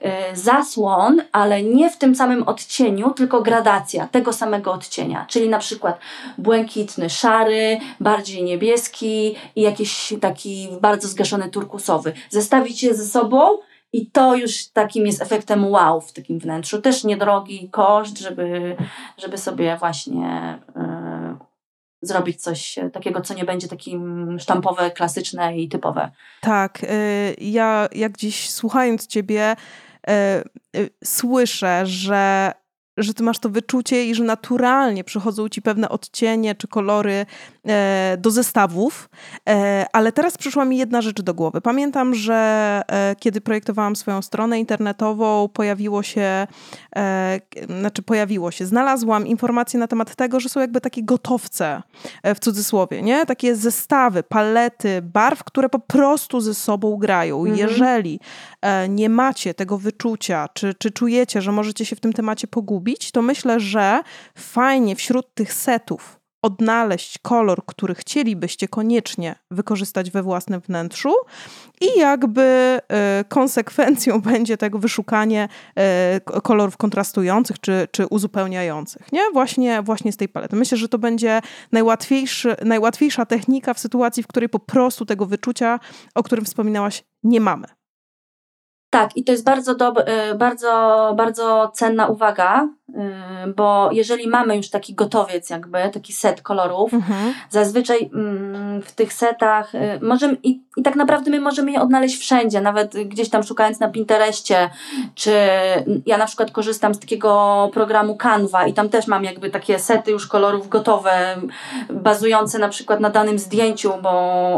y, 0.01 0.09
zasłon, 0.37 1.21
ale 1.31 1.63
nie 1.63 1.89
w 1.89 1.97
tym 1.97 2.15
samym 2.15 2.43
odcieniu, 2.43 3.11
tylko 3.11 3.41
gradacja 3.41 4.07
tego 4.07 4.33
samego 4.33 4.73
odcienia. 4.73 5.25
Czyli 5.29 5.49
na 5.49 5.59
przykład 5.59 5.99
błękitny, 6.37 7.09
szary, 7.09 7.77
bardziej 7.99 8.43
niebieski 8.43 9.35
i 9.55 9.61
jakiś 9.61 10.13
taki 10.21 10.67
bardzo 10.81 11.07
zgaszony 11.07 11.49
turkusowy. 11.49 12.13
Zestawić 12.29 12.83
je 12.83 12.95
ze 12.95 13.05
sobą 13.05 13.57
i 13.93 14.11
to 14.11 14.35
już 14.35 14.67
takim 14.67 15.05
jest 15.05 15.21
efektem 15.21 15.67
wow 15.67 16.01
w 16.01 16.13
takim 16.13 16.39
wnętrzu. 16.39 16.81
Też 16.81 17.03
niedrogi 17.03 17.69
koszt, 17.69 18.19
żeby, 18.19 18.75
żeby 19.17 19.37
sobie 19.37 19.77
właśnie 19.79 20.59
y, 20.69 21.50
zrobić 22.01 22.41
coś 22.41 22.79
takiego, 22.93 23.21
co 23.21 23.33
nie 23.33 23.45
będzie 23.45 23.67
takim 23.67 24.37
sztampowe, 24.39 24.91
klasyczne 24.91 25.57
i 25.57 25.69
typowe. 25.69 26.11
Tak, 26.41 26.83
y, 26.83 27.35
ja 27.41 27.87
jak 27.95 28.11
gdzieś 28.11 28.49
słuchając 28.49 29.07
ciebie 29.07 29.55
y, 30.09 30.79
y, 30.79 30.89
słyszę, 31.03 31.85
że, 31.85 32.51
że 32.97 33.13
ty 33.13 33.23
masz 33.23 33.39
to 33.39 33.49
wyczucie 33.49 34.05
i 34.05 34.15
że 34.15 34.23
naturalnie 34.23 35.03
przychodzą 35.03 35.49
ci 35.49 35.61
pewne 35.61 35.89
odcienie 35.89 36.55
czy 36.55 36.67
kolory 36.67 37.11
e, 37.13 37.25
do 38.17 38.31
zestawów, 38.31 39.09
e, 39.49 39.85
ale 39.93 40.11
teraz 40.11 40.37
przyszła 40.37 40.65
mi 40.65 40.77
jedna 40.77 41.01
rzecz 41.01 41.21
do 41.21 41.33
głowy. 41.33 41.61
Pamiętam, 41.61 42.15
że 42.15 42.81
e, 42.87 43.15
kiedy 43.19 43.41
projektowałam 43.41 43.95
swoją 43.95 44.21
stronę 44.21 44.59
internetową, 44.59 45.49
pojawiło 45.53 46.03
się, 46.03 46.47
e, 46.95 47.39
znaczy 47.79 48.01
pojawiło 48.01 48.51
się, 48.51 48.65
znalazłam 48.65 49.27
informacje 49.27 49.79
na 49.79 49.87
temat 49.87 50.15
tego, 50.15 50.39
że 50.39 50.49
są 50.49 50.59
jakby 50.59 50.81
takie 50.81 51.03
gotowce 51.03 51.81
e, 52.23 52.35
w 52.35 52.39
cudzysłowie, 52.39 53.01
nie? 53.01 53.25
Takie 53.25 53.55
zestawy, 53.55 54.23
palety 54.23 55.01
barw, 55.01 55.43
które 55.43 55.69
po 55.69 55.79
prostu 55.79 56.41
ze 56.41 56.53
sobą 56.53 56.97
grają. 56.97 57.39
Mhm. 57.39 57.57
Jeżeli 57.57 58.19
e, 58.61 58.89
nie 58.89 59.09
macie 59.09 59.53
tego 59.53 59.77
wyczucia, 59.77 60.49
czy, 60.53 60.73
czy 60.73 60.91
czujecie, 60.91 61.41
że 61.41 61.51
możecie 61.51 61.85
się 61.85 61.95
w 61.95 61.99
tym 61.99 62.13
temacie 62.13 62.47
pogubić, 62.47 63.11
to 63.11 63.21
myślę, 63.21 63.59
że 63.59 63.99
fajnie 64.35 64.95
wśród 64.95 65.33
tych 65.33 65.53
setów 65.53 66.20
odnaleźć 66.41 67.17
kolor, 67.17 67.65
który 67.65 67.95
chcielibyście 67.95 68.67
koniecznie 68.67 69.35
wykorzystać 69.51 70.11
we 70.11 70.23
własnym 70.23 70.61
wnętrzu 70.61 71.13
i 71.81 71.99
jakby 71.99 72.41
e, 72.87 73.23
konsekwencją 73.29 74.21
będzie 74.31 74.57
tego 74.57 74.79
wyszukanie 74.79 75.49
e, 75.75 76.19
kolorów 76.43 76.77
kontrastujących 76.77 77.59
czy, 77.59 77.87
czy 77.91 78.07
uzupełniających, 78.07 79.11
nie? 79.11 79.21
Właśnie, 79.33 79.81
właśnie 79.81 80.11
z 80.11 80.17
tej 80.17 80.29
palety. 80.29 80.55
Myślę, 80.55 80.77
że 80.77 80.89
to 80.89 80.99
będzie 80.99 81.41
najłatwiejszy, 81.71 82.55
najłatwiejsza 82.65 83.25
technika 83.25 83.73
w 83.73 83.79
sytuacji, 83.79 84.23
w 84.23 84.27
której 84.27 84.49
po 84.49 84.59
prostu 84.59 85.05
tego 85.05 85.25
wyczucia, 85.25 85.79
o 86.15 86.23
którym 86.23 86.45
wspominałaś, 86.45 87.03
nie 87.23 87.41
mamy. 87.41 87.80
Tak, 88.91 89.17
i 89.17 89.23
to 89.23 89.31
jest 89.31 89.43
bardzo, 89.43 89.75
dob- 89.75 90.03
y, 90.31 90.35
bardzo, 90.35 91.13
bardzo 91.17 91.71
cenna 91.73 92.07
uwaga, 92.07 92.67
y, 92.89 92.93
bo 93.55 93.89
jeżeli 93.91 94.27
mamy 94.27 94.57
już 94.57 94.69
taki 94.69 94.93
gotowiec, 94.95 95.49
jakby 95.49 95.77
taki 95.93 96.13
set 96.13 96.41
kolorów, 96.41 96.93
Mhm. 96.93 97.33
zazwyczaj 97.49 98.09
mm, 98.13 98.81
w 98.81 98.91
tych 98.91 99.13
setach 99.13 99.75
y, 99.75 99.99
możemy, 100.01 100.37
i, 100.43 100.61
i 100.77 100.83
tak 100.83 100.95
naprawdę 100.95 101.31
my 101.31 101.39
możemy 101.39 101.71
je 101.71 101.81
odnaleźć 101.81 102.17
wszędzie, 102.17 102.61
nawet 102.61 102.93
gdzieś 103.05 103.29
tam 103.29 103.43
szukając 103.43 103.79
na 103.79 103.89
Pinterestie, 103.89 104.69
czy 105.15 105.31
ja 106.05 106.17
na 106.17 106.25
przykład 106.25 106.51
korzystam 106.51 106.93
z 106.95 106.99
takiego 106.99 107.69
programu 107.73 108.17
Canva 108.17 108.67
i 108.67 108.73
tam 108.73 108.89
też 108.89 109.07
mam 109.07 109.23
jakby 109.23 109.49
takie 109.49 109.79
sety 109.79 110.11
już 110.11 110.27
kolorów 110.27 110.69
gotowe, 110.69 111.37
bazujące 111.89 112.59
na 112.59 112.69
przykład 112.69 112.99
na 112.99 113.09
danym 113.09 113.39
zdjęciu, 113.39 113.93
bo 114.01 114.09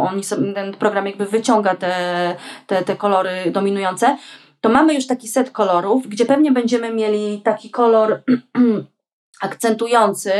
oni 0.09 0.23
sobie, 0.23 0.53
ten 0.53 0.73
program 0.73 1.05
jakby 1.07 1.25
wyciąga 1.25 1.75
te, 1.75 1.95
te, 2.67 2.84
te 2.84 2.95
kolory 2.95 3.31
dominujące, 3.51 4.17
to 4.64 4.70
mamy 4.70 4.93
już 4.93 5.07
taki 5.07 5.28
set 5.28 5.51
kolorów, 5.51 6.07
gdzie 6.07 6.26
pewnie 6.26 6.51
będziemy 6.51 6.93
mieli 6.93 7.41
taki 7.41 7.70
kolor 7.70 8.22
akcentujący, 9.41 10.32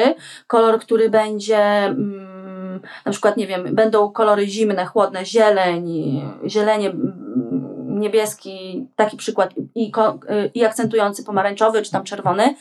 kolor, 0.48 0.80
który 0.80 1.10
będzie 1.10 1.58
mm, 1.58 2.82
na 3.06 3.12
przykład, 3.12 3.38
nie 3.38 3.48
wiem, 3.48 3.76
będą 3.76 4.12
kolory 4.12 4.48
zimne, 4.48 4.86
chłodne, 4.86 5.26
zieleń, 5.26 6.22
zielenie, 6.48 6.90
mm, 6.90 8.00
niebieski, 8.00 8.88
taki 8.96 9.18
przykład 9.18 9.54
i, 9.76 9.92
ko- 9.92 10.20
i 10.54 10.66
akcentujący 10.66 11.24
pomarańczowy 11.24 11.82
czy 11.82 11.92
tam 11.92 12.04
czerwony, 12.04 12.56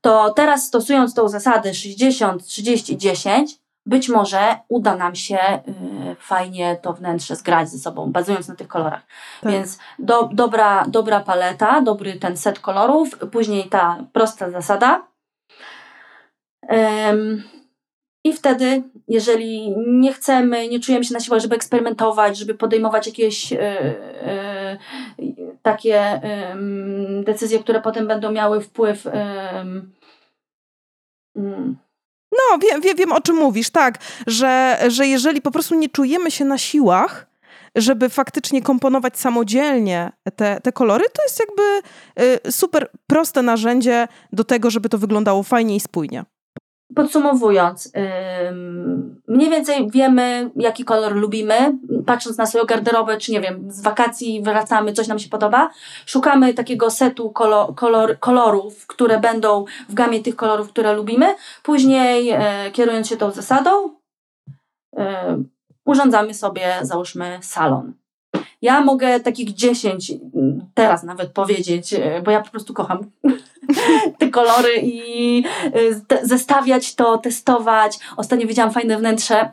to 0.00 0.32
teraz 0.36 0.66
stosując 0.66 1.14
tą 1.14 1.28
zasadę 1.28 1.74
60, 1.74 2.46
30, 2.46 2.96
10, 2.96 3.58
być 3.86 4.08
może 4.08 4.56
uda 4.68 4.96
nam 4.96 5.14
się 5.14 5.38
y, 5.38 6.16
fajnie 6.18 6.76
to 6.82 6.92
wnętrze 6.92 7.36
zgrać 7.36 7.68
ze 7.68 7.78
sobą, 7.78 8.12
bazując 8.12 8.48
na 8.48 8.54
tych 8.54 8.68
kolorach. 8.68 9.02
Tak. 9.40 9.52
Więc 9.52 9.78
do, 9.98 10.28
dobra, 10.32 10.84
dobra 10.88 11.20
paleta, 11.20 11.80
dobry 11.80 12.12
ten 12.14 12.36
set 12.36 12.58
kolorów, 12.58 13.18
później 13.32 13.68
ta 13.68 14.04
prosta 14.12 14.50
zasada. 14.50 15.06
Em, 16.68 17.42
I 18.24 18.32
wtedy, 18.32 18.82
jeżeli 19.08 19.74
nie 19.86 20.12
chcemy, 20.12 20.68
nie 20.68 20.80
czujemy 20.80 21.04
się 21.04 21.14
na 21.14 21.20
siłach, 21.20 21.40
żeby 21.40 21.56
eksperymentować, 21.56 22.38
żeby 22.38 22.54
podejmować 22.54 23.06
jakieś 23.06 23.52
e, 23.52 23.58
e, 23.60 24.78
takie 25.62 26.20
decyzje, 27.24 27.58
które 27.58 27.80
potem 27.80 28.06
będą 28.06 28.32
miały 28.32 28.60
wpływ. 28.60 29.06
mm, 31.36 31.76
No, 32.34 32.58
wiem, 32.58 32.80
wiem, 32.80 32.96
wiem 32.96 33.12
o 33.12 33.20
czym 33.20 33.36
mówisz, 33.36 33.70
tak, 33.70 33.98
że, 34.26 34.78
że 34.88 35.06
jeżeli 35.06 35.42
po 35.42 35.50
prostu 35.50 35.74
nie 35.74 35.88
czujemy 35.88 36.30
się 36.30 36.44
na 36.44 36.58
siłach, 36.58 37.26
żeby 37.74 38.08
faktycznie 38.08 38.62
komponować 38.62 39.18
samodzielnie 39.18 40.12
te, 40.36 40.60
te 40.60 40.72
kolory, 40.72 41.04
to 41.12 41.22
jest 41.22 41.40
jakby 41.40 41.62
y, 42.46 42.52
super 42.52 42.90
proste 43.06 43.42
narzędzie 43.42 44.08
do 44.32 44.44
tego, 44.44 44.70
żeby 44.70 44.88
to 44.88 44.98
wyglądało 44.98 45.42
fajnie 45.42 45.76
i 45.76 45.80
spójnie. 45.80 46.24
Podsumowując, 46.94 47.92
mniej 49.28 49.50
więcej 49.50 49.90
wiemy, 49.90 50.50
jaki 50.56 50.84
kolor 50.84 51.16
lubimy, 51.16 51.78
patrząc 52.06 52.38
na 52.38 52.46
swoją 52.46 52.64
garderobę, 52.64 53.16
czy 53.16 53.32
nie 53.32 53.40
wiem, 53.40 53.72
z 53.72 53.82
wakacji 53.82 54.42
wracamy, 54.42 54.92
coś 54.92 55.08
nam 55.08 55.18
się 55.18 55.28
podoba. 55.28 55.70
Szukamy 56.06 56.54
takiego 56.54 56.90
setu 56.90 57.30
kolo, 57.30 57.72
kolor, 57.76 58.18
kolorów, 58.18 58.86
które 58.86 59.20
będą 59.20 59.64
w 59.88 59.94
gamie 59.94 60.22
tych 60.22 60.36
kolorów, 60.36 60.68
które 60.68 60.92
lubimy. 60.92 61.34
Później, 61.62 62.30
e, 62.30 62.70
kierując 62.72 63.08
się 63.08 63.16
tą 63.16 63.30
zasadą, 63.30 63.70
e, 64.96 65.42
urządzamy 65.84 66.34
sobie, 66.34 66.78
załóżmy, 66.82 67.38
salon. 67.42 68.03
Ja 68.64 68.80
mogę 68.80 69.20
takich 69.20 69.54
10 69.54 70.10
mm, 70.10 70.66
teraz 70.74 71.02
nawet 71.02 71.32
powiedzieć, 71.32 71.92
e, 71.92 72.22
bo 72.22 72.30
ja 72.30 72.40
po 72.42 72.50
prostu 72.50 72.74
kocham 72.74 72.98
te 74.18 74.28
kolory 74.30 74.70
i 74.82 75.44
te- 76.08 76.26
zestawiać 76.26 76.94
to, 76.94 77.18
testować. 77.18 77.98
Ostatnio 78.16 78.46
widziałam 78.46 78.72
fajne 78.72 78.98
wnętrze, 78.98 79.52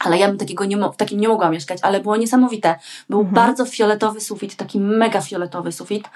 ale 0.00 0.18
ja 0.18 0.28
bym 0.28 0.38
takiego 0.38 0.64
nie, 0.64 0.76
w 0.76 0.96
takim 0.96 1.20
nie 1.20 1.28
mogła 1.28 1.50
mieszkać, 1.50 1.78
ale 1.82 2.00
było 2.00 2.16
niesamowite. 2.16 2.78
Był 3.08 3.18
Mhm. 3.20 3.34
bardzo 3.34 3.66
fioletowy 3.66 4.20
sufit, 4.20 4.56
taki 4.56 4.80
mega 4.80 5.20
fioletowy 5.20 5.72
sufit. 5.72 6.08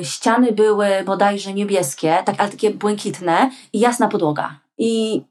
Y, 0.00 0.04
Ściany 0.04 0.52
były 0.52 0.86
bodajże 1.06 1.52
niebieskie, 1.54 2.18
tak, 2.24 2.34
ale 2.38 2.50
takie 2.50 2.70
błękitne 2.70 3.50
i 3.72 3.80
jasna 3.80 4.08
podłoga. 4.08 4.58
I 4.78 5.22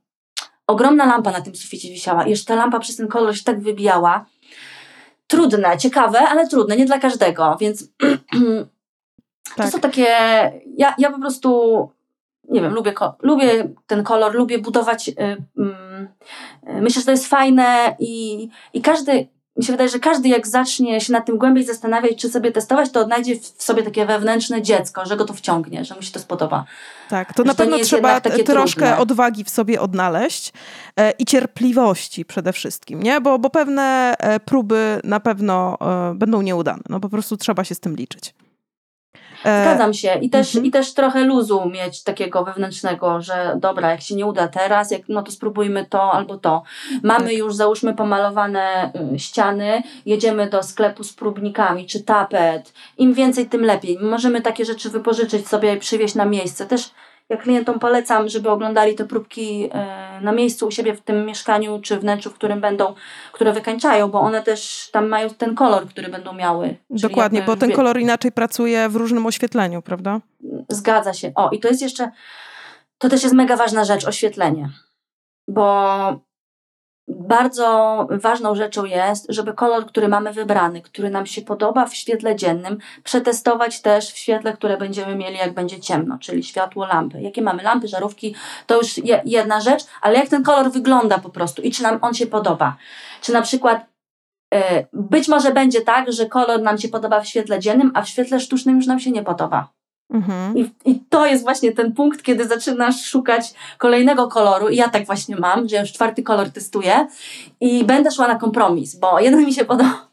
ogromna 0.68 1.06
lampa 1.06 1.32
na 1.32 1.42
tym 1.42 1.56
suficie 1.56 1.90
wisiała. 1.90 2.28
Jeszcze 2.28 2.46
ta 2.48 2.56
lampa 2.56 2.80
przez 2.80 2.96
ten 2.96 3.08
kolor 3.08 3.38
się 3.38 3.44
tak 3.44 3.62
wybijała. 3.62 4.26
Trudne, 5.34 5.78
ciekawe, 5.78 6.20
ale 6.20 6.48
trudne, 6.48 6.78
nie 6.78 6.86
dla 6.86 7.00
każdego, 7.00 7.58
więc 7.60 7.84
Tak. 9.56 9.66
to 9.66 9.72
są 9.72 9.80
takie. 9.80 10.08
Ja, 10.78 10.96
ja 10.98 11.12
po 11.12 11.20
prostu 11.20 11.90
nie 12.50 12.62
wiem, 12.62 12.74
lubię, 12.74 12.94
lubię 13.22 13.70
ten 13.88 14.04
kolor, 14.04 14.36
lubię 14.36 14.60
budować. 14.60 15.10
Y, 15.10 15.14
mm, 15.58 16.08
y, 16.70 16.82
myślę, 16.82 17.02
że 17.02 17.06
to 17.06 17.12
jest 17.12 17.28
fajne 17.28 17.96
i, 18.00 18.50
i 18.74 18.82
każdy, 18.82 19.28
mi 19.58 19.64
się 19.64 19.74
wydaje, 19.74 19.90
że 19.90 20.00
każdy 20.00 20.30
jak 20.30 20.48
zacznie 20.48 21.02
się 21.02 21.14
nad 21.14 21.26
tym 21.26 21.38
głębiej 21.38 21.64
zastanawiać, 21.64 22.22
czy 22.22 22.30
sobie 22.30 22.52
testować, 22.52 22.92
to 22.92 23.00
odnajdzie 23.00 23.36
w 23.36 23.64
sobie 23.64 23.84
takie 23.84 24.06
wewnętrzne 24.06 24.62
dziecko, 24.62 25.06
że 25.06 25.18
go 25.18 25.26
to 25.26 25.34
wciągnie, 25.34 25.86
że 25.86 25.96
mu 25.96 26.02
się 26.02 26.12
to 26.12 26.20
spodoba. 26.20 26.66
Tak, 27.10 27.34
to 27.34 27.44
na 27.44 27.52
Że 27.52 27.58
to 27.58 27.64
pewno 27.64 27.80
trzeba 27.80 28.22
troszkę 28.22 28.82
trudne. 28.82 28.98
odwagi 28.98 29.44
w 29.44 29.50
sobie 29.50 29.82
odnaleźć 29.82 30.54
e, 30.98 31.12
i 31.12 31.26
cierpliwości 31.26 32.26
przede 32.26 32.54
wszystkim, 32.54 33.04
nie? 33.04 33.22
Bo, 33.22 33.40
bo 33.40 33.50
pewne 33.50 34.16
e, 34.20 34.40
próby 34.40 35.00
na 35.04 35.20
pewno 35.20 35.78
e, 35.82 36.16
będą 36.16 36.42
nieudane. 36.42 36.84
No 36.90 37.00
po 37.00 37.10
prostu 37.10 37.38
trzeba 37.38 37.64
się 37.64 37.76
z 37.76 37.80
tym 37.80 37.96
liczyć. 37.96 38.34
E, 39.44 39.62
Zgadzam 39.64 39.94
się. 39.94 40.20
I 40.22 40.30
też, 40.30 40.48
mhm. 40.48 40.66
I 40.66 40.72
też 40.72 40.94
trochę 40.94 41.26
luzu 41.26 41.70
mieć 41.70 42.04
takiego 42.04 42.44
wewnętrznego, 42.44 43.22
że 43.22 43.56
dobra, 43.60 43.92
jak 43.92 44.02
się 44.02 44.16
nie 44.16 44.26
uda 44.26 44.48
teraz, 44.48 44.92
jak, 44.92 45.02
no 45.10 45.24
to 45.24 45.32
spróbujmy 45.32 45.86
to 45.86 46.12
albo 46.12 46.38
to. 46.38 46.64
Mamy 47.04 47.26
Tak. 47.26 47.34
już, 47.34 47.56
załóżmy, 47.56 47.94
pomalowane 47.94 48.92
y, 49.16 49.20
ściany, 49.20 49.84
jedziemy 50.06 50.50
do 50.50 50.64
sklepu 50.64 51.04
z 51.04 51.14
próbnikami 51.14 51.86
czy 51.86 52.04
tapet. 52.04 52.74
Im 52.98 53.14
więcej, 53.14 53.46
tym 53.46 53.62
lepiej. 53.66 53.98
Możemy 54.02 54.42
takie 54.42 54.66
rzeczy 54.66 54.90
wypożyczyć 54.90 55.48
sobie 55.48 55.76
i 55.76 55.80
przywieźć 55.80 56.16
na 56.16 56.26
miejsce. 56.26 56.66
Też 56.66 56.92
ja 57.30 57.38
klientom 57.38 57.80
polecam, 57.80 58.30
żeby 58.30 58.50
oglądali 58.50 58.96
te 58.96 59.06
próbki 59.06 59.70
e, 59.72 60.22
na 60.22 60.32
miejscu 60.32 60.68
u 60.68 60.72
siebie 60.72 60.94
w 60.94 61.02
tym 61.02 61.26
mieszkaniu 61.26 61.82
czy 61.82 62.00
wnętrzu, 62.00 62.30
w 62.30 62.34
którym 62.34 62.62
będą, 62.62 62.94
które 63.32 63.54
wykańczają, 63.54 64.08
bo 64.08 64.20
one 64.20 64.42
też 64.42 64.90
tam 64.92 65.08
mają 65.08 65.30
ten 65.30 65.56
kolor, 65.56 65.88
który 65.88 66.10
będą 66.10 66.34
miały. 66.34 66.76
Dokładnie, 66.90 67.40
jakby 67.40 67.56
bo 67.56 67.60
ten 67.60 67.72
kolor 67.72 68.00
inaczej 68.00 68.32
pracuje 68.32 68.90
w 68.90 68.96
różnym 68.96 69.26
oświetleniu, 69.26 69.82
prawda? 69.82 70.20
Zgadza 70.70 71.14
się. 71.14 71.32
O, 71.36 71.50
i 71.50 71.60
to 71.60 71.68
jest 71.68 71.82
jeszcze, 71.82 72.12
to 72.98 73.10
też 73.10 73.24
jest 73.24 73.36
mega 73.36 73.56
ważna 73.56 73.86
rzecz, 73.86 74.08
oświetlenie. 74.08 74.70
Bo 75.48 76.20
bardzo 77.08 78.08
ważną 78.12 78.56
rzeczą 78.56 78.86
jest, 78.86 79.26
żeby 79.30 79.54
kolor, 79.54 79.86
który 79.86 80.08
mamy 80.08 80.34
wybrany, 80.34 80.82
który 80.82 81.10
nam 81.10 81.26
się 81.26 81.42
podoba 81.42 81.86
w 81.86 81.96
świetle 81.96 82.36
dziennym, 82.36 82.78
przetestować 83.04 83.82
też 83.82 84.12
w 84.12 84.18
świetle, 84.18 84.54
które 84.54 84.78
będziemy 84.78 85.16
mieli, 85.16 85.38
jak 85.38 85.54
będzie 85.54 85.80
ciemno, 85.80 86.18
czyli 86.18 86.44
światło 86.44 86.86
lampy. 86.86 87.22
Jakie 87.22 87.42
mamy 87.42 87.64
lampy, 87.64 87.88
żarówki, 87.88 88.36
to 88.68 88.78
już 88.78 88.98
je, 88.98 89.22
jedna 89.26 89.62
rzecz, 89.62 89.84
ale 90.02 90.20
jak 90.20 90.30
ten 90.30 90.44
kolor 90.44 90.72
wygląda 90.72 91.18
po 91.18 91.30
prostu 91.30 91.62
i 91.62 91.72
czy 91.72 91.84
nam 91.84 92.00
on 92.02 92.14
się 92.14 92.28
podoba. 92.28 92.76
Czy 93.22 93.34
na 93.34 93.42
przykład 93.42 93.86
e, 94.54 94.86
być 94.94 95.28
może 95.28 95.52
będzie 95.52 95.82
tak, 95.82 96.12
że 96.12 96.26
kolor 96.26 96.62
nam 96.62 96.78
się 96.78 96.90
podoba 96.90 97.22
w 97.22 97.28
świetle 97.28 97.60
dziennym, 97.60 97.92
a 97.94 98.02
w 98.02 98.10
świetle 98.10 98.40
sztucznym 98.40 98.76
już 98.76 98.88
nam 98.88 99.00
się 99.00 99.12
nie 99.12 99.24
podoba. 99.24 99.74
Mhm. 100.10 100.58
I, 100.58 100.72
I 100.86 101.00
to 101.10 101.26
jest 101.26 101.44
właśnie 101.44 101.72
ten 101.72 101.94
punkt, 101.94 102.24
kiedy 102.24 102.48
zaczynasz 102.48 103.06
szukać 103.06 103.54
kolejnego 103.78 104.28
koloru. 104.28 104.70
I 104.70 104.76
ja 104.76 104.90
tak 104.90 105.06
właśnie 105.06 105.36
mam, 105.36 105.70
że 105.70 105.78
już 105.78 105.92
czwarty 105.92 106.24
kolor 106.24 106.50
testuję 106.50 107.08
i 107.62 107.84
będę 107.84 108.12
szła 108.12 108.28
na 108.28 108.36
kompromis, 108.36 108.96
bo 108.96 109.20
jeden 109.20 109.46
mi 109.46 109.54
się 109.54 109.66
podoba 109.66 110.08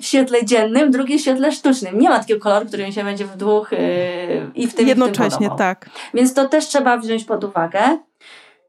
w 0.00 0.04
świetle 0.04 0.44
dziennym, 0.44 0.90
drugi 0.90 1.18
w 1.18 1.20
świetle 1.20 1.52
sztucznym. 1.52 1.98
Nie 1.98 2.08
ma 2.08 2.18
takiego 2.18 2.40
koloru, 2.40 2.66
który 2.66 2.86
mi 2.86 2.92
się 2.92 3.04
będzie 3.04 3.24
w 3.24 3.36
dwóch 3.36 3.72
yy, 3.72 3.78
i 3.78 4.42
w 4.42 4.52
tym 4.52 4.62
i 4.64 4.66
w 4.66 4.74
tym 4.74 4.88
Jednocześnie, 4.88 5.50
tak. 5.58 5.90
Więc 6.14 6.34
to 6.34 6.48
też 6.48 6.66
trzeba 6.66 6.98
wziąć 6.98 7.24
pod 7.24 7.44
uwagę. 7.44 7.98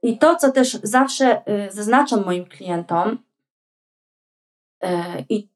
I 0.04 0.18
to, 0.18 0.36
co 0.36 0.52
też 0.52 0.80
zawsze 0.84 1.42
y, 1.68 1.72
zaznaczam 1.72 2.26
moim 2.26 2.46
klientom, 2.46 3.18
y, 4.84 4.88
i 5.30 5.48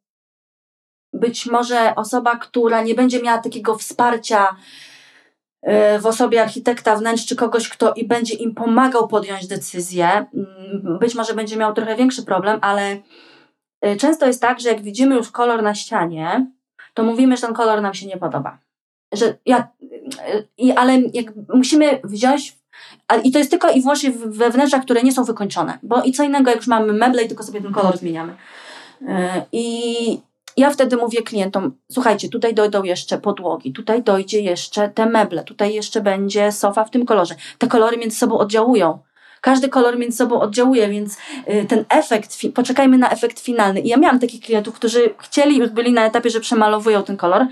być 1.13 1.45
może 1.45 1.95
osoba, 1.95 2.35
która 2.35 2.81
nie 2.81 2.95
będzie 2.95 3.21
miała 3.21 3.37
takiego 3.37 3.77
wsparcia 3.77 4.55
w 5.99 6.05
osobie 6.05 6.41
architekta 6.41 6.95
wnętrz, 6.95 7.25
czy 7.25 7.35
kogoś, 7.35 7.69
kto 7.69 7.93
i 7.93 8.07
będzie 8.07 8.35
im 8.35 8.55
pomagał 8.55 9.07
podjąć 9.07 9.47
decyzję, 9.47 10.07
mm, 10.07 10.99
być 10.99 11.15
może 11.15 11.33
będzie 11.33 11.57
miał 11.57 11.73
trochę 11.73 11.95
większy 11.95 12.23
problem, 12.23 12.59
ale 12.61 12.97
y, 13.85 13.97
często 13.97 14.27
jest 14.27 14.41
tak, 14.41 14.59
że 14.59 14.69
jak 14.69 14.81
widzimy 14.81 15.15
już 15.15 15.31
kolor 15.31 15.63
na 15.63 15.75
ścianie, 15.75 16.47
to 16.93 17.03
mówimy, 17.03 17.37
że 17.37 17.41
ten 17.41 17.55
kolor 17.55 17.81
nam 17.81 17.93
się 17.93 18.07
nie 18.07 18.17
podoba. 18.17 18.57
Że 19.13 19.37
ja, 19.45 19.67
ale 20.75 20.99
jak 21.13 21.25
musimy 21.53 21.99
wziąć 22.03 22.57
I 23.23 23.31
to 23.31 23.39
jest 23.39 23.51
tylko 23.51 23.71
i 23.71 23.81
wyłącznie 23.81 24.11
we 24.11 24.49
wnętrzach, 24.49 24.81
które 24.81 25.03
nie 25.03 25.11
są 25.11 25.23
wykończone. 25.23 25.79
Bo 25.83 26.03
i 26.03 26.11
co 26.11 26.23
innego, 26.23 26.49
jak 26.49 26.59
już 26.59 26.67
mamy 26.67 26.93
meble 26.93 27.23
i 27.23 27.27
tylko 27.27 27.43
sobie 27.43 27.61
ten 27.61 27.73
kolor 27.73 27.97
zmieniamy. 27.97 28.35
Yy, 29.01 29.07
I 29.51 30.19
ja 30.57 30.69
wtedy 30.69 30.97
mówię 30.97 31.21
klientom, 31.21 31.77
słuchajcie, 31.91 32.29
tutaj 32.29 32.53
dojdą 32.53 32.83
jeszcze 32.83 33.17
podłogi, 33.17 33.73
tutaj 33.73 34.03
dojdzie 34.03 34.41
jeszcze 34.41 34.89
te 34.89 35.05
meble, 35.05 35.43
tutaj 35.43 35.73
jeszcze 35.73 36.01
będzie 36.01 36.51
sofa 36.51 36.85
w 36.85 36.91
tym 36.91 37.05
kolorze. 37.05 37.35
Te 37.57 37.67
kolory 37.67 37.97
między 37.97 38.17
sobą 38.17 38.37
oddziałują. 38.37 38.99
Każdy 39.43 39.69
kolor 39.69 39.97
między 39.97 40.17
sobą 40.17 40.39
oddziałuje, 40.39 40.87
więc 40.89 41.17
y, 41.49 41.65
ten 41.67 41.85
efekt, 41.89 42.37
poczekajmy 42.55 42.97
na 42.97 43.09
efekt 43.09 43.39
finalny. 43.39 43.79
I 43.79 43.87
ja 43.87 43.97
miałam 43.97 44.19
takich 44.19 44.41
klientów, 44.41 44.75
którzy 44.75 45.13
chcieli, 45.19 45.57
już 45.57 45.69
byli 45.69 45.93
na 45.93 46.05
etapie, 46.05 46.29
że 46.29 46.39
przemalowują 46.39 47.03
ten 47.03 47.17
kolor, 47.17 47.45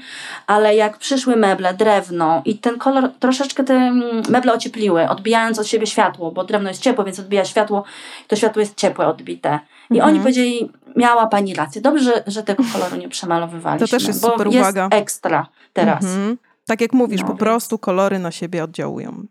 ale 0.48 0.76
jak 0.76 0.98
przyszły 0.98 1.36
meble, 1.36 1.74
drewno 1.74 2.42
i 2.46 2.58
ten 2.58 2.78
kolor, 2.78 3.10
troszeczkę 3.20 3.64
te 3.64 3.74
mm, 3.74 4.22
meble 4.30 4.54
ociepliły, 4.54 5.10
odbijając 5.10 5.60
od 5.60 5.68
siebie 5.68 5.88
światło, 5.88 6.32
bo 6.32 6.44
drewno 6.44 6.70
jest 6.70 6.82
ciepłe, 6.82 7.06
więc 7.06 7.20
odbija 7.20 7.46
światło, 7.46 7.84
to 8.28 8.36
światło 8.36 8.60
jest 8.60 8.76
ciepłe, 8.78 9.08
odbite. 9.08 9.60
I 9.90 9.94
Mhm. 9.94 10.10
oni 10.10 10.20
powiedzieli, 10.20 10.72
miała 10.96 11.28
pani 11.28 11.54
rację, 11.54 11.82
dobrze, 11.82 12.04
że, 12.04 12.24
że 12.28 12.44
tego 12.44 12.64
koloru 12.74 12.96
nie 12.96 13.10
przemalowywaliśmy. 13.10 13.88
To 13.88 13.92
też 13.92 14.08
jest 14.08 14.22
bo 14.22 14.32
super 14.32 14.48
jest 14.48 14.60
uwaga. 14.60 14.88
ekstra 14.92 15.48
teraz. 15.74 16.04
Mhm. 16.04 16.38
Tak 16.68 16.82
jak 16.82 16.94
mówisz, 16.94 17.22
No, 17.22 17.28
po 17.28 17.34
więc- 17.34 17.40
prostu 17.40 17.78
kolory 17.78 18.20
na 18.20 18.32
siebie 18.32 18.64
oddziałują. 18.64 19.24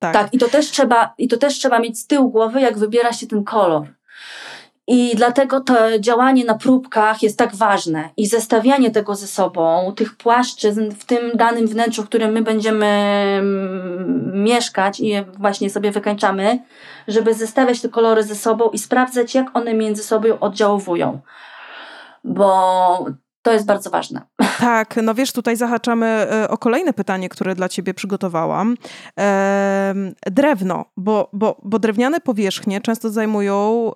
Tak. 0.00 0.12
Tak, 0.12 0.34
i 0.34 0.38
to 0.38 0.48
też 0.48 0.70
trzeba, 0.70 1.14
i 1.18 1.28
to 1.28 1.36
też 1.36 1.54
trzeba 1.54 1.78
mieć 1.78 1.98
z 1.98 2.06
tyłu 2.06 2.30
głowy, 2.30 2.60
jak 2.60 2.78
wybiera 2.78 3.12
się 3.12 3.26
ten 3.26 3.44
kolor. 3.44 3.86
I 4.86 5.12
dlatego 5.16 5.60
to 5.60 5.98
działanie 5.98 6.44
na 6.44 6.54
próbkach 6.54 7.22
jest 7.22 7.38
tak 7.38 7.54
ważne 7.54 8.08
i 8.16 8.26
zestawianie 8.26 8.90
tego 8.90 9.14
ze 9.14 9.26
sobą, 9.26 9.92
tych 9.96 10.16
płaszczyzn 10.16 10.90
w 10.90 11.04
tym 11.04 11.30
danym 11.34 11.66
wnętrzu, 11.66 12.02
w 12.02 12.06
którym 12.06 12.32
my 12.32 12.42
będziemy 12.42 12.86
mm, 12.86 14.42
mieszkać 14.44 15.00
i 15.00 15.12
właśnie 15.38 15.70
sobie 15.70 15.90
wykańczamy, 15.90 16.58
żeby 17.08 17.34
zestawiać 17.34 17.80
te 17.80 17.88
kolory 17.88 18.22
ze 18.22 18.34
sobą 18.34 18.70
i 18.70 18.78
sprawdzać, 18.78 19.34
jak 19.34 19.56
one 19.56 19.74
między 19.74 20.02
sobą 20.02 20.38
oddziaływują. 20.40 21.20
Bo 22.24 23.06
to 23.42 23.52
jest 23.52 23.66
bardzo 23.66 23.90
ważne. 23.90 24.20
Tak, 24.60 24.96
no 25.02 25.14
wiesz, 25.14 25.32
tutaj 25.32 25.56
zahaczamy 25.56 26.06
e, 26.06 26.48
o 26.48 26.58
kolejne 26.58 26.92
pytanie, 26.92 27.28
które 27.28 27.54
dla 27.54 27.68
ciebie 27.68 27.94
przygotowałam. 27.94 28.76
Drewno, 30.26 30.84
bo, 30.96 31.30
bo, 31.32 31.60
bo 31.64 31.78
drewniane 31.78 32.20
powierzchnie 32.20 32.80
często 32.80 33.10
zajmują 33.10 33.90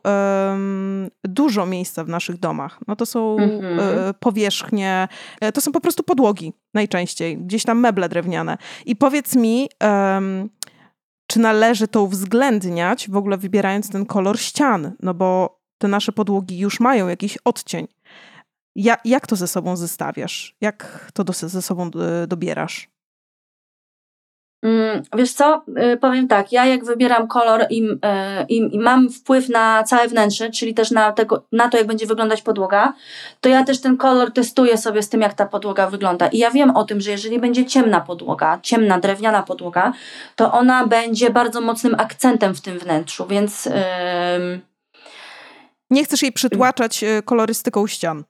dużo 1.25 1.67
miejsca 1.67 2.05
w 2.05 2.09
naszych 2.09 2.39
domach. 2.39 2.79
No 2.89 2.97
to 2.97 3.07
są 3.07 3.37
Mhm. 3.39 3.81
e, 3.81 4.15
powierzchnie, 4.15 5.09
e, 5.41 5.53
to 5.53 5.61
są 5.61 5.73
po 5.73 5.81
prostu 5.81 6.03
podłogi 6.03 6.53
najczęściej, 6.75 7.39
gdzieś 7.39 7.65
tam 7.65 7.81
meble 7.81 8.09
drewniane. 8.09 8.59
I 8.87 8.97
powiedz 8.97 9.37
mi, 9.37 9.69
czy 11.27 11.41
należy 11.41 11.89
to 11.89 12.03
uwzględniać, 12.03 13.11
w 13.11 13.17
ogóle 13.17 13.37
wybierając 13.37 13.91
ten 13.91 14.07
kolor 14.07 14.39
ścian, 14.39 14.93
no 15.03 15.15
bo 15.15 15.61
te 15.79 15.89
nasze 15.89 16.13
podłogi 16.13 16.59
już 16.59 16.81
mają 16.81 17.09
jakiś 17.09 17.39
odcień. 17.45 17.87
Ja, 18.77 18.97
jak 19.05 19.27
to 19.27 19.37
ze 19.37 19.49
sobą 19.49 19.77
zestawiasz? 19.77 20.57
Jak 20.61 21.11
to 21.15 21.25
do, 21.25 21.33
ze 21.33 21.63
sobą 21.63 21.91
e, 22.23 22.27
dobierasz? 22.27 22.91
Mm, 24.65 25.03
Wiesz 25.17 25.33
co, 25.33 25.63
Y, 25.93 25.97
powiem 25.97 26.29
tak, 26.29 26.53
ja 26.53 26.67
jak 26.67 26.85
wybieram 26.85 27.29
kolor 27.29 27.67
i, 27.71 27.83
y, 27.85 27.97
i, 28.49 28.75
i 28.75 28.79
mam 28.79 29.11
wpływ 29.11 29.49
na 29.49 29.83
całe 29.85 30.09
wnętrze, 30.09 30.51
czyli 30.51 30.75
też 30.75 30.91
na, 30.91 31.13
tego, 31.13 31.47
na 31.53 31.69
to, 31.69 31.79
jak 31.79 31.87
będzie 31.87 32.07
wyglądać 32.07 32.43
podłoga, 32.43 32.93
to 33.41 33.49
ja 33.49 33.65
też 33.65 33.81
ten 33.81 33.97
kolor 33.97 34.33
testuję 34.33 34.79
sobie 34.79 35.03
z 35.03 35.09
tym, 35.09 35.21
jak 35.21 35.35
ta 35.35 35.47
podłoga 35.47 35.91
wygląda. 35.91 36.27
I 36.29 36.39
ja 36.39 36.51
wiem 36.51 36.71
o 36.77 36.85
tym, 36.85 37.01
że 37.01 37.11
jeżeli 37.11 37.39
będzie 37.39 37.67
ciemna 37.67 38.01
podłoga, 38.01 38.59
ciemna, 38.63 38.99
drewniana 39.01 39.43
podłoga, 39.43 39.93
to 40.37 40.53
ona 40.53 40.87
będzie 40.87 41.31
bardzo 41.31 41.61
mocnym 41.61 41.95
akcentem 41.99 42.55
w 42.55 42.61
tym 42.61 42.79
wnętrzu, 42.79 43.27
więc... 43.27 43.67
ym, 43.67 44.61
Nie 45.91 46.05
chcesz 46.05 46.23
jej 46.23 46.33
przytłaczać 46.33 47.05
e, 47.05 47.23
kolorystyką 47.23 47.87
ścian. 47.87 48.25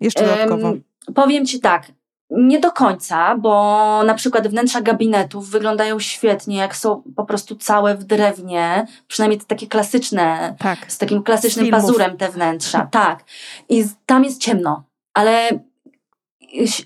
Jeszcze 0.00 0.26
dodatkowo. 0.26 0.68
Em, 0.68 0.82
powiem 1.14 1.46
Ci 1.46 1.60
tak, 1.60 1.86
nie 2.30 2.60
do 2.60 2.72
końca, 2.72 3.36
bo 3.36 4.02
na 4.06 4.14
przykład 4.14 4.48
wnętrza 4.48 4.80
gabinetów 4.80 5.50
wyglądają 5.50 5.98
świetnie, 5.98 6.56
jak 6.56 6.76
są 6.76 7.02
po 7.16 7.24
prostu 7.24 7.56
całe 7.56 7.94
w 7.94 8.04
drewnie, 8.04 8.86
przynajmniej 9.08 9.40
te 9.40 9.46
takie 9.46 9.66
klasyczne, 9.66 10.54
Tak. 10.58 10.92
z 10.92 10.98
takim 10.98 11.22
klasycznym 11.22 11.64
filmów. 11.66 11.82
pazurem 11.82 12.16
te 12.16 12.28
wnętrza, 12.28 12.88
tak. 12.90 13.24
I 13.68 13.84
tam 14.06 14.24
jest 14.24 14.40
ciemno, 14.40 14.82
ale, 15.14 15.48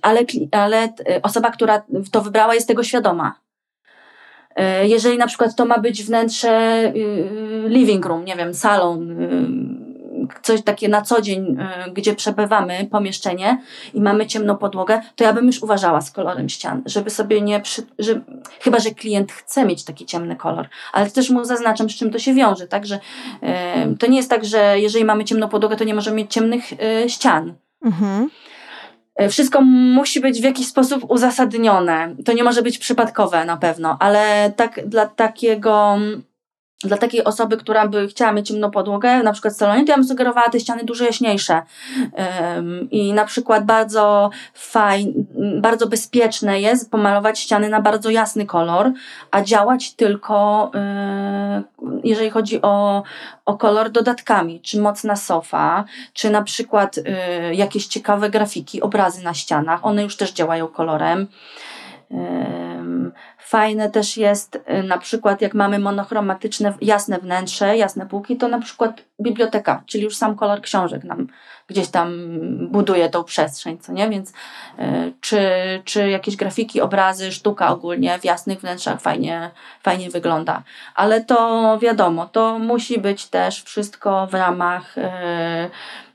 ale, 0.03 0.21
ale 0.53 0.83
e, 0.85 1.23
osoba, 1.23 1.51
która 1.51 1.83
to 2.11 2.21
wybrała, 2.23 2.55
jest 2.55 2.69
tego 2.69 2.83
świadoma. 2.85 3.35
E, 4.57 4.89
Jeżeli 4.89 5.19
na 5.19 5.27
przykład 5.27 5.57
to 5.57 5.65
ma 5.67 5.79
być 5.79 6.05
wnętrze 6.05 6.83
y, 6.97 7.65
living 7.69 8.07
room, 8.07 8.25
nie 8.25 8.37
wiem, 8.37 8.55
salon, 8.55 9.11
y, 9.11 9.72
coś 10.43 10.63
takie 10.63 10.89
na 10.89 11.03
co 11.03 11.23
dzień, 11.23 11.57
y, 11.89 11.91
gdzie 11.93 12.15
przebywamy, 12.15 12.89
pomieszczenie 12.91 13.63
i 13.95 14.01
mamy 14.01 14.27
ciemną 14.27 14.57
podłogę, 14.57 15.01
to 15.17 15.25
ja 15.25 15.33
bym 15.33 15.47
już 15.47 15.63
uważała 15.63 16.01
z 16.01 16.11
kolorem 16.11 16.49
ścian, 16.49 16.83
żeby 16.87 17.11
sobie 17.11 17.41
nie, 17.41 17.61
przy, 17.61 17.83
że, 17.99 18.21
chyba 18.61 18.79
że 18.79 18.91
klient 18.91 19.33
chce 19.33 19.65
mieć 19.65 19.85
taki 19.85 20.07
ciemny 20.07 20.37
kolor, 20.37 20.69
ale 20.93 21.11
też 21.11 21.31
mu 21.31 21.45
zaznaczam, 21.45 21.91
z 21.91 21.95
czym 21.95 22.11
to 22.11 22.19
się 22.19 22.35
wiąże, 22.35 22.67
tak, 22.67 22.87
że 22.87 22.97
y, 22.97 23.97
to 23.99 24.07
nie 24.07 24.17
jest 24.17 24.31
tak, 24.31 24.45
że 24.45 24.81
jeżeli 24.81 25.05
mamy 25.05 25.25
ciemną 25.25 25.49
podłogę, 25.49 25.77
to 25.77 25.85
nie 25.85 25.95
możemy 25.95 26.17
mieć 26.17 26.33
ciemnych 26.33 26.73
y, 26.73 27.09
ścian. 27.09 27.55
Mhm. 27.85 28.31
E, 29.17 29.29
Wszystko 29.29 29.61
musi 29.63 30.21
być 30.21 30.41
w 30.41 30.45
jakiś 30.45 30.67
sposób 30.67 31.11
uzasadnione. 31.11 32.17
To 32.25 32.33
nie 32.33 32.45
może 32.45 32.63
być 32.63 32.79
przypadkowe 32.79 33.45
na 33.45 33.57
pewno, 33.57 33.97
ale 34.01 34.53
tak 34.57 34.89
dla 34.89 35.07
takiego. 35.07 35.99
Dla 36.85 36.97
takiej 36.97 37.25
osoby, 37.25 37.57
która 37.57 37.89
by 37.89 38.09
chciała 38.09 38.33
mieć 38.33 38.49
ciemną 38.49 38.71
podłogę, 38.71 39.23
na 39.23 39.33
przykład 39.33 39.55
w 39.55 39.57
salonie, 39.57 39.85
to 39.85 39.93
ja 39.93 39.97
bym 39.97 40.07
sugerowała 40.07 40.49
te 40.49 40.61
ściany 40.61 40.85
dużo 40.85 41.05
jaśniejsze. 41.05 41.63
I 42.91 43.13
na 43.13 43.25
przykład 43.25 43.65
bardzo 43.65 44.31
fajne, 44.55 45.13
bardzo 45.61 45.87
bezpieczne 45.87 46.61
jest 46.61 46.91
pomalować 46.91 47.39
ściany 47.39 47.69
na 47.69 47.81
bardzo 47.81 48.11
jasny 48.11 48.47
kolor, 48.47 48.93
a 49.31 49.43
działać 49.43 49.93
tylko, 49.93 50.71
yy, 51.83 52.01
jeżeli 52.05 52.31
chodzi 52.31 52.63
o, 52.63 53.03
o 53.47 53.55
kolor 53.57 53.91
dodatkami, 53.91 54.61
czy 54.61 54.81
mocna 54.81 55.17
sofa, 55.17 55.85
czy 56.13 56.31
na 56.31 56.43
przykład 56.43 56.99
y, 56.99 57.05
jakieś 57.55 57.87
ciekawe 57.87 58.31
grafiki, 58.31 58.83
obrazy 58.83 59.25
na 59.25 59.35
ścianach, 59.35 59.87
one 59.87 60.03
już 60.03 60.17
też 60.17 60.33
działają 60.33 60.69
kolorem. 60.69 61.27
Fajne 63.39 63.91
też 63.91 64.17
jest 64.17 64.57
y, 64.57 64.83
na 64.83 64.99
przykład 64.99 65.41
jak 65.41 65.55
mamy 65.55 65.79
monochromatyczne, 65.79 66.75
jasne 66.81 67.19
wnętrze, 67.19 67.77
jasne 67.77 68.07
półki, 68.07 68.37
to 68.37 68.49
na 68.49 68.61
przykład 68.61 69.05
biblioteka, 69.23 69.83
czyli 69.87 70.05
już 70.05 70.17
sam 70.17 70.37
kolor 70.37 70.61
książek 70.61 71.05
nam 71.05 71.27
gdzieś 71.67 71.89
tam 71.89 72.39
buduje 72.69 73.09
tą 73.09 73.25
przestrzeń, 73.25 73.79
co 73.79 73.93
nie? 73.93 74.09
Więc 74.09 74.31
y, 74.31 74.33
czy, 75.21 75.41
czy 75.85 76.11
jakieś 76.11 76.37
grafiki, 76.37 76.81
obrazy, 76.81 77.33
sztuka 77.33 77.69
ogólnie 77.73 78.19
w 78.19 78.25
jasnych 78.25 78.61
wnętrzach 78.61 79.01
fajnie, 79.01 79.51
fajnie 79.83 80.11
wygląda. 80.11 80.63
Ale 80.95 81.25
to 81.25 81.79
wiadomo, 81.83 82.27
to 82.27 82.59
musi 82.59 82.99
być 83.01 83.27
też 83.27 83.63
wszystko 83.63 84.27
w 84.27 84.35
ramach 84.35 84.99
y, 84.99 85.03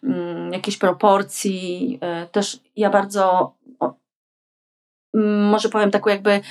mm, 0.03 0.53
jakiejś 0.53 0.77
proporcji. 0.77 1.99
Też 2.31 2.59
ja 2.75 2.89
bardzo 2.89 3.53
może 5.25 5.69
powiem 5.69 5.91
taką 5.91 6.09
jakby 6.09 6.41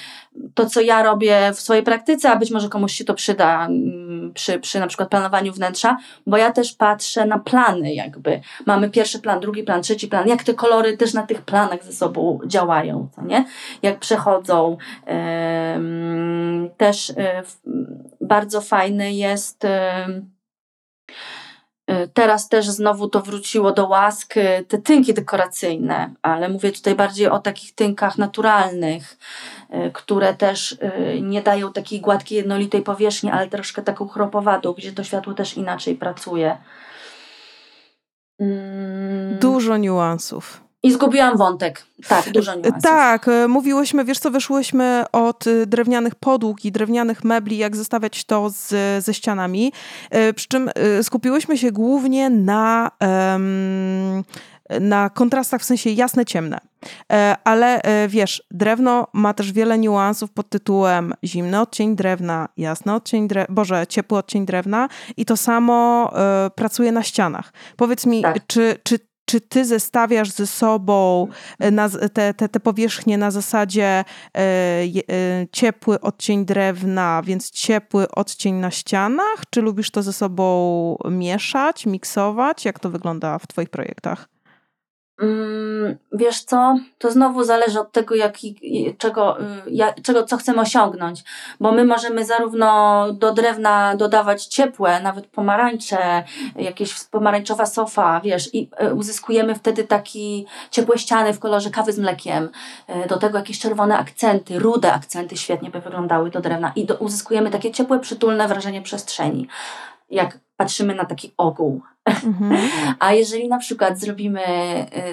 to, 0.54 0.66
co 0.66 0.80
ja 0.80 1.02
robię 1.02 1.52
w 1.54 1.60
swojej 1.60 1.82
praktyce, 1.82 2.30
a 2.30 2.36
być 2.36 2.50
może 2.50 2.68
komuś 2.68 2.92
się 2.92 3.04
to 3.04 3.14
przyda 3.14 3.66
mm, 3.66 4.32
przy, 4.34 4.58
przy 4.58 4.80
na 4.80 4.86
przykład 4.86 5.08
planowaniu 5.08 5.52
wnętrza, 5.52 5.96
bo 6.26 6.36
ja 6.36 6.52
też 6.52 6.72
patrzę 6.72 7.26
na 7.26 7.38
plany 7.38 7.94
jakby. 7.94 8.40
Mamy 8.66 8.90
pierwszy 8.90 9.18
plan, 9.18 9.40
drugi 9.40 9.62
plan, 9.62 9.82
trzeci 9.82 10.08
plan, 10.08 10.28
jak 10.28 10.44
te 10.44 10.54
kolory 10.54 10.96
też 10.96 11.14
na 11.14 11.22
tych 11.22 11.42
planach 11.42 11.84
ze 11.84 11.92
sobą 11.92 12.38
działają, 12.46 13.08
co 13.14 13.22
nie? 13.22 13.44
Jak 13.82 13.98
przechodzą. 13.98 14.76
Też 16.76 17.10
e, 17.10 17.42
bardzo 18.20 18.60
fajny 18.60 19.12
jest 19.12 19.66
Teraz 22.14 22.48
też 22.48 22.66
znowu 22.66 23.08
to 23.08 23.20
wróciło 23.20 23.72
do 23.72 23.86
łask, 23.86 24.34
te 24.68 24.78
tynki 24.78 25.14
dekoracyjne, 25.14 26.10
ale 26.22 26.48
mówię 26.48 26.72
tutaj 26.72 26.94
bardziej 26.94 27.28
o 27.28 27.38
takich 27.38 27.74
tynkach 27.74 28.18
naturalnych, 28.18 29.18
e, 29.70 29.90
które 29.90 30.34
też 30.34 30.78
e, 30.80 31.20
nie 31.20 31.42
dają 31.42 31.72
takiej 31.72 32.00
gładkiej, 32.00 32.36
jednolitej 32.36 32.82
powierzchni, 32.82 33.30
ale 33.30 33.48
troszkę 33.48 33.82
taką 33.82 34.08
chropowatą, 34.08 34.72
gdzie 34.72 34.92
to 34.92 35.04
światło 35.04 35.34
też 35.34 35.56
inaczej 35.56 35.94
pracuje. 35.94 36.56
Mm, 38.40 39.38
Dużo 39.38 39.76
niuansów. 39.76 40.65
I 40.86 40.92
zgubiłam 40.92 41.36
wątek. 41.36 41.84
Tak, 42.08 42.30
dużo 42.30 42.54
niuansów. 42.54 42.82
Tak, 42.82 43.28
e, 43.28 43.48
mówiłyśmy, 43.48 44.04
wiesz 44.04 44.18
co, 44.18 44.30
wyszłyśmy 44.30 45.04
od 45.12 45.46
e, 45.46 45.66
drewnianych 45.66 46.14
podłóg 46.14 46.64
i 46.64 46.72
drewnianych 46.72 47.24
mebli, 47.24 47.58
jak 47.58 47.76
zestawiać 47.76 48.24
to 48.24 48.50
z, 48.50 48.74
ze 49.04 49.14
ścianami, 49.14 49.72
E, 50.10 50.32
przy 50.32 50.48
czym 50.48 50.70
e, 50.74 51.02
skupiłyśmy 51.02 51.58
się 51.58 51.72
głównie 51.72 52.30
na, 52.30 52.90
na 54.80 55.10
kontrastach, 55.10 55.60
w 55.60 55.64
sensie 55.64 55.90
jasne, 55.90 56.24
ciemne. 56.24 56.58
E, 57.12 57.36
Ale 57.44 57.82
e, 57.82 58.08
wiesz, 58.08 58.42
drewno 58.50 59.06
ma 59.12 59.34
też 59.34 59.52
wiele 59.52 59.78
niuansów 59.78 60.30
pod 60.30 60.48
tytułem 60.48 61.14
zimny 61.24 61.60
odcień 61.60 61.96
drewna, 61.96 62.48
jasny 62.56 62.94
odcień 62.94 63.28
drewna, 63.28 63.54
boże, 63.54 63.86
ciepły 63.86 64.18
odcień 64.18 64.46
drewna 64.46 64.88
i 65.16 65.24
to 65.24 65.36
samo 65.36 66.10
e, 66.16 66.50
pracuje 66.54 66.92
na 66.92 67.02
ścianach. 67.02 67.52
Powiedz 67.76 68.06
mi, 68.06 68.22
Tak. 68.22 68.46
czy, 68.46 68.76
czy, 68.82 68.98
czy 69.26 69.40
ty 69.40 69.64
zestawiasz 69.64 70.30
ze 70.30 70.46
sobą 70.46 71.28
e, 71.58 71.70
na, 71.70 71.88
te, 71.88 72.34
te, 72.34 72.48
te 72.48 72.60
powierzchnie 72.60 73.18
na 73.18 73.30
zasadzie 73.30 74.04
je- 74.84 75.02
e, 75.10 75.46
ciepły 75.52 76.00
odcień 76.00 76.44
drewna, 76.44 77.22
więc 77.24 77.50
ciepły 77.50 78.10
odcień 78.10 78.54
na 78.54 78.70
ścianach? 78.70 79.42
Czy 79.50 79.62
lubisz 79.62 79.90
to 79.90 80.02
ze 80.02 80.12
sobą 80.12 80.96
mieszać, 81.10 81.86
miksować? 81.86 82.64
Jak 82.64 82.78
to 82.78 82.90
wygląda 82.90 83.38
w 83.38 83.46
twoich 83.46 83.70
projektach? 83.70 84.35
Mm, 85.22 85.96
Wiesz 86.12 86.44
co, 86.44 86.78
to 86.98 87.10
znowu 87.10 87.44
zależy 87.44 87.80
od 87.80 87.92
tego, 87.92 88.14
jaki, 88.14 88.56
czego, 88.98 89.40
y, 89.40 89.44
ja, 89.70 89.94
czego, 90.02 90.22
co 90.22 90.36
chcemy 90.36 90.60
osiągnąć, 90.60 91.24
bo 91.60 91.72
my 91.72 91.84
możemy 91.84 92.24
zarówno 92.24 93.06
do 93.12 93.32
drewna 93.32 93.96
dodawać 93.96 94.46
ciepłe, 94.46 95.00
nawet 95.00 95.26
pomarańcze, 95.26 96.24
jakieś 96.56 97.04
pomarańczowa 97.04 97.66
sofa, 97.66 98.20
wiesz, 98.24 98.54
i 98.54 98.70
y, 98.82 98.94
uzyskujemy 98.94 99.54
wtedy 99.54 99.84
taki 99.84 100.46
ciepłe 100.70 100.98
ściany 100.98 101.32
w 101.32 101.38
kolorze 101.38 101.70
kawy 101.70 101.92
z 101.92 101.98
mlekiem, 101.98 102.48
y, 103.04 103.08
do 103.08 103.16
tego 103.16 103.38
jakieś 103.38 103.58
czerwone 103.58 103.98
akcenty, 103.98 104.58
rude 104.58 104.92
akcenty 104.92 105.36
świetnie 105.36 105.70
by 105.70 105.80
wyglądały 105.80 106.30
do 106.30 106.40
drewna 106.40 106.72
i 106.76 106.84
do, 106.84 106.94
uzyskujemy 106.94 107.50
takie 107.50 107.70
ciepłe, 107.70 107.98
przytulne 107.98 108.48
wrażenie 108.48 108.82
przestrzeni, 108.82 109.48
jak 110.10 110.38
patrzymy 110.56 110.94
na 110.94 111.04
taki 111.04 111.34
ogół. 111.36 111.82
Mhm. 112.06 112.56
A 112.98 113.12
jeżeli 113.12 113.48
na 113.48 113.58
przykład 113.58 114.00
zrobimy, 114.00 114.40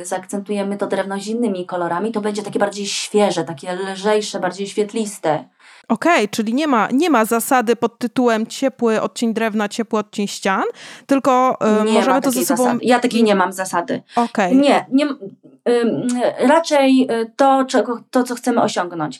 y, 0.01 0.05
zaakcentujemy 0.05 0.77
to 0.77 0.87
drewno 0.87 1.19
z 1.19 1.27
innymi 1.27 1.65
kolorami, 1.65 2.11
to 2.11 2.21
będzie 2.21 2.43
takie 2.43 2.59
bardziej 2.59 2.85
świeże, 2.85 3.43
takie 3.43 3.73
lżejsze, 3.73 4.39
bardziej 4.39 4.67
świetliste. 4.67 5.45
Okej, 5.87 6.29
czyli 6.29 6.53
nie 6.53 6.67
ma, 6.67 6.87
nie 6.91 7.09
ma 7.09 7.25
zasady 7.25 7.75
pod 7.75 7.99
tytułem 7.99 8.47
ciepły 8.47 9.01
odcień 9.01 9.33
drewna, 9.33 9.69
ciepły 9.69 9.99
odcień 9.99 10.27
ścian, 10.27 10.63
tylko 11.05 11.57
nie 11.85 11.91
możemy 11.91 12.21
to 12.21 12.31
ze 12.31 12.45
sobą... 12.45 12.63
zasady. 12.63 12.79
Ja 12.81 12.99
takiej 12.99 13.23
nie 13.23 13.35
mam 13.35 13.53
zasady. 13.53 14.01
Okej. 14.15 14.55
Nie, 14.55 14.85
nie 14.91 15.05
ym, 15.05 16.07
raczej 16.39 17.07
y, 17.11 17.31
to, 17.35 17.65
czego, 17.65 18.03
to, 18.11 18.23
co 18.23 18.35
chcemy 18.35 18.61
osiągnąć. 18.61 19.19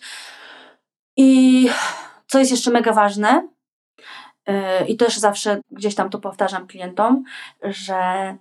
I 1.18 1.70
co 2.28 2.40
jest 2.40 2.52
jeszcze 2.52 2.72
mega 2.72 2.94
ważne, 2.94 3.48
y, 3.48 3.53
i 4.88 4.98
też 4.98 5.18
zawsze 5.18 5.62
gdzieś 5.72 5.96
tam 5.96 6.10
to 6.10 6.20
powtarzam 6.20 6.68
klientom, 6.68 7.24
że 7.64 8.38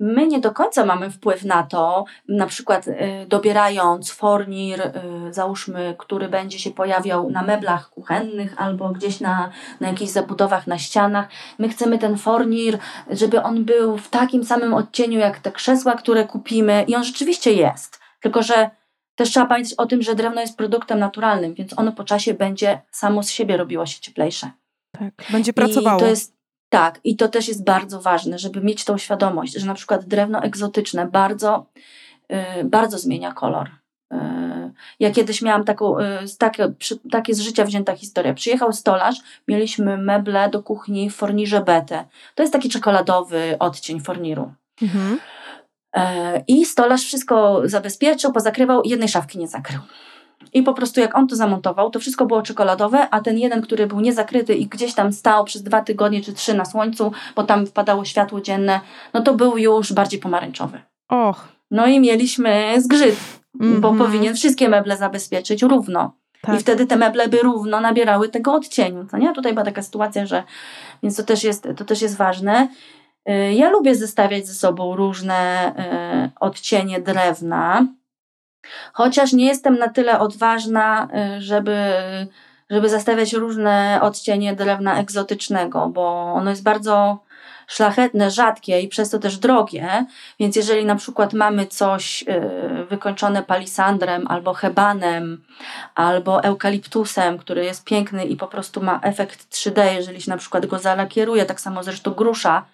my 0.00 0.26
nie 0.26 0.40
do 0.40 0.52
końca 0.52 0.84
mamy 0.84 1.10
wpływ 1.10 1.44
na 1.44 1.62
to, 1.62 2.04
na 2.28 2.46
przykład 2.46 2.88
y, 2.88 3.26
dobierając 3.28 4.12
fornir, 4.12 4.80
y, 4.80 4.92
załóżmy, 5.32 5.94
który 5.98 6.28
będzie 6.28 6.58
się 6.58 6.70
pojawiał 6.70 7.30
na 7.30 7.42
meblach 7.42 7.90
kuchennych 7.90 8.54
albo 8.56 8.88
gdzieś 8.88 9.20
na, 9.20 9.50
na 9.80 9.88
jakichś 9.88 10.12
zabudowach 10.12 10.66
na 10.66 10.78
ścianach. 10.78 11.28
My 11.58 11.68
chcemy 11.68 11.98
ten 11.98 12.18
fornir, 12.18 12.78
żeby 13.10 13.42
on 13.42 13.64
był 13.64 13.98
w 13.98 14.08
takim 14.08 14.44
samym 14.44 14.74
odcieniu 14.74 15.18
jak 15.18 15.38
te 15.38 15.52
krzesła, 15.52 15.94
które 15.94 16.24
kupimy 16.24 16.84
i 16.88 16.96
on 16.96 17.04
rzeczywiście 17.04 17.52
jest. 17.52 18.00
Tylko, 18.20 18.42
że 18.42 18.70
też 19.14 19.30
trzeba 19.30 19.46
pamiętać 19.46 19.74
o 19.74 19.86
tym, 19.86 20.02
że 20.02 20.14
drewno 20.14 20.40
jest 20.40 20.56
produktem 20.56 20.98
naturalnym, 20.98 21.54
więc 21.54 21.78
ono 21.78 21.92
po 21.92 22.04
czasie 22.04 22.34
będzie 22.34 22.80
samo 22.90 23.22
z 23.22 23.30
siebie 23.30 23.56
robiło 23.56 23.86
się 23.86 24.00
cieplejsze. 24.00 24.50
Tak, 24.98 25.14
będzie 25.30 25.52
pracowało. 25.52 25.98
I 25.98 26.00
to 26.00 26.06
jest, 26.06 26.34
tak, 26.68 27.00
i 27.04 27.16
to 27.16 27.28
też 27.28 27.48
jest 27.48 27.64
bardzo 27.64 28.00
ważne, 28.00 28.38
żeby 28.38 28.60
mieć 28.60 28.84
tą 28.84 28.98
świadomość, 28.98 29.52
że 29.52 29.66
na 29.66 29.74
przykład 29.74 30.04
drewno 30.04 30.42
egzotyczne 30.42 31.06
bardzo, 31.06 31.66
y, 32.60 32.64
bardzo 32.64 32.98
zmienia 32.98 33.32
kolor. 33.32 33.70
Y, 34.12 34.16
ja 35.00 35.10
kiedyś 35.10 35.42
miałam 35.42 35.64
taką, 35.64 35.98
y, 35.98 36.02
takie, 36.38 36.68
przy, 36.68 36.98
takie 37.10 37.34
z 37.34 37.40
życia 37.40 37.64
wzięta 37.64 37.96
historia. 37.96 38.34
Przyjechał 38.34 38.72
stolarz, 38.72 39.16
mieliśmy 39.48 39.98
meble 39.98 40.50
do 40.50 40.62
kuchni 40.62 41.10
w 41.10 41.14
fornirze 41.14 41.60
betę. 41.60 42.04
To 42.34 42.42
jest 42.42 42.52
taki 42.52 42.68
czekoladowy 42.68 43.56
odcień 43.58 44.00
forniru. 44.00 44.52
Mhm. 44.82 45.18
E, 45.96 46.44
I 46.46 46.64
stolarz 46.64 47.04
wszystko 47.04 47.62
zabezpieczył, 47.64 48.32
pozakrywał, 48.32 48.82
jednej 48.84 49.08
szafki 49.08 49.38
nie 49.38 49.48
zakrył. 49.48 49.80
I 50.54 50.62
po 50.62 50.74
prostu 50.74 51.00
jak 51.00 51.18
on 51.18 51.28
to 51.28 51.36
zamontował, 51.36 51.90
to 51.90 52.00
wszystko 52.00 52.26
było 52.26 52.42
czekoladowe, 52.42 53.08
a 53.10 53.20
ten 53.20 53.38
jeden, 53.38 53.62
który 53.62 53.86
był 53.86 54.00
niezakryty 54.00 54.54
i 54.54 54.66
gdzieś 54.66 54.94
tam 54.94 55.12
stał 55.12 55.44
przez 55.44 55.62
dwa 55.62 55.80
tygodnie 55.82 56.22
czy 56.22 56.32
trzy 56.32 56.54
na 56.54 56.64
słońcu, 56.64 57.12
bo 57.36 57.44
tam 57.44 57.66
wpadało 57.66 58.04
światło 58.04 58.40
dzienne, 58.40 58.80
no 59.14 59.20
to 59.22 59.34
był 59.34 59.58
już 59.58 59.92
bardziej 59.92 60.20
pomarańczowy. 60.20 60.80
Och. 61.08 61.48
No 61.70 61.86
i 61.86 62.00
mieliśmy 62.00 62.74
zgrzyt, 62.80 63.16
bo 63.54 63.88
Mhm. 63.88 63.98
powinien 63.98 64.34
wszystkie 64.34 64.68
meble 64.68 64.96
zabezpieczyć 64.96 65.62
równo. 65.62 66.12
Tak. 66.40 66.56
I 66.56 66.58
wtedy 66.58 66.86
te 66.86 66.96
meble 66.96 67.28
by 67.28 67.38
równo 67.42 67.80
nabierały 67.80 68.28
tego 68.28 68.52
odcieniu, 68.54 69.06
co 69.10 69.16
nie? 69.18 69.32
Tutaj 69.32 69.52
była 69.52 69.64
taka 69.64 69.82
sytuacja, 69.82 70.26
że 70.26 70.42
więc 71.02 71.16
to 71.16 71.22
też 71.22 71.44
jest, 71.44 71.68
to 71.76 71.84
też 71.84 72.02
jest 72.02 72.16
ważne. 72.16 72.68
Y, 73.28 73.52
Ja 73.54 73.70
lubię 73.70 73.94
zestawiać 73.94 74.46
ze 74.46 74.54
sobą 74.54 74.96
różne 74.96 75.72
y, 76.26 76.30
odcienie 76.40 77.00
drewna, 77.00 77.86
chociaż 78.92 79.32
nie 79.32 79.46
jestem 79.46 79.78
na 79.78 79.88
tyle 79.88 80.18
odważna, 80.18 81.08
y, 81.38 81.40
żeby, 81.40 81.92
żeby 82.70 82.88
zestawiać 82.88 83.32
różne 83.32 83.98
odcienie 84.02 84.54
drewna 84.54 85.00
egzotycznego, 85.00 85.88
bo 85.88 86.32
ono 86.34 86.50
jest 86.50 86.62
bardzo 86.62 87.18
szlachetne, 87.66 88.30
rzadkie 88.30 88.80
i 88.80 88.88
przez 88.88 89.10
to 89.10 89.18
też 89.18 89.38
drogie, 89.38 90.06
więc 90.40 90.56
jeżeli 90.56 90.84
na 90.84 90.96
przykład 90.96 91.32
mamy 91.32 91.66
coś 91.66 92.22
y, 92.22 92.84
wykończone 92.90 93.42
palisandrem 93.42 94.26
albo 94.28 94.54
hebanem, 94.54 95.44
albo 95.94 96.42
eukaliptusem, 96.42 97.38
który 97.38 97.64
jest 97.64 97.84
piękny 97.84 98.24
i 98.24 98.36
po 98.36 98.46
prostu 98.46 98.82
ma 98.82 99.00
efekt 99.02 99.54
3D, 99.54 99.94
jeżeli 99.94 100.22
się 100.22 100.30
na 100.30 100.36
przykład 100.36 100.66
go 100.66 100.78
zalakieruje, 100.78 101.44
tak 101.46 101.60
samo 101.60 101.82
zresztą 101.82 102.10
grusza, 102.10 102.64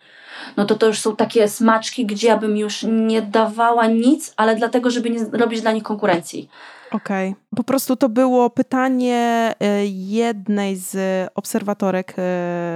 no 0.57 0.65
to 0.65 0.75
to 0.75 0.87
już 0.87 0.99
są 0.99 1.17
takie 1.17 1.49
smaczki, 1.49 2.07
gdzie 2.07 2.29
ja 2.29 2.37
bym 2.37 2.57
już 2.57 2.83
nie 2.83 3.23
dawała 3.23 3.87
nic, 3.87 4.35
ale 4.37 4.57
dlatego, 4.57 4.91
żeby 4.91 5.11
nie 5.11 5.25
robić 5.33 5.61
dla 5.61 5.73
nich 5.73 5.83
konkurencji. 5.83 6.49
Okej. 6.93 7.35
Po 7.57 7.65
prostu 7.65 7.97
to 7.97 8.09
było 8.09 8.51
pytanie 8.51 9.53
y, 9.63 9.87
jednej 9.89 10.77
z 10.77 10.97
obserwatorek 11.35 12.15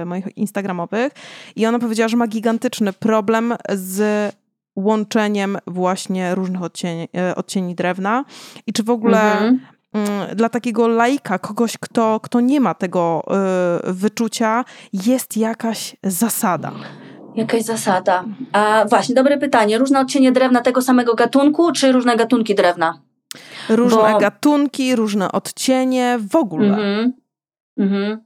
y, 0.01 0.05
moich 0.05 0.37
instagramowych 0.37 1.13
i 1.55 1.65
ona 1.65 1.79
powiedziała, 1.79 2.07
że 2.07 2.17
ma 2.17 2.27
gigantyczny 2.27 2.93
problem 2.93 3.53
z 3.73 4.33
łączeniem 4.75 5.57
właśnie 5.67 6.35
różnych 6.35 6.61
odcieni, 6.63 7.07
y, 7.31 7.35
odcieni 7.35 7.75
drewna 7.75 8.25
i 8.67 8.73
czy 8.73 8.83
w 8.83 8.89
ogóle 8.89 9.21
Mhm. 9.31 9.59
mm, 9.93 10.35
dla 10.35 10.49
takiego 10.49 10.87
laika, 10.87 11.39
kogoś, 11.39 11.77
kto, 11.77 12.19
kto 12.19 12.39
nie 12.39 12.59
ma 12.59 12.73
tego 12.73 13.23
y, 13.89 13.93
wyczucia, 13.93 14.65
jest 14.93 15.37
jakaś 15.37 15.95
zasada. 16.03 16.71
Jakaś 17.35 17.61
zasada. 17.63 18.23
A 18.53 18.85
właśnie, 18.89 19.15
dobre 19.15 19.37
pytanie. 19.37 19.77
Różne 19.77 19.99
odcienie 19.99 20.31
drewna 20.31 20.61
tego 20.61 20.81
samego 20.81 21.15
gatunku, 21.15 21.71
czy 21.71 21.91
różne 21.91 22.15
gatunki 22.17 22.55
drewna? 22.55 22.99
Różne 23.69 24.11
Bo- 24.13 24.19
gatunki, 24.19 24.95
różne 24.95 25.31
odcienie, 25.31 26.19
w 26.31 26.35
ogóle. 26.35 26.67
Mhm. 26.67 27.13
Mhm. 27.77 28.25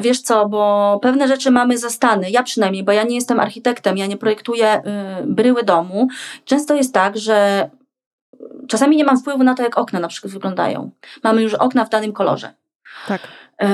Wiesz 0.00 0.20
co, 0.20 0.48
bo 0.48 0.98
pewne 1.02 1.28
rzeczy 1.28 1.50
mamy 1.50 1.78
zastane, 1.78 2.30
ja 2.30 2.42
przynajmniej, 2.42 2.84
bo 2.84 2.92
ja 2.92 3.02
nie 3.02 3.14
jestem 3.14 3.40
architektem, 3.40 3.96
ja 3.96 4.06
nie 4.06 4.16
projektuję 4.16 4.78
y, 4.78 4.82
bryły 5.26 5.62
domu. 5.62 6.08
Często 6.44 6.74
jest 6.74 6.94
tak, 6.94 7.16
że 7.16 7.70
czasami 8.68 8.96
nie 8.96 9.04
mam 9.04 9.18
wpływu 9.18 9.44
na 9.44 9.54
to, 9.54 9.62
jak 9.62 9.78
okna 9.78 10.00
na 10.00 10.08
przykład 10.08 10.32
wyglądają. 10.32 10.90
Mamy 11.24 11.42
już 11.42 11.54
okna 11.54 11.84
w 11.84 11.90
danym 11.90 12.12
kolorze. 12.12 12.54
Tak. 13.08 13.20
Yy, 13.60 13.68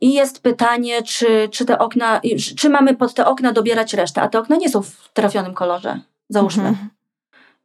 I 0.00 0.12
jest 0.12 0.42
pytanie, 0.42 1.02
czy, 1.02 1.48
czy 1.50 1.64
te 1.64 1.78
okna, 1.78 2.20
czy 2.56 2.70
mamy 2.70 2.96
pod 2.96 3.14
te 3.14 3.26
okna 3.26 3.52
dobierać 3.52 3.94
resztę, 3.94 4.22
a 4.22 4.28
te 4.28 4.38
okna 4.38 4.56
nie 4.56 4.68
są 4.68 4.82
w 4.82 5.08
trafionym 5.12 5.54
kolorze, 5.54 6.00
załóżmy. 6.28 6.68
Mhm. 6.68 6.88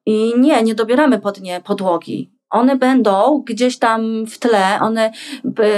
I 0.07 0.33
nie, 0.39 0.63
nie 0.63 0.75
dobieramy 0.75 1.19
pod 1.19 1.41
nie 1.41 1.61
podłogi. 1.61 2.31
One 2.49 2.75
będą 2.75 3.43
gdzieś 3.45 3.79
tam 3.79 4.25
w 4.25 4.39
tle, 4.39 4.79
one 4.81 5.11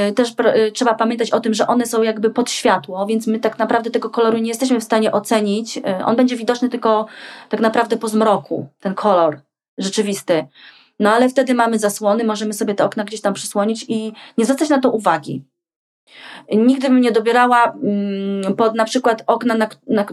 y, 0.09 0.13
też 0.13 0.29
y, 0.29 0.71
trzeba 0.71 0.93
pamiętać 0.93 1.31
o 1.31 1.39
tym, 1.39 1.53
że 1.53 1.67
one 1.67 1.85
są 1.85 2.03
jakby 2.03 2.29
pod 2.29 2.51
światło, 2.51 3.05
więc 3.05 3.27
my 3.27 3.39
tak 3.39 3.59
naprawdę 3.59 3.91
tego 3.91 4.09
koloru 4.09 4.37
nie 4.37 4.47
jesteśmy 4.47 4.79
w 4.79 4.83
stanie 4.83 5.11
ocenić. 5.11 5.77
Y, 5.77 6.05
on 6.05 6.15
będzie 6.15 6.35
widoczny 6.35 6.69
tylko 6.69 7.05
tak 7.49 7.59
naprawdę 7.59 7.97
po 7.97 8.07
zmroku, 8.07 8.67
ten 8.79 8.95
kolor 8.95 9.41
rzeczywisty. 9.77 10.47
No 10.99 11.11
ale 11.11 11.29
wtedy 11.29 11.53
mamy 11.53 11.79
zasłony, 11.79 12.23
możemy 12.23 12.53
sobie 12.53 12.75
te 12.75 12.85
okna 12.85 13.03
gdzieś 13.03 13.21
tam 13.21 13.33
przysłonić 13.33 13.85
i 13.87 14.13
nie 14.37 14.45
zwracać 14.45 14.69
na 14.69 14.79
to 14.79 14.91
uwagi. 14.91 15.43
Nigdy 16.51 16.89
bym 16.89 17.01
nie 17.01 17.11
dobierała 17.11 17.73
mm, 17.83 18.55
pod 18.55 18.75
na 18.75 18.85
przykład 18.85 19.23
okna, 19.27 19.55
na, 19.55 19.67
na, 19.87 20.05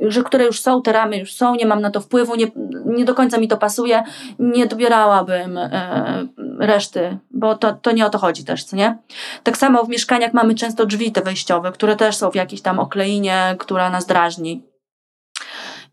że 0.00 0.22
które 0.22 0.44
już 0.44 0.60
są, 0.60 0.82
te 0.82 0.92
ramy 0.92 1.18
już 1.18 1.32
są, 1.34 1.54
nie 1.54 1.66
mam 1.66 1.80
na 1.80 1.90
to 1.90 2.00
wpływu, 2.00 2.34
nie, 2.36 2.46
nie 2.84 3.04
do 3.04 3.14
końca 3.14 3.38
mi 3.38 3.48
to 3.48 3.56
pasuje, 3.56 4.02
nie 4.38 4.66
dobierałabym 4.66 5.58
e, 5.58 6.26
reszty, 6.58 7.18
bo 7.30 7.54
to, 7.54 7.72
to 7.72 7.92
nie 7.92 8.06
o 8.06 8.10
to 8.10 8.18
chodzi 8.18 8.44
też, 8.44 8.64
co 8.64 8.76
nie? 8.76 8.98
Tak 9.42 9.56
samo 9.56 9.84
w 9.84 9.88
mieszkaniach 9.88 10.32
mamy 10.32 10.54
często 10.54 10.86
drzwi 10.86 11.12
te 11.12 11.20
wejściowe, 11.20 11.72
które 11.72 11.96
też 11.96 12.16
są 12.16 12.30
w 12.30 12.34
jakiejś 12.34 12.62
tam 12.62 12.78
okleinie, 12.78 13.56
która 13.58 13.90
nas 13.90 14.06
drażni. 14.06 14.71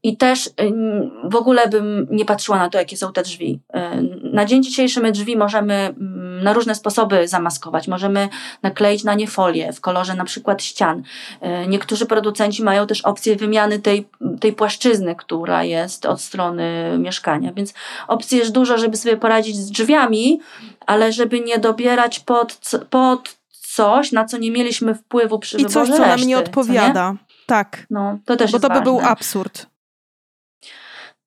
I 0.03 0.17
też 0.17 0.49
ym, 0.61 1.11
w 1.23 1.35
ogóle 1.35 1.67
bym 1.67 2.07
nie 2.11 2.25
patrzyła 2.25 2.57
na 2.57 2.69
to, 2.69 2.77
jakie 2.77 2.97
są 2.97 3.13
te 3.13 3.21
drzwi. 3.23 3.59
Ym, 3.75 4.19
Na 4.33 4.45
dzień 4.45 4.63
dzisiejszy 4.63 5.01
my 5.01 5.11
drzwi 5.11 5.37
możemy 5.37 5.93
ym, 6.01 6.43
na 6.43 6.53
różne 6.53 6.75
sposoby 6.75 7.27
zamaskować. 7.27 7.87
Możemy 7.87 8.29
nakleić 8.63 9.03
na 9.03 9.13
nie 9.13 9.27
folię 9.27 9.73
w 9.73 9.81
kolorze 9.81 10.15
na 10.15 10.25
przykład 10.25 10.63
ścian. 10.63 11.03
Yy, 11.41 11.67
Niektórzy 11.67 12.05
producenci 12.05 12.63
mają 12.63 12.87
też 12.87 13.01
opcję 13.01 13.35
wymiany 13.35 13.79
tej, 13.79 14.07
tej 14.39 14.53
płaszczyzny, 14.53 15.15
która 15.15 15.63
jest 15.63 16.05
od 16.05 16.21
strony 16.21 16.95
mieszkania. 16.99 17.53
Więc 17.53 17.73
opcji 18.07 18.37
jest 18.37 18.51
dużo, 18.51 18.77
żeby 18.77 18.97
sobie 18.97 19.17
poradzić 19.17 19.55
z 19.57 19.71
drzwiami, 19.71 20.39
ale 20.85 21.11
żeby 21.11 21.39
nie 21.39 21.57
dobierać 21.57 22.19
pod, 22.19 22.59
pod 22.89 23.35
coś, 23.51 24.11
na 24.11 24.25
co 24.25 24.37
nie 24.37 24.51
mieliśmy 24.51 24.95
wpływu 24.95 25.39
przy 25.39 25.57
I 25.57 25.65
coś, 25.65 25.73
wyborze 25.73 25.93
co 25.93 25.99
nam 25.99 26.11
reszty, 26.11 26.27
nie 26.27 26.35
co 26.35 26.41
odpowiada. 26.41 27.15
Tak. 27.45 27.85
No, 27.89 28.17
to 28.25 28.35
też 28.35 28.51
Bo 28.51 28.59
to 28.59 28.69
by 28.69 28.81
był 28.81 28.95
ważne. 28.95 29.09
absurd. 29.09 29.68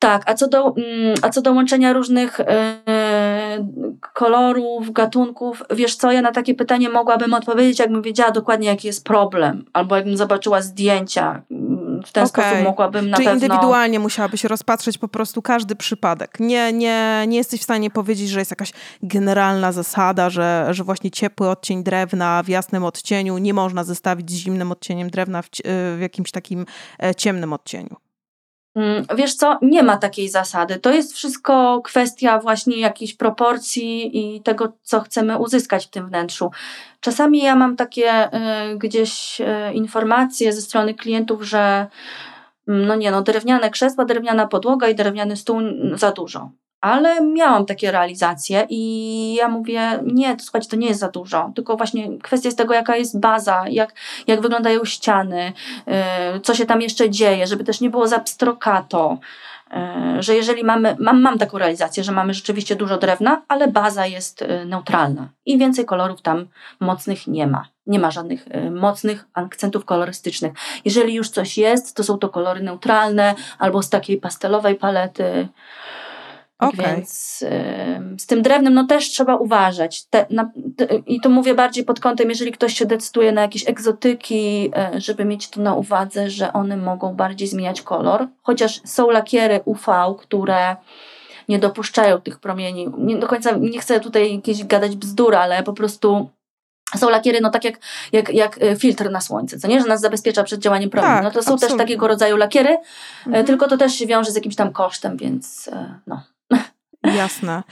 Tak, 0.02 0.22
a 0.30 0.34
co 0.34 0.48
do, 0.48 0.74
mm, 0.76 1.14
a 1.22 1.30
co 1.30 1.42
do 1.42 1.52
łączenia 1.52 1.92
różnych 1.92 2.40
e, 2.40 2.78
kolorów, 4.12 4.92
gatunków, 4.92 5.62
wiesz 5.70 5.96
co, 5.96 6.12
ja 6.12 6.22
na 6.22 6.32
takie 6.32 6.54
pytanie 6.54 6.88
mogłabym 6.88 7.34
odpowiedzieć, 7.34 7.78
jakbym 7.78 8.02
wiedziała 8.02 8.30
dokładnie, 8.30 8.68
jaki 8.68 8.86
jest 8.86 9.04
problem, 9.04 9.64
albo 9.72 9.96
jakbym 9.96 10.16
zobaczyła 10.16 10.62
zdjęcia. 10.62 11.42
Mm, 11.50 12.02
W 12.06 12.12
ten 12.12 12.24
Okej. 12.24 12.44
sposób 12.44 12.64
mogłabym 12.64 13.10
na 13.10 13.16
Czyli 13.16 13.28
pewno... 13.28 13.46
indywidualnie 13.46 13.98
musiałabyś 13.98 14.44
rozpatrzeć 14.44 14.98
po 14.98 15.08
prostu 15.08 15.42
każdy 15.42 15.76
przypadek. 15.76 16.40
Nie, 16.40 16.72
nie, 16.72 17.24
nie 17.28 17.36
jesteś 17.36 17.60
w 17.60 17.64
stanie 17.64 17.90
powiedzieć, 17.90 18.28
że 18.28 18.38
jest 18.38 18.50
jakaś 18.50 18.72
generalna 19.02 19.72
zasada, 19.72 20.30
że, 20.30 20.68
że 20.70 20.84
właśnie 20.84 21.10
ciepły 21.10 21.48
odcień 21.48 21.82
drewna 21.82 22.42
w 22.42 22.48
jasnym 22.48 22.84
odcieniu 22.84 23.38
nie 23.38 23.54
można 23.54 23.84
zestawić 23.84 24.30
z 24.30 24.34
zimnym 24.34 24.72
odcieniem 24.72 25.10
drewna 25.10 25.42
w, 25.42 25.48
w 25.96 25.98
jakimś 26.00 26.30
takim 26.30 26.66
e, 27.02 27.14
ciemnym 27.14 27.52
odcieniu. 27.52 28.01
Mm, 28.74 29.04
Wiesz 29.16 29.34
co, 29.34 29.58
nie 29.62 29.82
ma 29.82 29.96
takiej 29.96 30.28
zasady. 30.28 30.78
To 30.78 30.92
jest 30.92 31.12
wszystko 31.12 31.80
kwestia 31.84 32.38
właśnie 32.38 32.76
jakiejś 32.80 33.14
proporcji 33.14 34.18
i 34.18 34.42
tego, 34.42 34.72
co 34.82 35.00
chcemy 35.00 35.38
uzyskać 35.38 35.86
w 35.86 35.90
tym 35.90 36.08
wnętrzu. 36.08 36.50
Czasami 37.00 37.42
ja 37.42 37.56
mam 37.56 37.76
takie 37.76 38.26
y, 38.26 38.78
gdzieś 38.78 39.40
y, 39.40 39.72
informacje 39.74 40.52
ze 40.52 40.62
strony 40.62 40.94
klientów, 40.94 41.42
że 41.42 41.86
mm, 42.68 42.86
no 42.86 42.94
nie 42.96 43.10
no, 43.10 43.22
drewniane 43.22 43.70
krzesła, 43.70 44.04
drewniana 44.04 44.46
podłoga 44.46 44.88
i 44.88 44.94
drewniany 44.94 45.36
stół 45.36 45.60
za 45.94 46.10
dużo. 46.10 46.50
Ale 46.82 47.20
miałam 47.20 47.66
takie 47.66 47.92
realizacje 47.92 48.66
i 48.68 49.34
ja 49.34 49.48
mówię, 49.48 50.00
nie, 50.04 50.36
to 50.36 50.44
słuchajcie, 50.44 50.68
to 50.68 50.76
nie 50.76 50.86
jest 50.86 51.00
za 51.00 51.08
dużo, 51.08 51.52
tylko 51.54 51.76
właśnie 51.76 52.18
kwestia 52.18 52.48
jest 52.48 52.58
tego, 52.58 52.74
jaka 52.74 52.96
jest 52.96 53.20
baza, 53.20 53.64
jak, 53.68 53.94
jak 54.26 54.40
wyglądają 54.40 54.84
ściany, 54.84 55.52
y, 56.36 56.40
co 56.40 56.54
się 56.54 56.66
tam 56.66 56.80
jeszcze 56.80 57.10
dzieje, 57.10 57.46
żeby 57.46 57.64
też 57.64 57.80
nie 57.80 57.90
było 57.90 58.08
za 58.08 58.18
pstrokato, 58.18 59.18
y, 60.18 60.22
że 60.22 60.34
jeżeli 60.34 60.64
mamy, 60.64 60.96
mam, 60.98 61.20
mam 61.20 61.38
taką 61.38 61.58
realizację, 61.58 62.04
że 62.04 62.12
mamy 62.12 62.34
rzeczywiście 62.34 62.76
dużo 62.76 62.98
drewna, 62.98 63.42
ale 63.48 63.68
baza 63.68 64.06
jest 64.06 64.42
y, 64.42 64.64
neutralna 64.66 65.28
i 65.46 65.58
więcej 65.58 65.84
kolorów 65.84 66.22
tam 66.22 66.46
mocnych 66.80 67.26
nie 67.26 67.46
ma. 67.46 67.68
Nie 67.86 67.98
ma 67.98 68.10
żadnych 68.10 68.46
mocnych 68.70 69.24
akcentów 69.34 69.84
kolorystycznych. 69.84 70.52
Jeżeli 70.84 71.14
już 71.14 71.30
coś 71.30 71.58
jest, 71.58 71.96
to 71.96 72.04
są 72.04 72.18
to 72.18 72.28
kolory 72.28 72.62
neutralne 72.62 73.34
albo 73.58 73.82
z 73.82 73.90
takiej 73.90 74.16
pastelowej 74.16 74.74
palety. 74.74 75.48
Okej. 76.68 76.86
Więc 76.96 77.44
ym, 77.96 78.18
z 78.18 78.26
tym 78.26 78.42
drewnem 78.42 78.74
no 78.74 78.86
też 78.86 79.04
trzeba 79.10 79.36
uważać. 79.36 80.04
Te, 80.04 80.26
na, 80.30 80.50
te, 80.76 80.84
I 81.06 81.20
to 81.20 81.28
mówię 81.28 81.54
bardziej 81.54 81.84
pod 81.84 82.00
kątem, 82.00 82.28
jeżeli 82.28 82.52
ktoś 82.52 82.74
się 82.74 82.86
decyduje 82.86 83.32
na 83.32 83.40
jakieś 83.42 83.68
egzotyki, 83.68 84.70
y, 84.96 85.00
żeby 85.00 85.24
mieć 85.24 85.48
to 85.48 85.60
na 85.60 85.74
uwadze, 85.74 86.30
że 86.30 86.52
one 86.52 86.76
mogą 86.76 87.14
bardziej 87.14 87.48
zmieniać 87.48 87.82
kolor. 87.82 88.26
Chociaż 88.42 88.80
są 88.84 89.10
lakiery 89.10 89.60
UV, 89.64 90.14
które 90.18 90.76
nie 91.48 91.58
dopuszczają 91.58 92.20
tych 92.20 92.38
promieni. 92.38 92.88
Nie 92.98 93.16
do 93.16 93.26
końca 93.26 93.50
nie 93.60 93.80
chcę 93.80 94.00
tutaj 94.00 94.34
jakieś 94.34 94.64
gadać 94.64 94.96
bzdur, 94.96 95.34
ale 95.34 95.62
po 95.62 95.72
prostu 95.72 96.28
są 96.96 97.10
lakiery, 97.10 97.40
no 97.40 97.50
tak 97.50 97.64
jak, 97.64 97.78
jak, 98.12 98.34
jak 98.34 98.62
y, 98.62 98.76
filtr 98.76 99.10
na 99.10 99.20
słońce, 99.20 99.58
co 99.58 99.68
nie, 99.68 99.80
że 99.80 99.86
nas 99.88 100.00
zabezpiecza 100.00 100.44
przed 100.44 100.60
działaniem 100.60 100.90
promieni. 100.90 101.14
Tak, 101.14 101.24
no 101.24 101.30
to 101.30 101.42
są 101.42 101.54
absolutnie. 101.54 101.68
też 101.68 101.78
takiego 101.78 102.08
rodzaju 102.08 102.36
lakiery, 102.36 102.70
y, 102.70 102.78
Mhm. 103.26 103.46
tylko 103.46 103.68
to 103.68 103.76
też 103.76 103.94
się 103.94 104.06
wiąże 104.06 104.30
z 104.30 104.34
jakimś 104.34 104.56
tam 104.56 104.72
kosztem, 104.72 105.16
więc 105.16 105.68
y, 105.68 105.72
no. 106.06 106.22
Jasne. 107.04 107.62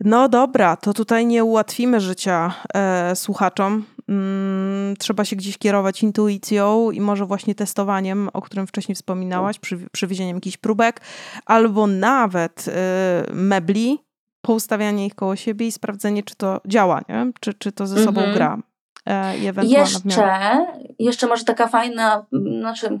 No 0.00 0.28
dobra, 0.28 0.76
to 0.76 0.94
tutaj 0.94 1.26
nie 1.26 1.44
ułatwimy 1.44 2.00
życia 2.00 2.54
e, 2.74 3.16
słuchaczom. 3.16 3.84
Mm, 4.08 4.96
trzeba 4.98 5.24
się 5.24 5.36
gdzieś 5.36 5.58
kierować 5.58 6.02
intuicją 6.02 6.90
i 6.90 7.00
może 7.00 7.26
właśnie 7.26 7.54
testowaniem, 7.54 8.28
o 8.32 8.42
którym 8.42 8.66
wcześniej 8.66 8.96
wspominałaś, 8.96 9.58
przy, 9.58 9.78
przywiezieniem 9.92 10.36
jakichś 10.36 10.56
próbek, 10.56 11.00
albo 11.46 11.86
nawet 11.86 12.64
e, 12.68 13.24
mebli, 13.32 13.98
poustawianie 14.40 15.06
ich 15.06 15.14
koło 15.14 15.36
siebie 15.36 15.66
i 15.66 15.72
sprawdzenie, 15.72 16.22
czy 16.22 16.34
to 16.36 16.60
działa, 16.66 17.00
nie? 17.08 17.32
Czy, 17.40 17.54
czy 17.54 17.72
to 17.72 17.86
ze 17.86 18.04
sobą 18.04 18.20
Mhm. 18.20 18.36
gra. 18.36 18.58
e, 19.06 19.38
Jeszcze, 19.78 20.66
jeszcze 20.98 21.26
może 21.26 21.44
taka 21.44 21.68
fajna, 21.68 22.26
znaczy 22.58 23.00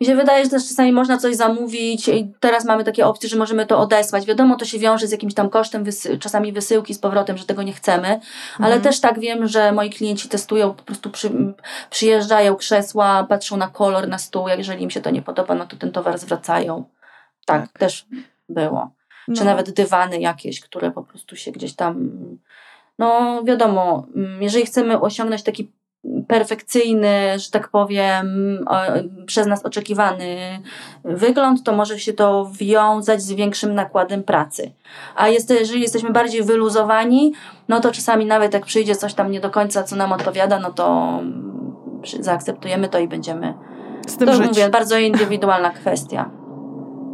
mi 0.00 0.06
się 0.06 0.16
wydaje, 0.16 0.44
że 0.44 0.50
też 0.50 0.68
czasami 0.68 0.92
można 0.92 1.18
coś 1.18 1.36
zamówić 1.36 2.08
i 2.08 2.32
teraz 2.40 2.64
mamy 2.64 2.84
takie 2.84 3.06
opcje, 3.06 3.28
że 3.28 3.36
możemy 3.36 3.66
to 3.66 3.78
odesłać. 3.78 4.26
Wiadomo, 4.26 4.56
to 4.56 4.64
się 4.64 4.78
wiąże 4.78 5.06
z 5.06 5.12
jakimś 5.12 5.34
tam 5.34 5.50
kosztem, 5.50 5.84
wysy- 5.84 6.18
czasami 6.18 6.52
wysyłki 6.52 6.94
z 6.94 6.98
powrotem, 6.98 7.38
że 7.38 7.44
tego 7.44 7.62
nie 7.62 7.72
chcemy, 7.72 8.08
ale 8.58 8.66
Mhm. 8.74 8.82
też 8.82 9.00
tak 9.00 9.18
wiem, 9.20 9.48
że 9.48 9.72
moi 9.72 9.90
klienci 9.90 10.28
testują, 10.28 10.74
po 10.74 10.82
prostu 10.82 11.10
przy, 11.10 11.30
przyjeżdżają 11.90 12.56
krzesła, 12.56 13.26
patrzą 13.28 13.56
na 13.56 13.68
kolor, 13.68 14.08
na 14.08 14.18
stół, 14.18 14.48
jak 14.48 14.58
jeżeli 14.58 14.82
im 14.82 14.90
się 14.90 15.00
to 15.00 15.10
nie 15.10 15.22
podoba, 15.22 15.54
no 15.54 15.66
to 15.66 15.76
ten 15.76 15.92
towar 15.92 16.18
zwracają. 16.18 16.84
Tak, 17.46 17.62
Tak. 17.62 17.78
też 17.78 18.06
było. 18.48 18.90
Czy 19.26 19.44
No. 19.44 19.44
nawet 19.44 19.70
dywany 19.70 20.20
jakieś, 20.20 20.60
które 20.60 20.90
po 20.90 21.02
prostu 21.02 21.36
się 21.36 21.52
gdzieś 21.52 21.74
tam. 21.74 22.10
No, 22.98 23.40
wiadomo, 23.44 24.06
mm, 24.16 24.42
jeżeli 24.42 24.66
chcemy 24.66 25.00
osiągnąć 25.00 25.42
taki 25.42 25.70
perfekcyjny, 26.28 27.38
że 27.38 27.50
tak 27.50 27.68
powiem, 27.68 28.58
przez 29.26 29.46
nas 29.46 29.64
oczekiwany 29.64 30.36
wygląd, 31.04 31.62
to 31.64 31.72
może 31.72 31.98
się 31.98 32.12
to 32.12 32.50
wiązać 32.52 33.22
z 33.22 33.32
większym 33.32 33.74
nakładem 33.74 34.22
pracy. 34.22 34.72
A 35.16 35.28
jest, 35.28 35.50
jeżeli 35.50 35.80
jesteśmy 35.80 36.10
bardziej 36.10 36.42
wyluzowani, 36.42 37.32
no 37.68 37.80
to 37.80 37.92
czasami 37.92 38.26
nawet 38.26 38.54
jak 38.54 38.66
przyjdzie 38.66 38.96
coś 38.96 39.14
tam 39.14 39.30
nie 39.30 39.40
do 39.40 39.50
końca, 39.50 39.82
co 39.82 39.96
nam 39.96 40.12
odpowiada, 40.12 40.58
no 40.58 40.72
to 40.72 41.18
zaakceptujemy 42.20 42.88
to 42.88 42.98
i 42.98 43.08
będziemy. 43.08 43.54
Z 44.06 44.16
tym 44.16 44.26
To 44.26 44.34
żyć. 44.34 44.46
mówię, 44.46 44.68
bardzo 44.68 44.98
indywidualna 44.98 45.70
kwestia. 45.70 46.30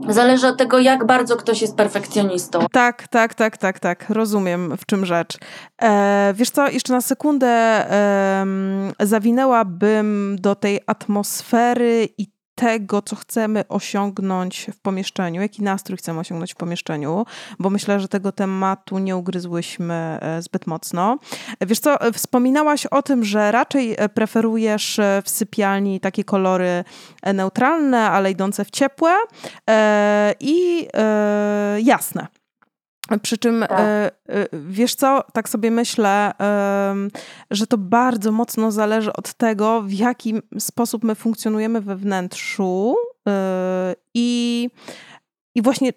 Zależy 0.09 0.47
od 0.47 0.59
tego, 0.59 0.79
jak 0.79 1.07
bardzo 1.07 1.37
ktoś 1.37 1.63
jest 1.63 1.77
perfekcjonistą. 1.77 2.67
Tak, 2.73 3.09
tak, 3.09 3.35
tak, 3.35 3.57
tak, 3.57 3.79
tak. 3.79 4.11
Rozumiem, 4.11 4.77
w 4.77 4.87
czym 4.87 5.07
rzecz. 5.07 5.39
E, 5.83 6.33
wiesz 6.37 6.51
co, 6.51 6.69
jeszcze 6.69 6.93
na 6.93 7.01
sekundę 7.01 7.49
em, 8.41 8.93
zawinęłabym 9.01 10.37
do 10.41 10.55
tej 10.55 10.81
atmosfery 10.87 12.09
i 12.19 12.34
tego, 12.55 13.03
co 13.03 13.17
chcemy 13.17 13.65
osiągnąć 13.69 14.71
w 14.73 14.81
pomieszczeniu, 14.81 15.43
jaki 15.43 15.63
nastrój 15.63 15.99
chcemy 15.99 16.21
osiągnąć 16.21 16.53
w 16.53 16.57
pomieszczeniu, 16.57 17.27
bo 17.59 17.71
myślę, 17.71 18.01
że 18.01 18.09
tego 18.09 18.33
tematu 18.33 18.99
nie 18.99 19.17
ugryzłyśmy 19.17 20.19
e, 20.21 20.43
zbyt 20.43 20.67
mocno. 20.67 21.19
Wiesz 21.61 21.79
co, 21.81 21.97
wspominałaś 22.13 22.87
o 22.87 23.03
tym, 23.03 23.25
że 23.25 23.53
raczej 23.53 23.95
e, 23.99 24.09
preferujesz 24.09 24.99
e, 24.99 25.23
w 25.25 25.31
sypialni 25.31 26.01
takie 26.01 26.25
kolory 26.25 26.85
neutralne, 27.35 28.11
ale 28.11 28.31
idące 28.31 28.65
w 28.65 28.71
ciepłe 28.71 29.13
i 30.41 30.89
jasne. 31.83 32.27
Przy 33.23 33.39
czym, 33.39 33.61
Tak. 33.61 33.81
e, 33.81 34.11
e, 34.29 34.47
wiesz 34.53 34.95
co, 34.95 35.25
tak 35.33 35.49
sobie 35.49 35.71
myślę, 35.71 36.33
że 37.51 37.67
to 37.67 37.79
bardzo 37.79 38.33
mocno 38.33 38.71
zależy 38.73 39.13
od 39.13 39.35
tego, 39.35 39.83
w 39.83 39.93
jaki 39.93 40.35
sposób 40.59 41.05
my 41.05 41.15
funkcjonujemy 41.15 41.81
we 41.81 41.97
wnętrzu 41.97 42.97
e, 43.29 43.95
i, 44.15 44.71
i 45.55 45.63
właśnie 45.63 45.93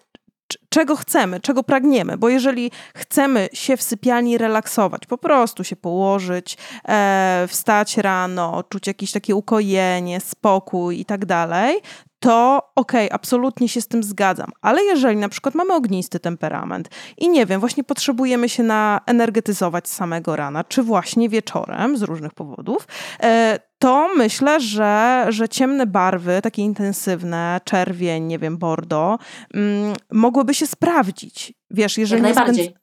czego 0.70 0.96
chcemy, 0.96 1.40
czego 1.40 1.64
pragniemy, 1.64 2.18
bo 2.18 2.30
jeżeli 2.30 2.72
chcemy 2.96 3.50
się 3.54 3.78
w 3.78 3.82
sypialni 3.82 4.38
relaksować, 4.38 5.06
po 5.06 5.18
prostu 5.18 5.64
się 5.64 5.76
położyć, 5.76 6.58
e, 6.88 7.46
wstać 7.50 7.98
rano, 7.98 8.64
czuć 8.70 8.88
jakieś 8.88 9.12
takie 9.12 9.36
ukojenie, 9.36 10.20
spokój 10.20 11.00
i 11.00 11.06
tak 11.06 11.26
dalej, 11.26 11.82
to 12.20 12.72
okej, 12.76 13.10
absolutnie 13.12 13.70
się 13.70 13.82
z 13.82 13.88
tym 13.88 14.04
zgadzam. 14.04 14.52
Ale 14.62 14.84
jeżeli 14.84 15.18
na 15.18 15.30
przykład 15.30 15.56
mamy 15.56 15.74
ognisty 15.74 16.20
temperament 16.20 16.90
i 17.18 17.30
nie 17.30 17.46
wiem, 17.46 17.60
właśnie 17.60 17.84
potrzebujemy 17.84 18.50
się 18.50 18.64
naenergetyzować 18.64 19.88
samego 19.88 20.36
rana, 20.36 20.64
czy 20.64 20.84
właśnie 20.84 21.30
wieczorem 21.30 21.98
z 21.98 22.02
różnych 22.02 22.34
powodów, 22.34 22.88
e, 23.24 23.60
to 23.80 24.10
myślę, 24.16 24.60
że, 24.60 25.26
że 25.30 25.50
ciemne 25.50 25.86
barwy, 25.86 26.40
takie 26.44 26.62
intensywne, 26.62 27.62
czerwień, 27.64 28.24
nie 28.24 28.40
wiem, 28.40 28.58
bordo, 28.58 29.18
mm, 29.54 29.94
mogłyby 30.12 30.54
się 30.54 30.68
sprawdzić. 30.68 31.54
Wiesz, 31.72 31.98
jeżeli 31.98 32.24
Jak 32.24 32.36
najbardziej. 32.36 32.76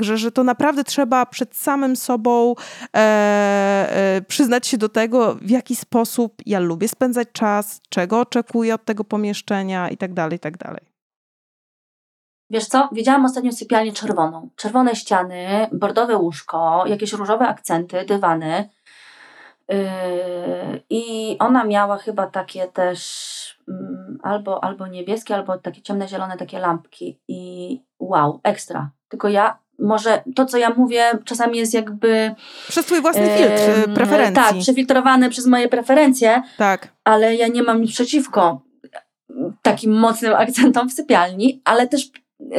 Że, 0.00 0.18
że 0.18 0.32
to 0.32 0.44
naprawdę 0.44 0.84
trzeba 0.84 1.26
przed 1.26 1.56
samym 1.56 1.96
sobą 1.96 2.54
e, 2.96 2.98
e, 2.98 4.22
przyznać 4.28 4.66
się 4.66 4.78
do 4.78 4.88
tego, 4.88 5.34
w 5.34 5.50
jaki 5.50 5.76
sposób 5.76 6.34
ja 6.46 6.60
lubię 6.60 6.88
spędzać 6.88 7.28
czas, 7.32 7.80
czego 7.88 8.20
oczekuję 8.20 8.74
od 8.74 8.84
tego 8.84 9.04
pomieszczenia 9.04 9.88
i 9.90 9.96
tak 9.96 10.14
dalej, 10.14 10.36
i 10.36 10.40
tak 10.40 10.56
dalej. 10.56 10.88
Wiesz 12.50 12.66
co, 12.66 12.88
widziałam 12.92 13.24
ostatnio 13.24 13.52
sypialnię 13.52 13.92
czerwoną. 13.92 14.50
Czerwone 14.56 14.96
ściany, 14.96 15.68
bordowe 15.72 16.16
łóżko, 16.16 16.84
jakieś 16.86 17.12
różowe 17.12 17.48
akcenty, 17.48 18.04
dywany. 18.04 18.68
Yy, 19.68 19.76
I 20.90 21.36
ona 21.38 21.64
miała 21.64 21.98
chyba 21.98 22.26
takie 22.26 22.66
też 22.66 23.58
mm, 23.68 24.18
albo, 24.22 24.64
albo 24.64 24.86
niebieskie, 24.86 25.34
albo 25.34 25.58
takie 25.58 25.82
ciemne, 25.82 26.08
zielone 26.08 26.36
takie 26.36 26.58
lampki. 26.58 27.20
I 27.28 27.87
wow, 28.00 28.40
ekstra. 28.42 28.90
Tylko 29.08 29.28
ja, 29.28 29.58
może 29.78 30.22
to, 30.34 30.46
co 30.46 30.58
ja 30.58 30.70
mówię, 30.70 31.04
czasami 31.24 31.58
jest 31.58 31.74
jakby. 31.74 32.34
Przez 32.68 32.86
twój 32.86 33.00
własny 33.00 33.28
filtr, 33.38 33.90
y, 33.90 33.94
preferencji. 33.94 34.34
Tak, 34.34 34.58
przefiltrowane 34.58 35.30
przez 35.30 35.46
moje 35.46 35.68
preferencje, 35.68 36.42
tak. 36.58 36.88
ale 37.04 37.34
ja 37.34 37.48
nie 37.48 37.62
mam 37.62 37.80
nic 37.80 37.92
przeciwko 37.92 38.60
takim 39.62 39.92
mocnym 39.92 40.34
akcentom 40.44 40.88
w 40.88 40.92
sypialni, 40.92 41.62
ale 41.64 41.88
też 41.88 42.10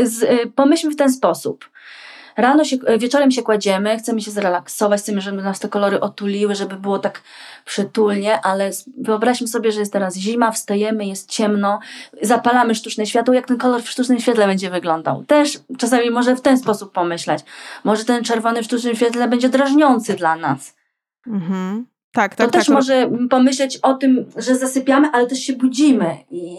z, 0.04 0.24
y, 0.24 0.52
pomyślmy 0.56 0.94
w 0.94 0.98
ten 0.98 1.12
sposób. 1.12 1.70
Rano 2.38 2.64
się, 2.64 2.78
wieczorem 2.98 3.32
się 3.32 3.44
kładziemy, 3.44 3.98
chcemy 3.98 4.22
się 4.22 4.32
zrelaksować, 4.32 5.02
chcemy, 5.02 5.22
żeby 5.22 5.42
nas 5.42 5.60
te 5.60 5.70
kolory 5.70 6.00
otuliły, 6.00 6.56
żeby 6.56 6.76
było 6.76 7.00
tak 7.00 7.22
przytulnie, 7.66 8.42
ale 8.42 8.72
wyobraźmy 8.98 9.48
sobie, 9.48 9.72
że 9.72 9.80
jest 9.80 9.94
teraz 9.94 10.16
zima, 10.16 10.52
wstajemy, 10.52 11.06
jest 11.06 11.30
ciemno, 11.30 11.80
zapalamy 12.22 12.76
sztuczne 12.76 13.06
światło, 13.06 13.34
jak 13.34 13.48
ten 13.48 13.58
kolor 13.58 13.84
w 13.84 13.90
sztucznym 13.90 14.20
świetle 14.20 14.48
będzie 14.48 14.70
wyglądał. 14.70 15.24
Też 15.24 15.60
czasami 15.78 16.10
może 16.10 16.36
w 16.36 16.42
ten 16.42 16.58
sposób 16.58 16.92
pomyśleć. 16.92 17.44
Może 17.84 18.06
ten 18.06 18.24
czerwony 18.24 18.62
w 18.62 18.66
sztucznym 18.66 18.96
świetle 18.96 19.28
będzie 19.28 19.50
drażniący 19.50 20.16
dla 20.16 20.36
nas. 20.36 20.76
Mhm. 21.28 21.86
Tak, 22.12 22.36
To 22.36 22.44
tak, 22.44 22.52
też 22.54 22.66
tak. 22.66 22.76
może 22.76 23.10
pomyśleć 23.30 23.78
o 23.78 23.94
tym, 23.94 24.26
że 24.36 24.56
zasypiamy, 24.56 25.10
ale 25.14 25.28
też 25.28 25.40
się 25.40 25.54
budzimy 25.54 26.18
i 26.32 26.56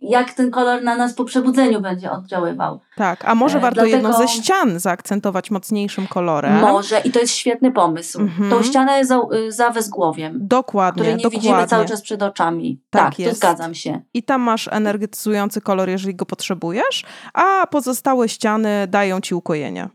jak 0.00 0.32
ten 0.34 0.50
kolor 0.50 0.82
na 0.82 0.96
nas 0.96 1.14
po 1.14 1.24
przebudzeniu 1.24 1.80
będzie 1.80 2.10
oddziaływał. 2.10 2.80
Tak, 2.96 3.24
a 3.24 3.34
może 3.34 3.58
E, 3.58 3.60
warto 3.60 3.84
jedną 3.84 4.12
ze 4.12 4.18
dlatego- 4.18 4.42
ścian 4.42 4.78
zaakcentować 4.80 5.50
mocniejszym 5.50 6.06
kolorem. 6.06 6.60
Może 6.60 7.00
i 7.00 7.10
to 7.10 7.20
jest 7.20 7.34
świetny 7.34 7.72
pomysł. 7.72 8.20
Mhm. 8.20 8.50
Tą 8.50 8.62
ścianę 8.62 9.04
za, 9.04 9.20
za 9.48 9.70
wezgłowiem, 9.70 10.38
Dokładnie, 10.42 11.00
której 11.02 11.16
nie 11.16 11.22
dokładnie. 11.22 11.40
widzimy 11.50 11.66
cały 11.66 11.84
czas 11.86 12.02
przed 12.02 12.22
oczami. 12.22 12.80
Tak 12.90 13.02
Tak, 13.04 13.18
jest. 13.18 13.36
zgadzam 13.36 13.74
się. 13.74 14.00
I 14.14 14.22
tam 14.22 14.40
masz 14.40 14.68
energetyzujący 14.72 15.60
kolor, 15.60 15.88
jeżeli 15.88 16.14
go 16.14 16.26
potrzebujesz, 16.26 17.04
a 17.34 17.66
pozostałe 17.66 18.28
ściany 18.28 18.86
dają 18.88 19.20
ci 19.20 19.34
ukojenie. 19.34 19.88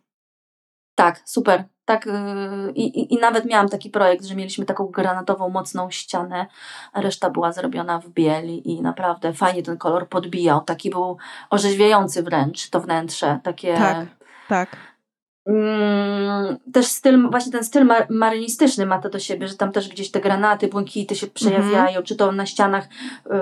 Tak, 0.95 1.22
super. 1.26 1.64
Tak, 1.90 2.06
yy, 2.06 2.72
i, 2.76 3.14
i, 3.14 3.18
nawet 3.18 3.46
miałam 3.46 3.70
taki 3.70 3.90
projekt, 3.90 4.26
że 4.26 4.36
mieliśmy 4.36 4.66
taką 4.66 4.86
granatową, 4.86 5.50
mocną 5.50 5.92
ścianę, 5.92 6.46
reszta 6.94 7.30
była 7.30 7.52
zrobiona 7.52 8.00
w 8.00 8.10
bieli 8.10 8.72
i 8.72 8.82
naprawdę 8.82 9.34
fajnie 9.34 9.64
ten 9.64 9.78
kolor 9.78 10.10
podbijał. 10.10 10.62
Taki 10.62 10.90
był 10.90 11.18
orzeźwiający 11.50 12.24
wręcz 12.24 12.70
to 12.70 12.80
wnętrze. 12.80 13.40
Takie, 13.44 13.74
Tak, 13.74 14.08
tak. 14.48 14.78
Mm, 15.46 16.58
też 16.74 16.86
styl, 16.86 17.30
właśnie 17.30 17.52
ten 17.52 17.64
styl 17.64 17.86
mar- 17.86 18.06
marynistyczny 18.10 18.86
ma 18.86 19.00
to 19.00 19.10
do 19.10 19.20
siebie, 19.20 19.48
że 19.48 19.56
tam 19.56 19.72
też 19.72 19.90
gdzieś 19.90 20.12
te 20.12 20.20
granaty, 20.20 20.68
błękity 20.68 21.16
się 21.16 21.28
przejawiają, 21.28 22.04
czy 22.04 22.16
to 22.16 22.32
na 22.32 22.46
ścianach. 22.46 22.88
Yy, 23.30 23.40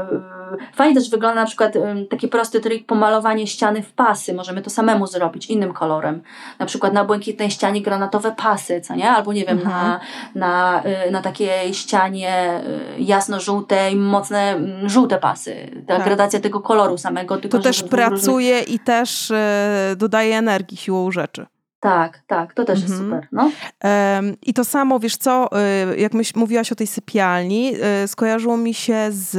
fajnie 0.74 0.95
też 0.95 1.10
wygląda 1.10 1.41
na 1.41 1.48
przykład 1.48 1.76
yy, 1.76 2.06
taki 2.10 2.28
prosty 2.28 2.60
trik 2.60 2.86
pomalowanie 2.86 3.48
ściany 3.48 3.84
w 3.84 3.91
pasy. 3.93 4.34
Możemy 4.34 4.62
to 4.62 4.70
samemu 4.70 5.08
zrobić 5.08 5.45
innym 5.45 5.74
kolorem. 5.74 6.22
Na 6.60 6.66
przykład 6.66 6.93
na 6.93 7.06
błękitnej 7.06 7.52
ścianie 7.52 7.82
granatowe 7.82 8.32
pasy, 8.38 8.82
co 8.82 8.95
nie? 8.95 9.10
Albo 9.12 9.34
nie 9.34 9.45
wiem, 9.45 9.58
Mhm. 9.58 9.76
na, 9.76 10.00
na, 10.36 10.84
yy, 11.06 11.12
na 11.12 11.22
takiej 11.22 11.74
ścianie 11.74 12.62
jasno-żółtej, 13.00 13.95
mocne 13.95 14.39
mm, 14.56 14.89
żółte 14.89 15.18
pasy. 15.18 15.72
Ta 15.88 15.95
Tak. 15.95 16.06
gradacja 16.06 16.39
tego 16.39 16.60
koloru 16.60 16.98
samego. 16.98 17.38
Tylko 17.38 17.58
To 17.58 17.64
też 17.64 17.84
pracuje 17.84 18.62
i 18.62 18.80
też 18.80 19.34
dodaje 19.98 20.38
energii 20.38 20.78
siłą 20.78 21.12
rzeczy. 21.12 21.45
Tak, 21.80 22.19
tak, 22.28 22.53
to 22.53 22.65
też 22.65 22.82
jest 22.82 22.93
Mhm. 22.93 23.09
super. 23.09 23.28
No. 23.32 23.51
Em, 23.80 24.36
I 24.45 24.53
to 24.53 24.63
samo, 24.65 24.99
wiesz 24.99 25.17
co, 25.17 25.49
y, 25.93 25.97
jak 25.97 26.13
myśl, 26.13 26.34
mówiłaś 26.39 26.71
o 26.71 26.75
tej 26.75 26.88
sypialni, 26.88 27.73
y, 28.03 28.07
skojarzyło 28.07 28.57
mi 28.57 28.73
się 28.73 29.07
z 29.09 29.38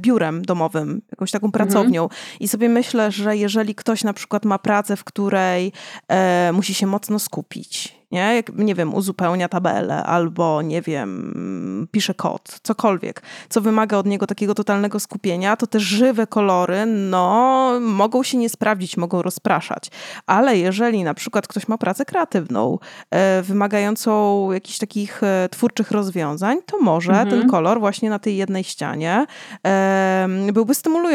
biurem 0.00 0.42
domowym, 0.42 1.02
jakąś 1.20 1.30
taką 1.30 1.52
pracownią. 1.52 2.08
I 2.40 2.48
sobie 2.48 2.68
myślę, 2.68 3.10
że 3.10 3.36
jeżeli 3.36 3.74
ktoś 3.74 4.04
na 4.04 4.12
przykład 4.12 4.44
ma 4.44 4.58
pracę, 4.58 4.96
w 4.96 5.04
której 5.04 5.72
e, 6.08 6.50
musi 6.52 6.74
się 6.74 6.86
mocno 6.86 7.18
skupić 7.18 8.00
nie? 8.10 8.34
Jak, 8.34 8.56
nie 8.56 8.74
wiem, 8.74 8.94
uzupełnia 8.94 9.48
tabelę 9.48 10.04
albo, 10.04 10.62
nie 10.62 10.82
wiem, 10.82 11.88
pisze 11.90 12.14
kod, 12.14 12.60
cokolwiek, 12.62 13.22
co 13.48 13.60
wymaga 13.60 13.96
od 13.96 14.06
niego 14.06 14.26
takiego 14.26 14.54
totalnego 14.54 15.00
skupienia, 15.00 15.56
to 15.56 15.66
te 15.66 15.80
żywe 15.80 16.26
kolory, 16.26 16.86
no, 16.86 17.70
mogą 17.80 18.22
się 18.22 18.38
nie 18.38 18.48
sprawdzić, 18.48 18.96
mogą 18.96 19.22
rozpraszać. 19.22 19.90
Ale 20.26 20.58
jeżeli 20.58 21.04
na 21.04 21.14
przykład 21.14 21.46
ktoś 21.46 21.68
ma 21.68 21.78
pracę 21.78 22.04
kreatywną, 22.04 22.78
e, 23.10 23.42
wymagającą 23.42 24.52
jakichś 24.52 24.78
takich 24.78 25.22
e, 25.22 25.48
twórczych 25.50 25.90
rozwiązań, 25.90 26.58
to 26.66 26.78
może 26.78 27.12
Mhm. 27.12 27.30
ten 27.30 27.50
kolor 27.50 27.80
właśnie 27.80 28.10
na 28.10 28.18
tej 28.18 28.36
jednej 28.36 28.64
ścianie 28.64 29.26
e, 29.66 30.28
byłby 30.52 30.74
stymulujący. 30.74 31.09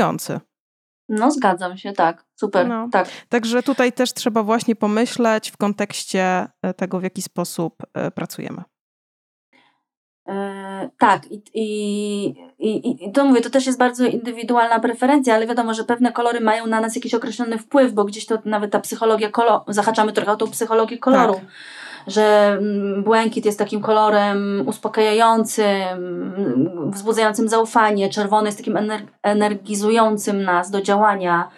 No, 1.10 1.32
zgadzam 1.32 1.78
się, 1.78 1.94
tak. 1.94 2.26
Super, 2.36 2.68
No. 2.68 2.90
tak. 2.92 3.08
Także 3.30 3.64
tutaj 3.64 3.94
też 3.94 4.14
trzeba 4.14 4.44
właśnie 4.44 4.76
pomyśleć 4.76 5.52
w 5.52 5.58
kontekście 5.58 6.48
e, 6.62 6.74
tego, 6.74 7.00
w 7.00 7.04
jaki 7.04 7.22
sposób 7.22 7.76
e, 7.94 8.12
pracujemy. 8.12 8.64
E, 10.28 10.90
tak, 10.98 11.32
i, 11.32 11.44
i, 11.54 12.26
i, 12.60 13.06
i 13.06 13.12
to 13.12 13.26
mówię, 13.26 13.42
to 13.42 13.50
też 13.50 13.66
jest 13.66 13.80
bardzo 13.80 14.06
indywidualna 14.06 14.80
preferencja, 14.80 15.36
ale 15.36 15.48
wiadomo, 15.48 15.74
że 15.74 15.84
pewne 15.84 16.12
kolory 16.12 16.42
mają 16.42 16.68
na 16.68 16.82
nas 16.82 16.96
jakiś 16.96 17.14
określony 17.14 17.58
wpływ, 17.58 17.94
bo 17.94 18.06
gdzieś 18.06 18.26
to 18.26 18.38
nawet 18.46 18.72
ta 18.72 18.80
psychologia 18.80 19.30
koloru, 19.30 19.64
zahaczamy 19.68 20.14
trochę 20.14 20.32
o 20.32 20.36
tą 20.36 20.48
psychologię 20.48 20.98
koloru, 20.98 21.34
Tak. 21.34 21.44
Że 22.08 22.58
mm, 22.60 23.04
błękit 23.04 23.46
jest 23.46 23.60
takim 23.60 23.82
kolorem 23.82 24.64
uspokajającym, 24.68 25.66
mm, 25.66 26.92
wzbudzającym 26.92 27.50
zaufanie, 27.50 28.10
czerwony 28.10 28.46
jest 28.48 28.58
takim 28.58 28.74
ener- 28.74 29.06
energizującym 29.24 30.44
nas 30.44 30.72
do 30.72 30.82
działania. 30.82 31.50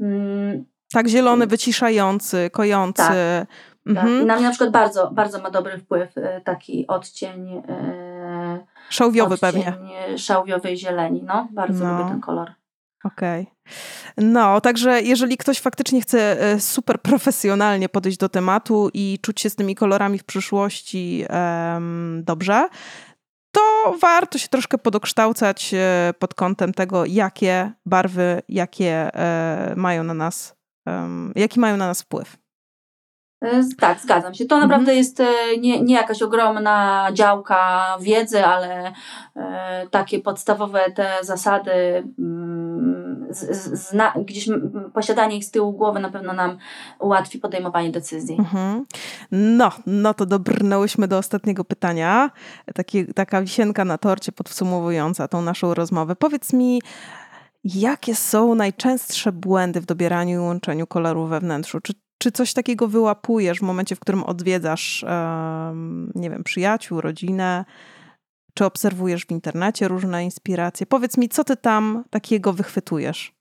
Mm, 0.00 0.64
Tak, 0.92 1.08
zielony, 1.08 1.46
wyciszający, 1.46 2.50
kojący. 2.50 2.96
Tak. 3.02 3.08
tak. 3.08 3.48
Mhm. 3.86 4.22
I 4.22 4.26
na 4.26 4.34
mnie 4.36 4.44
na 4.44 4.50
przykład 4.50 4.70
bardzo, 4.70 5.10
bardzo 5.10 5.40
ma 5.40 5.50
dobry 5.50 5.78
wpływ 5.78 6.18
e, 6.18 6.40
taki 6.40 6.86
odcień 6.86 7.48
e, 7.68 8.66
Szałwiowy 8.90 9.34
odcień 9.34 9.50
pewnie. 9.62 9.72
szałwiowej 10.18 10.76
zieleni. 10.76 11.22
No, 11.22 11.48
bardzo 11.50 11.84
No. 11.84 11.98
lubię 11.98 12.10
ten 12.10 12.20
kolor. 12.20 12.50
Okej. 13.04 13.46
No, 14.16 14.60
także 14.60 15.02
jeżeli 15.02 15.36
ktoś 15.36 15.60
faktycznie 15.60 16.00
chce 16.00 16.40
e, 16.40 16.60
super 16.60 17.00
profesjonalnie 17.02 17.88
podejść 17.88 18.18
do 18.18 18.28
tematu 18.28 18.90
i 18.94 19.18
czuć 19.22 19.40
się 19.40 19.50
z 19.50 19.56
tymi 19.56 19.74
kolorami 19.74 20.18
w 20.18 20.24
przyszłości 20.24 21.24
em, 21.28 22.22
dobrze, 22.24 22.68
to 23.52 23.94
warto 24.00 24.38
się 24.38 24.48
troszkę 24.48 24.78
podokształcać 24.78 25.74
e, 25.74 26.14
pod 26.18 26.34
kątem 26.34 26.74
tego, 26.74 27.04
jakie 27.04 27.72
barwy, 27.86 28.42
jakie 28.48 29.14
e, 29.14 29.74
mają 29.76 30.04
na 30.04 30.14
nas, 30.14 30.56
em, 30.86 31.32
jaki 31.36 31.60
mają 31.60 31.76
na 31.76 31.86
nas 31.86 32.02
wpływ. 32.02 32.36
E, 33.42 33.62
Tak, 33.80 34.00
zgadzam 34.00 34.34
się. 34.34 34.46
To 34.46 34.54
Mhm. 34.54 34.70
naprawdę 34.70 34.94
jest 34.94 35.20
e, 35.20 35.26
nie, 35.60 35.82
nie 35.82 35.94
jakaś 35.94 36.22
ogromna 36.22 37.08
działka 37.12 37.86
wiedzy, 38.00 38.44
ale 38.44 38.92
e, 39.36 39.86
takie 39.90 40.20
podstawowe 40.20 40.90
te 40.90 41.08
zasady, 41.22 41.72
mm, 42.18 43.26
zna, 43.72 44.12
gdzieś 44.26 44.48
posiadanie 44.94 45.36
ich 45.36 45.44
z 45.44 45.50
tyłu 45.50 45.72
głowy 45.72 46.00
na 46.00 46.10
pewno 46.10 46.32
nam 46.32 46.58
ułatwi 47.00 47.38
podejmowanie 47.38 47.90
decyzji. 47.90 48.36
Mhm. 48.38 48.86
No, 49.30 49.70
no 49.86 50.14
to 50.14 50.26
dobrnęłyśmy 50.26 51.08
do 51.08 51.18
ostatniego 51.18 51.64
pytania. 51.64 52.30
Takie, 52.74 53.04
taka 53.14 53.42
wisienka 53.42 53.84
na 53.84 53.98
torcie 53.98 54.32
podsumowująca 54.32 55.28
tą 55.28 55.42
naszą 55.42 55.74
rozmowę. 55.74 56.16
Powiedz 56.16 56.52
mi, 56.52 56.82
jakie 57.64 58.14
są 58.14 58.54
najczęstsze 58.54 59.32
błędy 59.32 59.80
w 59.80 59.86
dobieraniu 59.86 60.36
i 60.42 60.46
łączeniu 60.46 60.86
kolorów 60.86 61.30
we 61.30 61.40
wnętrzu? 61.40 61.80
Czy, 61.80 61.92
czy 62.26 62.32
coś 62.32 62.52
takiego 62.52 62.88
wyłapujesz 62.88 63.58
w 63.58 63.62
momencie, 63.62 63.96
w 63.96 64.00
którym 64.00 64.24
odwiedzasz, 64.24 65.04
nie 66.14 66.30
wiem, 66.30 66.44
przyjaciół, 66.44 67.00
rodzinę? 67.00 67.64
Czy 68.54 68.64
obserwujesz 68.64 69.26
w 69.26 69.30
internecie 69.30 69.88
różne 69.88 70.24
inspiracje? 70.24 70.86
Powiedz 70.86 71.18
mi, 71.18 71.28
co 71.28 71.44
ty 71.44 71.56
tam 71.56 72.04
takiego 72.10 72.52
wychwytujesz? 72.52 73.32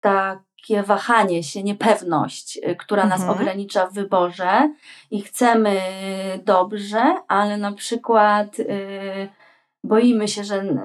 takie 0.00 0.82
wahanie 0.82 1.42
się, 1.42 1.62
niepewność, 1.62 2.56
y, 2.56 2.76
która 2.76 3.06
nas 3.06 3.20
Mhm. 3.20 3.38
ogranicza 3.38 3.86
w 3.86 3.94
wyborze 3.94 4.74
i 5.10 5.22
chcemy 5.22 5.80
dobrze, 6.44 7.14
ale 7.28 7.58
na 7.58 7.72
przykład 7.72 8.60
y, 8.60 9.28
boimy 9.84 10.28
się, 10.28 10.44
że 10.44 10.76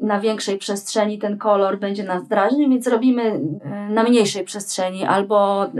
na 0.00 0.20
większej 0.20 0.58
przestrzeni 0.58 1.18
ten 1.18 1.38
kolor 1.38 1.78
będzie 1.78 2.04
nas 2.04 2.28
drażnił, 2.28 2.70
więc 2.70 2.86
robimy 2.86 3.22
y, 3.22 3.92
na 3.92 4.02
mniejszej 4.02 4.44
przestrzeni 4.44 5.04
albo 5.04 5.66
y, 5.66 5.70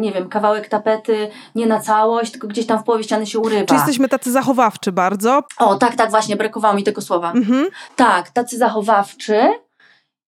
nie 0.00 0.12
wiem, 0.12 0.28
kawałek 0.28 0.68
tapety 0.68 1.28
nie 1.54 1.66
na 1.66 1.80
całość, 1.80 2.30
tylko 2.32 2.48
gdzieś 2.48 2.66
tam 2.66 2.78
w 2.78 2.84
połowie 2.84 3.04
ściany 3.04 3.26
się 3.26 3.38
urywa. 3.38 3.66
Czy 3.66 3.74
jesteśmy 3.74 4.08
tacy 4.08 4.32
zachowawczy 4.32 4.92
bardzo? 4.92 5.42
O, 5.58 5.74
tak, 5.74 5.96
tak, 5.96 6.10
właśnie, 6.10 6.36
brakowało 6.36 6.74
mi 6.74 6.82
tego 6.82 7.00
słowa. 7.00 7.32
Mhm. 7.32 7.66
Tak, 7.96 8.30
tacy 8.30 8.58
zachowawczy 8.58 9.48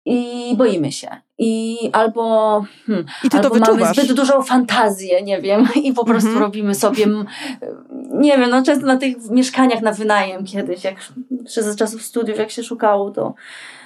i 0.06 0.54
boimy 0.58 0.92
się. 0.92 1.08
I 1.38 1.78
albo, 1.94 2.66
hmm, 2.86 3.06
I 3.24 3.30
ty 3.30 3.40
to 3.40 3.44
albo 3.44 3.56
mamy 3.60 3.74
wyczuwasz. 3.74 3.98
zbyt 3.98 4.14
dużą 4.14 4.44
fantazję, 4.44 5.22
nie 5.24 5.42
wiem, 5.42 5.68
i 5.84 5.94
po 5.94 6.06
prostu 6.06 6.28
Mhm. 6.30 6.46
robimy 6.46 6.76
sobie, 6.76 7.08
nie 8.12 8.38
wiem, 8.38 8.50
no 8.50 8.64
często 8.64 8.86
na 8.86 8.98
tych 8.98 9.30
mieszkaniach 9.30 9.82
na 9.82 9.92
wynajem 9.92 10.46
kiedyś, 10.46 10.84
jak 10.84 10.96
jeszcze 11.44 11.64
za 11.64 11.76
czasów 11.76 12.02
studiów, 12.02 12.38
jak 12.40 12.52
się 12.52 12.64
szukało, 12.64 13.12
to 13.12 13.34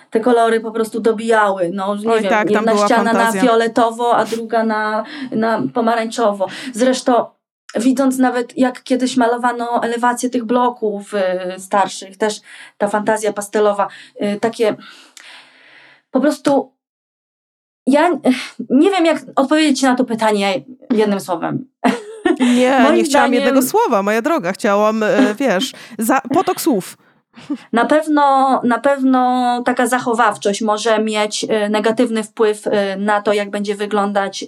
te 0.09 0.19
kolory 0.19 0.59
po 0.59 0.71
prostu 0.71 0.99
dobijały. 0.99 1.71
No, 1.73 1.95
nie 1.95 2.09
Oj, 2.11 2.21
wiem, 2.21 2.29
tak, 2.29 2.49
jedna 2.51 2.77
ściana 2.77 3.11
fantazja. 3.11 3.41
na 3.41 3.47
fioletowo, 3.47 4.15
a 4.17 4.25
druga 4.25 4.63
na, 4.63 5.03
na 5.31 5.61
pomarańczowo. 5.73 6.47
Zresztą 6.73 7.25
widząc 7.75 8.17
nawet 8.17 8.57
jak 8.57 8.83
kiedyś 8.83 9.17
malowano 9.17 9.83
elewację 9.83 10.29
tych 10.29 10.45
bloków 10.45 11.13
y, 11.13 11.59
starszych, 11.59 12.17
też 12.17 12.41
ta 12.77 12.87
fantazja 12.87 13.33
pastelowa, 13.33 13.87
y, 14.21 14.39
takie 14.39 14.75
po 16.15 16.21
prostu 16.21 16.73
ja 17.87 18.09
nie 18.69 18.91
wiem 18.91 19.05
jak 19.05 19.17
odpowiedzieć 19.35 19.79
ci 19.79 19.85
na 19.85 19.95
to 19.95 20.05
pytanie 20.05 20.53
jednym 20.93 21.19
słowem. 21.19 21.67
Nie, 22.39 22.79
Moim 22.83 22.95
nie 22.95 23.03
chciałam 23.03 23.31
zdaniem- 23.31 23.33
jednego 23.33 23.61
słowa, 23.61 24.03
moja 24.03 24.21
droga. 24.21 24.51
Chciałam, 24.51 25.03
e, 25.03 25.33
wiesz, 25.39 25.73
za, 25.99 26.21
potok 26.33 26.61
słów. 26.61 26.97
Na 27.73 27.85
pewno, 27.85 28.61
na 28.63 28.79
pewno 28.79 29.61
taka 29.65 29.87
zachowawczość 29.87 30.61
może 30.61 30.99
mieć 31.03 31.43
y, 31.43 31.69
negatywny 31.69 32.23
wpływ 32.23 32.67
y, 32.67 32.71
na 32.97 33.21
to, 33.21 33.33
jak 33.33 33.49
będzie 33.49 33.75
wyglądać 33.75 34.45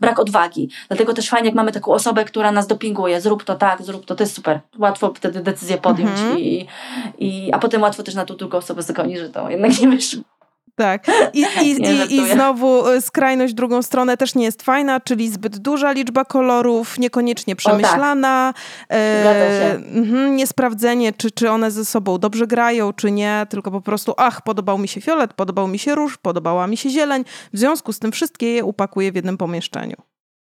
brak 0.00 0.18
odwagi. 0.18 0.70
Dlatego 0.88 1.14
też 1.14 1.28
fajnie, 1.28 1.46
jak 1.48 1.54
mamy 1.54 1.72
taką 1.72 1.92
osobę, 1.92 2.24
która 2.24 2.52
nas 2.52 2.66
dopinguje. 2.66 3.20
Zrób 3.20 3.44
to 3.44 3.54
tak, 3.54 3.82
zrób 3.82 4.06
to, 4.06 4.14
to 4.14 4.22
jest 4.22 4.34
super. 4.34 4.60
Łatwo 4.78 5.12
wtedy 5.14 5.40
decyzję 5.40 5.78
podjąć 5.78 6.10
Mhm. 6.20 6.38
i, 6.38 6.66
i, 7.18 7.52
a 7.52 7.58
potem 7.58 7.82
łatwo 7.82 8.02
też 8.02 8.14
na 8.14 8.24
tą 8.24 8.36
drugą 8.36 8.58
osobę 8.58 8.82
zagonić, 8.82 9.18
że 9.18 9.28
to 9.28 9.50
jednak 9.50 9.80
nie 9.80 9.88
wyszło. 9.88 10.22
Tak. 10.76 11.06
I, 11.32 11.40
i, 11.62 11.70
i, 11.90 12.16
I 12.16 12.32
znowu 12.32 12.88
e, 12.88 13.00
skrajność 13.00 13.52
w 13.52 13.56
drugą 13.56 13.82
stronę 13.82 14.16
też 14.16 14.34
nie 14.34 14.44
jest 14.44 14.62
fajna, 14.62 15.00
czyli 15.00 15.30
zbyt 15.30 15.58
duża 15.58 15.92
liczba 15.92 16.24
kolorów, 16.24 16.98
niekoniecznie 16.98 17.56
przemyślana, 17.56 18.54
e, 18.88 19.20
Zgadza 19.20 19.48
się. 19.48 19.98
mhm, 19.98 20.36
niesprawdzenie, 20.36 21.12
czy, 21.12 21.30
czy 21.30 21.50
one 21.50 21.70
ze 21.70 21.84
sobą 21.84 22.18
dobrze 22.18 22.46
grają, 22.46 22.92
czy 22.92 23.10
nie, 23.10 23.46
tylko 23.50 23.70
po 23.70 23.80
prostu, 23.80 24.14
ach, 24.16 24.42
podobał 24.42 24.78
mi 24.78 24.88
się 24.88 25.00
fiolet, 25.00 25.34
podobał 25.34 25.68
mi 25.68 25.78
się 25.78 25.94
róż, 25.94 26.16
podobała 26.16 26.66
mi 26.66 26.76
się 26.76 26.90
zieleń, 26.90 27.24
w 27.52 27.58
związku 27.58 27.92
z 27.92 27.98
tym 27.98 28.12
wszystkie 28.12 28.52
je 28.52 28.64
upakuję 28.64 29.12
w 29.12 29.14
jednym 29.14 29.38
pomieszczeniu. 29.38 29.96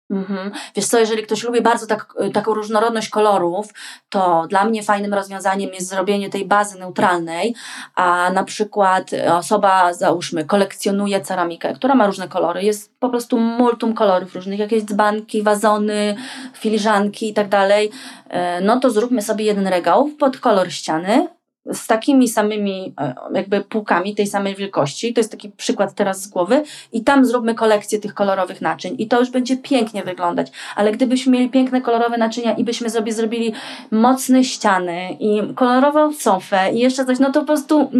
Mhm. 0.09 0.51
Wiesz 0.75 0.85
co, 0.85 0.99
jeżeli 0.99 1.23
ktoś 1.23 1.43
lubi 1.43 1.61
bardzo 1.61 1.87
tak, 1.87 2.13
taką 2.33 2.53
różnorodność 2.53 3.09
kolorów, 3.09 3.73
to 4.09 4.45
dla 4.49 4.65
mnie 4.65 4.83
fajnym 4.83 5.13
rozwiązaniem 5.13 5.73
jest 5.73 5.89
zrobienie 5.89 6.29
tej 6.29 6.45
bazy 6.45 6.79
neutralnej, 6.79 7.55
a 7.95 8.31
na 8.33 8.43
przykład 8.43 9.11
osoba, 9.31 9.93
załóżmy, 9.93 10.45
kolekcjonuje 10.45 11.21
ceramikę, 11.21 11.73
która 11.73 11.95
ma 11.95 12.07
różne 12.07 12.27
kolory, 12.27 12.63
jest 12.63 12.99
po 12.99 13.09
prostu 13.09 13.39
multum 13.39 13.93
kolorów 13.93 14.35
różnych, 14.35 14.59
jakieś 14.59 14.83
dzbanki, 14.83 15.43
wazony, 15.43 16.15
filiżanki 16.53 17.29
i 17.29 17.33
tak 17.33 17.49
dalej, 17.49 17.91
e, 18.29 18.61
no 18.61 18.79
to 18.79 18.89
zróbmy 18.89 19.21
sobie 19.21 19.45
jeden 19.45 19.67
regał 19.67 20.09
pod 20.19 20.37
kolor 20.37 20.71
ściany, 20.71 21.27
z 21.73 21.87
takimi 21.87 22.27
samymi 22.27 22.93
e, 23.01 23.15
jakby 23.33 23.61
półkami 23.61 24.15
tej 24.15 24.27
samej 24.27 24.55
wielkości. 24.55 25.13
To 25.13 25.19
jest 25.19 25.31
taki 25.31 25.49
przykład 25.49 25.93
teraz 25.93 26.21
z 26.21 26.27
głowy. 26.27 26.63
I 26.91 27.03
tam 27.03 27.25
zróbmy 27.25 27.55
kolekcję 27.55 27.99
tych 27.99 28.13
kolorowych 28.13 28.61
naczyń. 28.61 28.95
I 28.97 29.07
to 29.07 29.19
już 29.19 29.29
będzie 29.29 29.57
pięknie 29.57 30.03
wyglądać. 30.03 30.51
Ale 30.75 30.91
gdybyśmy 30.91 31.31
mieli 31.31 31.49
piękne 31.49 31.81
kolorowe 31.81 32.17
naczynia 32.17 32.53
i 32.53 32.63
byśmy 32.63 32.89
sobie 32.89 33.13
zrobili 33.13 33.53
mocne 33.91 34.43
ściany 34.43 35.17
i 35.19 35.41
kolorową 35.55 36.13
sofę 36.13 36.71
i 36.73 36.79
jeszcze 36.79 37.05
coś, 37.05 37.19
no 37.19 37.31
to 37.31 37.39
po 37.39 37.45
prostu 37.45 37.91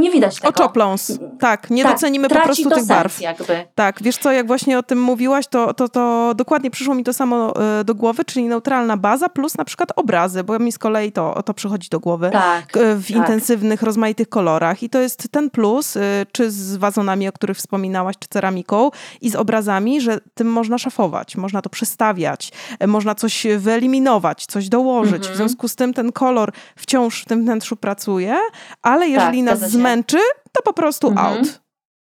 nie 0.00 0.10
widać 0.10 0.36
tego. 0.36 0.48
Oczopląs. 0.48 1.18
Tak, 1.40 1.70
nie 1.70 1.82
Tak, 1.82 1.92
docenimy 1.92 2.28
po 2.28 2.34
prostu 2.40 2.70
tych 2.70 2.86
barw. 2.86 3.20
jakby. 3.20 3.64
Tak, 3.74 4.02
wiesz 4.02 4.16
co, 4.16 4.32
jak 4.32 4.46
właśnie 4.46 4.78
o 4.78 4.82
tym 4.82 5.00
mówiłaś, 5.02 5.46
to, 5.46 5.74
to, 5.74 5.88
to 5.88 6.32
dokładnie 6.34 6.70
przyszło 6.70 6.94
mi 6.94 7.04
to 7.04 7.12
samo 7.12 7.54
e, 7.80 7.84
do 7.84 7.94
głowy, 7.94 8.24
czyli 8.24 8.44
neutralna 8.48 8.96
baza 8.96 9.28
plus 9.28 9.56
na 9.58 9.64
przykład 9.64 9.92
obrazy, 9.96 10.44
bo 10.44 10.58
mi 10.58 10.72
z 10.72 10.78
kolei 10.78 11.12
to, 11.12 11.42
to 11.42 11.54
przychodzi 11.54 11.88
do 11.88 12.00
głowy. 12.00 12.30
Tak. 12.32 12.66
K- 12.66 12.80
W 12.96 13.10
w 13.12 13.16
intensywnych, 13.16 13.82
rozmaitych 13.82 14.28
kolorach. 14.28 14.82
I 14.82 14.90
to 14.90 15.00
jest 15.00 15.28
ten 15.30 15.50
plus, 15.50 15.96
y, 15.96 16.00
czy 16.32 16.50
z 16.50 16.76
wazonami, 16.76 17.28
o 17.28 17.32
których 17.32 17.56
wspominałaś, 17.56 18.16
czy 18.18 18.28
ceramiką, 18.28 18.90
i 19.20 19.30
z 19.30 19.34
obrazami, 19.36 20.00
że 20.00 20.20
tym 20.34 20.52
można 20.52 20.78
szafować, 20.78 21.36
można 21.36 21.62
to 21.62 21.70
przestawiać, 21.70 22.52
y, 22.84 22.86
można 22.86 23.14
coś 23.14 23.46
wyeliminować, 23.58 24.46
coś 24.46 24.68
dołożyć. 24.68 25.14
Mhm. 25.14 25.34
W 25.34 25.36
związku 25.36 25.68
z 25.68 25.76
tym 25.76 25.94
ten 25.94 26.12
kolor 26.12 26.52
wciąż 26.76 27.22
w 27.22 27.24
tym 27.24 27.42
wnętrzu 27.42 27.76
pracuje, 27.76 28.36
ale 28.82 29.08
jeżeli 29.08 29.44
Tak, 29.44 29.60
nas 29.60 29.70
zmęczy, 29.70 30.18
to 30.52 30.62
po 30.62 30.72
prostu 30.72 31.08
Mhm. 31.08 31.36
out. 31.38 31.60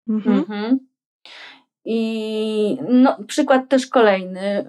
Mhm. 0.08 0.89
I 1.84 2.78
no, 2.88 3.16
przykład 3.26 3.68
też 3.68 3.86
kolejny. 3.86 4.64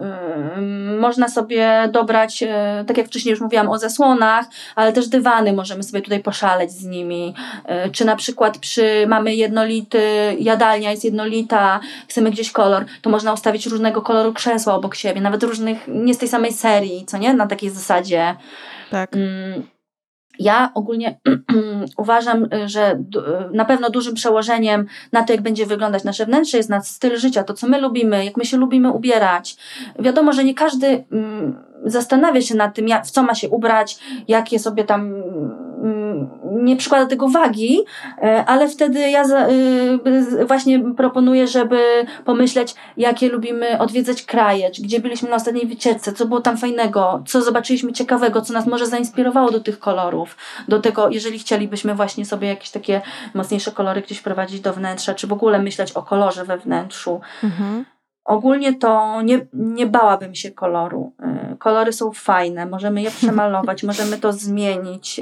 Można 1.00 1.28
sobie 1.28 1.90
dobrać, 1.92 2.44
e, 2.44 2.84
tak 2.88 2.98
jak 2.98 3.08
wcześniej 3.08 3.32
już 3.32 3.42
mówiłam 3.42 3.70
o 3.70 3.78
zasłonach, 3.78 4.46
ale 4.76 4.94
też 4.94 5.08
dywany 5.08 5.54
możemy 5.54 5.84
sobie 5.84 6.02
tutaj 6.02 6.24
poszaleć 6.24 6.72
z 6.72 6.86
nimi. 6.86 7.34
E, 7.66 7.90
Czy 7.90 8.06
na 8.06 8.16
przykład 8.16 8.58
przy, 8.58 9.06
mamy 9.08 9.36
jednolity, 9.36 10.02
jadalnia 10.40 10.92
jest 10.92 11.04
jednolita, 11.04 11.80
chcemy 12.08 12.32
gdzieś 12.32 12.52
kolor, 12.52 12.86
to 13.02 13.10
można 13.10 13.34
ustawić 13.34 13.66
różnego 13.66 14.02
koloru 14.02 14.34
krzesła 14.34 14.76
obok 14.76 14.96
siebie, 14.96 15.22
nawet 15.22 15.44
różnych, 15.44 15.88
nie 15.88 16.14
z 16.14 16.18
tej 16.18 16.30
samej 16.30 16.54
serii, 16.54 17.06
co 17.06 17.18
nie? 17.18 17.34
Na 17.34 17.48
takiej 17.48 17.70
zasadzie. 17.70 18.36
Tak. 18.92 19.16
Mm, 19.16 19.64
Ja 20.40 20.72
ogólnie 20.74 21.20
uważam, 21.98 22.48
że 22.66 23.04
na 23.54 23.66
pewno 23.66 23.90
dużym 23.90 24.14
przełożeniem 24.14 24.86
na 25.12 25.24
to, 25.24 25.34
jak 25.34 25.42
będzie 25.42 25.66
wyglądać 25.66 26.04
nasze 26.04 26.26
wnętrze, 26.26 26.58
jest 26.58 26.70
nasz 26.70 26.86
styl 26.86 27.18
życia, 27.18 27.44
to 27.44 27.54
co 27.54 27.68
my 27.68 27.82
lubimy, 27.82 28.26
jak 28.26 28.38
my 28.38 28.46
się 28.46 28.58
lubimy 28.58 28.92
ubierać. 28.92 29.58
Wiadomo, 30.00 30.34
że 30.34 30.44
nie 30.44 30.54
każdy 30.54 31.04
mm, 31.12 31.71
zastanawia 31.86 32.42
się 32.42 32.56
nad 32.56 32.76
tym, 32.76 32.88
jak, 32.88 33.06
w 33.06 33.12
co 33.12 33.24
ma 33.24 33.36
się 33.36 33.50
ubrać, 33.50 34.00
jakie 34.28 34.60
sobie 34.60 34.84
tam 34.84 35.14
mm, 35.84 36.30
nie 36.52 36.76
przykłada 36.76 37.06
tego 37.06 37.30
wagi, 37.30 37.80
e, 38.18 38.46
ale 38.46 38.70
wtedy 38.70 39.00
ja 39.00 39.24
y, 40.40 40.46
właśnie 40.46 40.94
proponuję, 40.98 41.48
żeby 41.48 41.80
pomyśleć, 42.26 42.76
jakie 42.98 43.30
lubimy 43.30 43.80
odwiedzać 43.80 44.24
kraje, 44.24 44.72
gdzie 44.80 45.00
byliśmy 45.00 45.30
na 45.30 45.36
ostatniej 45.36 45.68
wycieczce, 45.68 46.14
co 46.14 46.26
było 46.26 46.42
tam 46.42 46.58
fajnego, 46.58 47.24
co 47.28 47.42
zobaczyliśmy 47.42 47.94
ciekawego, 47.94 48.42
co 48.42 48.54
nas 48.54 48.68
może 48.68 48.86
zainspirowało 48.86 49.52
do 49.52 49.60
tych 49.60 49.80
kolorów, 49.80 50.38
do 50.68 50.80
tego, 50.80 51.10
jeżeli 51.10 51.40
chcielibyśmy 51.40 51.96
właśnie 51.96 52.26
sobie 52.26 52.48
jakieś 52.48 52.70
takie 52.70 53.02
mocniejsze 53.34 53.72
kolory 53.72 54.02
gdzieś 54.02 54.18
wprowadzić 54.18 54.62
do 54.62 54.74
wnętrza, 54.74 55.14
czy 55.14 55.28
w 55.28 55.34
ogóle 55.34 55.62
myśleć 55.62 55.92
o 55.92 56.04
kolorze 56.04 56.46
we 56.46 56.58
wnętrzu. 56.58 57.22
Mhm. 57.44 57.86
Ogólnie 58.26 58.74
to 58.74 59.22
nie, 59.22 59.46
nie 59.54 59.88
bałabym 59.88 60.36
się 60.36 60.52
koloru. 60.52 61.14
Y, 61.54 61.58
Kolory 61.62 61.94
są 61.94 62.12
fajne, 62.12 62.66
możemy 62.66 63.02
je 63.02 63.12
przemalować, 63.12 63.84
możemy 63.92 64.18
to 64.18 64.34
zmienić. 64.34 65.22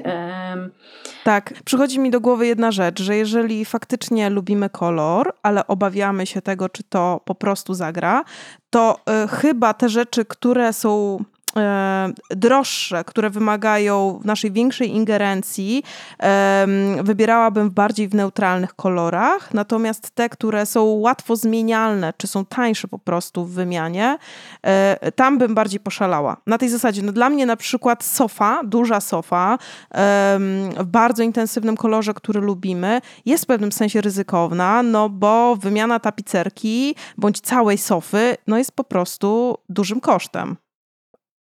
Tak, 1.24 1.54
przychodzi 1.66 2.00
mi 2.00 2.12
do 2.12 2.22
głowy 2.22 2.48
jedna 2.48 2.72
rzecz, 2.72 3.02
że 3.02 3.16
jeżeli 3.16 3.66
faktycznie 3.66 4.30
lubimy 4.30 4.70
kolor, 4.70 5.34
ale 5.44 5.68
obawiamy 5.68 6.26
się 6.26 6.42
tego, 6.42 6.70
czy 6.70 6.84
to 6.84 7.22
po 7.26 7.36
prostu 7.36 7.74
zagra, 7.74 8.24
to 8.70 9.00
e, 9.06 9.28
chyba 9.28 9.74
te 9.74 9.90
rzeczy, 9.90 10.26
które 10.26 10.74
są 10.74 11.24
droższe, 12.30 13.04
które 13.04 13.30
wymagają 13.30 14.20
naszej 14.24 14.52
większej 14.52 14.96
ingerencji, 14.96 15.84
wybierałabym 17.04 17.70
bardziej 17.70 18.08
w 18.08 18.16
neutralnych 18.16 18.76
kolorach, 18.76 19.54
natomiast 19.54 20.10
te, 20.12 20.30
które 20.30 20.66
są 20.66 20.84
łatwo 20.84 21.36
zmienialne, 21.36 22.14
czy 22.18 22.28
są 22.28 22.46
tańsze 22.46 22.88
po 22.88 23.00
prostu 23.00 23.46
w 23.46 23.52
wymianie, 23.52 24.18
e, 24.62 25.12
tam 25.12 25.38
bym 25.38 25.56
bardziej 25.56 25.80
poszalała. 25.80 26.38
Na 26.48 26.58
tej 26.58 26.70
zasadzie, 26.70 27.02
no 27.02 27.12
dla 27.12 27.30
mnie 27.30 27.46
na 27.46 27.56
przykład 27.56 28.04
sofa, 28.04 28.62
duża 28.64 29.02
sofa, 29.02 29.58
w 30.78 30.86
bardzo 30.86 31.24
intensywnym 31.24 31.78
kolorze, 31.78 32.14
który 32.14 32.42
lubimy, 32.42 33.02
jest 33.26 33.44
w 33.44 33.48
pewnym 33.48 33.72
sensie 33.72 34.02
ryzykowna, 34.02 34.84
no 34.84 35.10
bo 35.10 35.56
wymiana 35.56 36.00
tapicerki 36.00 36.96
bądź 37.18 37.40
całej 37.42 37.78
sofy, 37.78 38.38
no 38.48 38.58
jest 38.58 38.72
po 38.72 38.84
prostu 38.84 39.58
dużym 39.70 40.00
kosztem. 40.00 40.69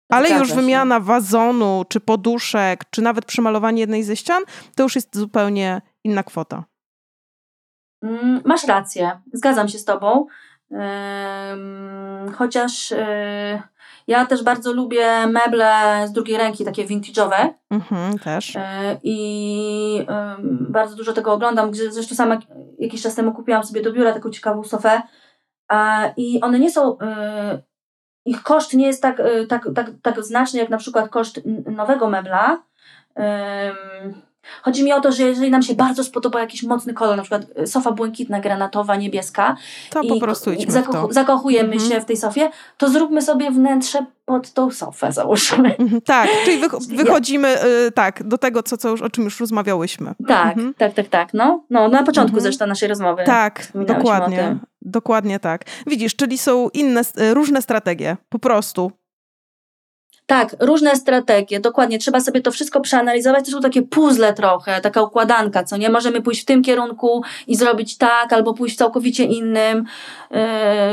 Ale 0.10 0.28
Zgadza 0.28 0.39
już 0.43 0.49
się. 0.49 0.55
wymiana 0.55 0.99
wazonu, 0.99 1.84
czy 1.89 1.99
poduszek, 1.99 2.84
czy 2.89 3.01
nawet 3.01 3.26
przemalowanie 3.26 3.82
jednej 3.82 4.03
ze 4.03 4.16
ścian, 4.16 4.43
to 4.76 4.84
już 4.84 4.95
jest 4.95 5.16
zupełnie 5.18 5.82
inna 6.03 6.24
kwota. 6.24 6.64
Mm, 8.03 8.41
Masz 8.45 8.68
rację, 8.68 9.22
zgadzam 9.34 9.68
się 9.70 9.78
z 9.78 9.86
Tobą. 9.86 10.26
Chociaż 12.38 12.91
y, 12.91 13.62
ja 14.07 14.26
też 14.26 14.43
bardzo 14.43 14.74
lubię 14.74 15.28
meble 15.28 15.74
z 16.07 16.12
drugiej 16.12 16.38
ręki, 16.38 16.66
takie 16.66 16.86
vintage'owe. 16.86 17.49
Mhm, 17.72 18.20
też. 18.20 18.55
y, 18.55 18.60
I 19.03 20.05
bardzo 20.70 20.95
dużo 20.95 21.14
tego 21.14 21.34
oglądam. 21.34 21.74
Zresztą 21.74 22.16
sama 22.16 22.39
jakiś 22.80 23.01
czas 23.01 23.16
temu 23.16 23.34
kupiłam 23.34 23.64
sobie 23.64 23.82
do 23.82 23.93
biura 23.93 24.14
taką 24.14 24.30
ciekawą 24.30 24.64
sofę. 24.64 25.01
I 26.18 26.41
one 26.41 26.60
nie 26.60 26.72
są. 26.72 26.97
Ich 28.30 28.43
koszt 28.43 28.73
nie 28.73 28.88
jest 28.88 29.01
tak, 29.01 29.19
y, 29.19 29.47
tak, 29.47 29.69
tak, 29.75 29.88
tak 30.01 30.23
znaczny 30.23 30.59
jak 30.59 30.69
na 30.69 30.77
przykład 30.77 31.09
koszt 31.09 31.41
nowego 31.65 32.09
mebla. 32.09 32.61
Chodzi 34.62 34.84
mi 34.84 34.93
o 34.93 35.02
to, 35.02 35.12
że 35.12 35.24
jeżeli 35.24 35.52
nam 35.52 35.62
się 35.62 35.76
bardzo 35.76 36.04
spodoba 36.04 36.39
jakiś 36.39 36.64
mocny 36.64 36.93
kolor, 36.93 37.16
na 37.18 37.24
przykład 37.24 37.41
y, 37.62 37.68
sofa 37.68 37.91
błękitna, 37.91 38.39
granatowa, 38.39 38.95
niebieska, 38.95 39.56
To 39.89 40.02
po 40.10 40.20
prostu 40.20 40.52
idźmy 40.52 40.82
w 40.84 40.88
to. 40.91 41.08
zakochujemy 41.12 41.74
Mhm. 41.74 41.91
się 41.91 42.02
w 42.02 42.06
tej 42.06 42.18
sofie, 42.18 42.50
to 42.78 42.89
zróbmy 42.89 43.22
sobie 43.22 43.52
wnętrze 43.52 44.06
pod 44.26 44.54
tą 44.54 44.72
sofę, 44.72 45.12
załóżmy. 45.12 45.76
Mhm, 45.78 46.02
Tak, 46.02 46.30
czyli 46.45 46.58
wych- 46.60 46.76
wychodzimy 47.06 47.64
y, 47.88 47.91
tak, 47.91 48.24
do 48.28 48.38
tego, 48.38 48.64
co, 48.64 48.78
co 48.78 48.89
już, 48.89 49.02
o 49.02 49.10
czym 49.10 49.24
już 49.24 49.39
rozmawiałyśmy. 49.39 50.14
Tak, 50.28 50.47
Mhm. 50.58 50.74
tak, 50.78 50.93
tak, 50.93 51.08
tak. 51.08 51.34
No, 51.34 51.64
no 51.70 51.88
na 51.88 52.04
początku 52.04 52.30
Mhm. 52.38 52.41
zresztą 52.43 52.66
naszej 52.68 52.89
rozmowy. 52.89 53.24
Tak, 53.26 53.68
dokładnie. 53.76 54.58
Dokładnie 54.82 55.39
tak. 55.39 55.66
Widzisz, 55.88 56.16
czyli 56.16 56.38
są 56.38 56.70
inne, 56.74 57.02
y, 57.02 57.34
różne 57.34 57.62
strategie, 57.62 58.18
po 58.30 58.39
prostu. 58.39 58.91
Tak, 60.30 60.55
różne 60.59 60.95
strategie, 60.95 61.59
dokładnie. 61.59 61.99
Trzeba 61.99 62.19
sobie 62.19 62.41
to 62.41 62.51
wszystko 62.51 62.82
przeanalizować. 62.82 63.45
To 63.45 63.51
są 63.51 63.61
takie 63.61 63.82
puzzle 63.82 64.34
trochę, 64.34 64.82
taka 64.82 65.01
układanka, 65.01 65.63
co 65.63 65.77
nie? 65.77 65.89
Możemy 65.89 66.21
pójść 66.21 66.41
w 66.41 66.45
tym 66.45 66.63
kierunku 66.63 67.23
i 67.47 67.55
zrobić 67.55 67.97
tak, 67.97 68.34
albo 68.34 68.53
pójść 68.53 68.77
całkowicie 68.77 69.23
innym 69.23 69.86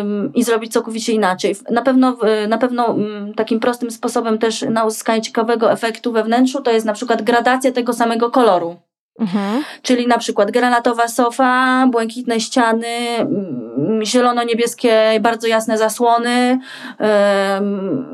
ym, 0.01 0.32
i 0.34 0.45
zrobić 0.45 0.72
całkowicie 0.72 1.12
inaczej. 1.12 1.57
Na 1.70 1.82
pewno, 1.82 2.16
na 2.49 2.59
pewno 2.59 2.87
mm, 2.87 3.34
takim 3.34 3.61
prostym 3.61 3.91
sposobem 3.91 4.39
też 4.39 4.62
na 4.70 4.84
uzyskanie 4.84 5.22
ciekawego 5.22 5.72
efektu 5.72 6.12
we 6.12 6.24
wnętrzu 6.24 6.62
to 6.62 6.70
jest 6.70 6.87
na 6.87 6.93
przykład 6.93 7.22
gradacja 7.22 7.72
tego 7.72 7.93
samego 7.93 8.30
koloru. 8.30 8.76
Mhm. 9.19 9.64
Czyli 9.83 10.07
na 10.07 10.19
przykład 10.19 10.51
granatowa 10.51 11.09
sofa, 11.09 11.87
błękitne 11.91 12.41
ściany, 12.41 12.87
mm, 13.19 14.05
zielono-niebieskie, 14.05 15.21
bardzo 15.21 15.47
jasne 15.47 15.79
zasłony, 15.79 16.59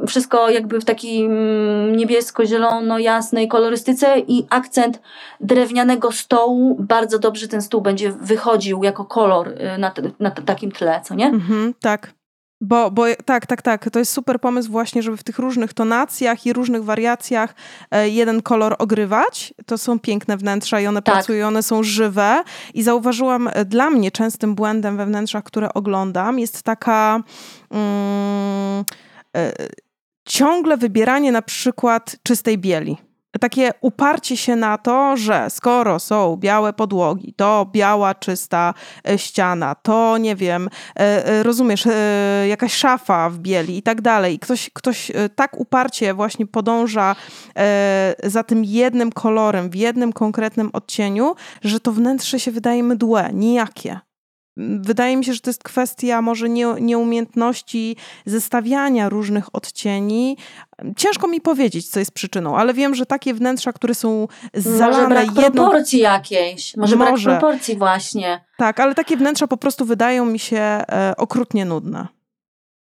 wszystko 0.06 0.50
jakby 0.50 0.80
w 0.80 0.84
takiej 0.84 1.24
mm, 1.24 1.96
niebiesko-zielono-jasnej 1.96 3.48
kolorystyce 3.48 4.18
i 4.18 4.46
akcent 4.50 5.00
drewnianego 5.40 6.12
stołu. 6.12 6.76
Bardzo 6.80 7.18
dobrze 7.18 7.48
ten 7.48 7.62
stół 7.62 7.80
będzie 7.80 8.12
wychodził 8.12 8.84
jako 8.84 9.04
kolor 9.04 9.48
y, 9.48 9.78
na, 9.78 9.90
t- 9.90 10.02
na 10.20 10.30
t- 10.30 10.42
takim 10.42 10.72
tle, 10.72 11.00
co 11.04 11.14
nie? 11.14 11.26
Mhm, 11.26 11.74
tak. 11.80 12.10
Bo, 12.64 12.90
bo 12.90 13.04
tak, 13.24 13.46
tak, 13.46 13.62
tak. 13.62 13.90
To 13.90 13.98
jest 13.98 14.12
super 14.12 14.40
pomysł 14.40 14.70
właśnie, 14.70 15.02
żeby 15.02 15.16
w 15.16 15.22
tych 15.22 15.38
różnych 15.38 15.74
tonacjach 15.74 16.46
i 16.46 16.52
różnych 16.52 16.84
wariacjach 16.84 17.54
e, 17.90 18.08
jeden 18.08 18.42
kolor 18.42 18.76
ogrywać. 18.78 19.54
To 19.66 19.78
są 19.78 19.98
piękne 19.98 20.36
wnętrza 20.36 20.80
i 20.80 20.86
one 20.86 21.02
Tak. 21.02 21.14
pracują, 21.14 21.48
one 21.48 21.62
są 21.62 21.82
żywe. 21.82 22.44
I 22.74 22.82
zauważyłam, 22.82 23.48
e, 23.52 23.64
dla 23.64 23.90
mnie 23.90 24.10
częstym 24.10 24.54
błędem 24.54 24.96
we 24.96 25.06
wnętrzach, 25.06 25.44
które 25.44 25.74
oglądam, 25.74 26.38
jest 26.38 26.62
taka 26.62 27.22
mm, 27.70 28.84
e, 29.36 29.52
ciągle 30.28 30.76
wybieranie 30.76 31.32
na 31.32 31.42
przykład 31.42 32.16
czystej 32.22 32.58
bieli. 32.58 32.96
Takie 33.40 33.70
uparcie 33.80 34.36
się 34.36 34.56
na 34.56 34.78
to, 34.78 35.16
że 35.16 35.50
skoro 35.50 35.98
są 35.98 36.36
białe 36.36 36.72
podłogi, 36.72 37.34
to 37.36 37.66
biała, 37.72 38.14
czysta 38.14 38.74
e, 39.08 39.18
ściana, 39.18 39.74
to 39.74 40.18
nie 40.18 40.36
wiem, 40.36 40.68
e, 40.96 41.26
e, 41.26 41.42
rozumiesz, 41.42 41.88
jakaś 42.48 42.74
szafa 42.74 43.30
w 43.30 43.38
bieli 43.38 43.76
i 43.76 43.82
tak 43.82 44.00
dalej. 44.00 44.38
Ktoś, 44.38 44.70
ktoś 44.70 45.12
tak 45.34 45.60
uparcie 45.60 46.14
właśnie 46.14 46.46
podąża 46.46 47.16
za 48.24 48.42
tym 48.42 48.64
jednym 48.64 49.12
kolorem, 49.12 49.70
w 49.70 49.74
jednym 49.74 50.12
konkretnym 50.12 50.70
odcieniu, 50.72 51.34
że 51.62 51.80
to 51.80 51.92
wnętrze 51.92 52.40
się 52.40 52.50
wydaje 52.50 52.82
mdłe, 52.82 53.30
nijakie. 53.32 54.00
Wydaje 54.56 55.16
mi 55.16 55.24
się, 55.24 55.34
że 55.34 55.40
to 55.40 55.50
jest 55.50 55.62
kwestia 55.62 56.22
może 56.22 56.48
nie, 56.48 56.66
nieumiejętności 56.80 57.96
zestawiania 58.26 59.08
różnych 59.08 59.54
odcieni. 59.54 60.36
Ciężko 60.96 61.28
mi 61.28 61.40
powiedzieć, 61.40 61.88
co 61.88 61.98
jest 61.98 62.12
przyczyną, 62.12 62.56
ale 62.56 62.74
wiem, 62.74 62.94
że 62.94 63.06
takie 63.06 63.34
wnętrza, 63.34 63.72
które 63.72 63.94
są 63.94 64.28
Może 64.54 64.70
zalane 64.70 65.08
brak 65.08 65.26
jedną 65.26 65.62
proporcji 65.62 65.98
jakiejś. 65.98 66.76
Może, 66.76 66.96
Może. 66.96 67.30
brak 67.30 67.40
proporcji 67.40 67.76
właśnie. 67.76 68.44
Tak, 68.56 68.80
ale 68.80 68.94
takie 68.94 69.16
wnętrza 69.16 69.46
po 69.46 69.56
prostu 69.56 69.84
wydają 69.84 70.24
mi 70.24 70.38
się 70.38 70.58
e, 70.58 71.14
okrutnie 71.16 71.64
nudne. 71.64 72.06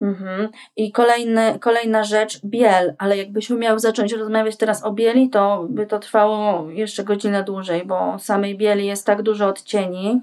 Mhm. 0.02 0.50
I 0.76 0.91
kolejny, 0.91 1.60
kolejna 1.60 2.04
rzecz, 2.04 2.45
biel, 2.45 2.95
ale 2.98 3.18
jakbyśmy 3.18 3.58
miały 3.58 3.80
zacząć 3.80 4.14
rozmawiać 4.14 4.58
teraz 4.58 4.84
o 4.84 4.91
bieli, 4.91 5.30
to 5.30 5.68
by 5.70 5.86
to 5.86 6.00
trwało 6.00 6.70
jeszcze 6.70 7.04
godzinę 7.04 7.44
dłużej, 7.44 7.86
bo 7.86 8.20
samej 8.20 8.58
bieli 8.58 8.86
jest 8.86 9.06
tak 9.06 9.22
dużo 9.22 9.48
odcieni. 9.48 10.22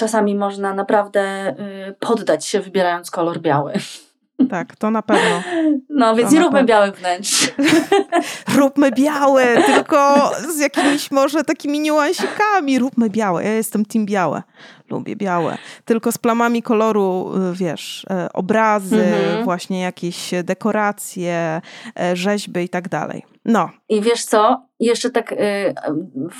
Czasami 0.00 0.34
można 0.34 0.74
naprawdę 0.74 1.48
y, 1.88 1.94
poddać 2.00 2.46
się 2.46 2.60
wybierając 2.60 3.10
kolor 3.10 3.40
biały. 3.40 3.72
Tak, 4.50 4.76
to 4.76 4.90
na 4.90 5.02
pewno. 5.02 5.42
No 5.88 6.16
więc 6.16 6.30
To 6.30 6.34
nie 6.36 6.40
róbmy 6.42 6.58
pewno. 6.58 6.68
białych 6.68 6.94
wnętrz. 6.96 7.52
Róbmy 8.58 8.92
białe, 8.92 9.62
tylko 9.66 10.30
z 10.56 10.58
jakimiś 10.58 11.10
może 11.10 11.44
takimi 11.44 11.80
niuansikami. 11.80 12.78
Róbmy 12.78 13.10
białe. 13.10 13.44
Ja 13.44 13.52
jestem 13.52 13.84
team 13.84 14.06
białe. 14.06 14.42
Lubię 14.90 15.16
białe. 15.16 15.58
Tylko 15.84 16.12
z 16.12 16.18
plamami 16.18 16.62
koloru, 16.62 17.32
y, 17.52 17.56
wiesz, 17.56 18.06
e, 18.10 18.32
obrazy, 18.32 19.04
Mhm. 19.04 19.44
właśnie 19.44 19.80
jakieś 19.80 20.30
dekoracje, 20.44 21.60
rzeźby 22.14 22.60
i 22.60 22.68
tak 22.68 22.88
dalej. 22.88 23.24
No, 23.44 23.70
I 23.88 24.00
wiesz 24.00 24.24
co? 24.24 24.62
Jeszcze 24.80 25.10
tak 25.10 25.32
y, 25.32 25.36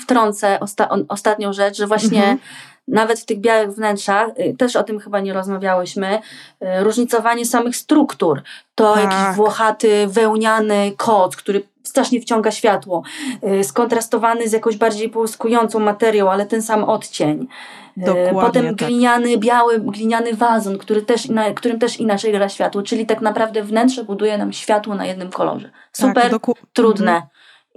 wtrącę 0.01 0.57
osta- 0.61 1.05
ostatnią 1.09 1.53
rzecz, 1.53 1.77
że 1.77 1.87
właśnie 1.87 2.19
Mhm. 2.19 2.37
Nawet 2.87 3.19
w 3.19 3.25
tych 3.25 3.39
białych 3.39 3.71
wnętrzach, 3.71 4.27
y, 4.39 4.55
też 4.57 4.75
o 4.75 4.83
tym 4.83 4.99
chyba 4.99 5.19
nie 5.19 5.33
rozmawiałyśmy, 5.33 6.15
y, 6.15 6.83
różnicowanie 6.83 7.45
samych 7.45 7.75
struktur. 7.75 8.41
To 8.75 8.93
Tak. 8.93 9.03
jakiś 9.03 9.35
włochaty, 9.35 10.07
wełniany 10.07 10.91
koc, 10.97 11.35
który 11.35 11.63
strasznie 11.83 12.21
wciąga 12.21 12.51
światło, 12.51 13.03
y, 13.59 13.63
skontrastowany 13.63 14.49
z 14.49 14.51
jakąś 14.51 14.77
bardziej 14.77 15.09
połyskującą 15.09 15.79
materią, 15.79 16.31
ale 16.31 16.45
ten 16.45 16.61
sam 16.61 16.83
odcień. 16.83 17.47
Dokładnie 17.97 18.41
Potem 18.41 18.65
tak. 18.65 18.87
gliniany, 18.87 19.37
biały, 19.37 19.79
gliniany 19.79 20.33
wazon, 20.33 20.77
który 20.77 21.01
też, 21.01 21.29
na, 21.29 21.51
którym 21.51 21.79
też 21.79 21.99
inaczej 21.99 22.31
gra 22.31 22.49
światło, 22.49 22.81
czyli 22.81 23.05
tak 23.05 23.21
naprawdę 23.21 23.63
wnętrze 23.63 24.03
buduje 24.03 24.37
nam 24.37 24.53
światło 24.53 24.95
na 24.95 25.05
jednym 25.05 25.29
kolorze. 25.29 25.69
Super 25.93 26.23
tak, 26.23 26.31
doku- 26.31 26.55
trudne. 26.73 27.21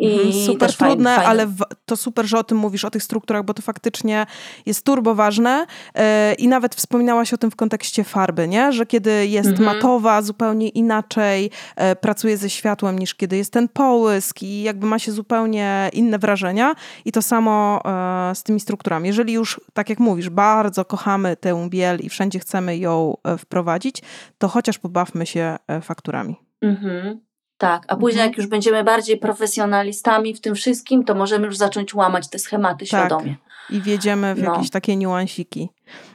Mhm. 0.00 0.28
I 0.28 0.46
super 0.46 0.70
fajne- 0.70 0.76
trudne, 0.90 1.14
fajne. 1.16 1.28
ale 1.28 1.46
w, 1.46 1.56
to 1.86 1.96
super, 1.96 2.26
że 2.26 2.38
o 2.38 2.44
tym 2.44 2.58
mówisz, 2.58 2.84
o 2.84 2.90
tych 2.90 3.02
strukturach, 3.02 3.44
bo 3.44 3.54
to 3.54 3.62
faktycznie 3.62 4.26
jest 4.66 4.84
turbo 4.86 5.14
ważne 5.14 5.66
e, 5.94 6.34
i 6.34 6.48
nawet 6.48 6.74
wspominałaś 6.74 7.32
o 7.32 7.38
tym 7.38 7.50
w 7.50 7.56
kontekście 7.56 8.04
farby, 8.04 8.48
nie? 8.48 8.72
że 8.72 8.86
kiedy 8.86 9.26
jest 9.26 9.48
Mhm. 9.48 9.64
matowa, 9.76 10.22
zupełnie 10.22 10.68
inaczej 10.68 11.50
e, 11.76 11.96
pracuje 11.96 12.36
ze 12.36 12.50
światłem 12.50 12.98
niż 12.98 13.14
kiedy 13.14 13.36
jest 13.36 13.52
ten 13.52 13.68
połysk 13.68 14.42
i 14.42 14.62
jakby 14.62 14.86
ma 14.86 14.98
się 14.98 15.12
zupełnie 15.12 15.90
inne 15.92 16.18
wrażenia 16.18 16.74
i 17.04 17.12
to 17.12 17.22
samo 17.22 17.80
e, 17.84 18.34
z 18.34 18.42
tymi 18.42 18.60
strukturami. 18.60 19.06
Jeżeli 19.08 19.32
już, 19.32 19.60
tak 19.72 19.90
jak 19.90 19.98
mówisz, 19.98 20.30
bardzo 20.30 20.84
kochamy 20.84 21.36
tę 21.36 21.66
biel 21.70 21.98
i 22.00 22.08
wszędzie 22.08 22.38
chcemy 22.38 22.76
ją 22.78 23.16
wprowadzić, 23.38 24.02
to 24.38 24.48
chociaż 24.48 24.78
pobawmy 24.78 25.26
się 25.26 25.56
fakturami. 25.82 26.36
Mhm. 26.62 27.20
Tak, 27.58 27.82
a 27.88 27.96
później 27.96 28.20
Mhm. 28.20 28.30
jak 28.30 28.38
już 28.38 28.46
będziemy 28.46 28.84
bardziej 28.84 29.16
profesjonalistami 29.18 30.34
w 30.34 30.40
tym 30.40 30.54
wszystkim, 30.54 31.04
to 31.04 31.14
możemy 31.14 31.46
już 31.46 31.56
zacząć 31.56 31.94
łamać 31.94 32.28
te 32.30 32.38
schematy 32.38 32.86
świadomie. 32.86 33.36
I 33.70 33.80
wjedziemy 33.80 34.34
w 34.34 34.42
No. 34.42 34.52
jakieś 34.54 34.70
takie 34.70 34.96
niuansiki. 34.96 35.68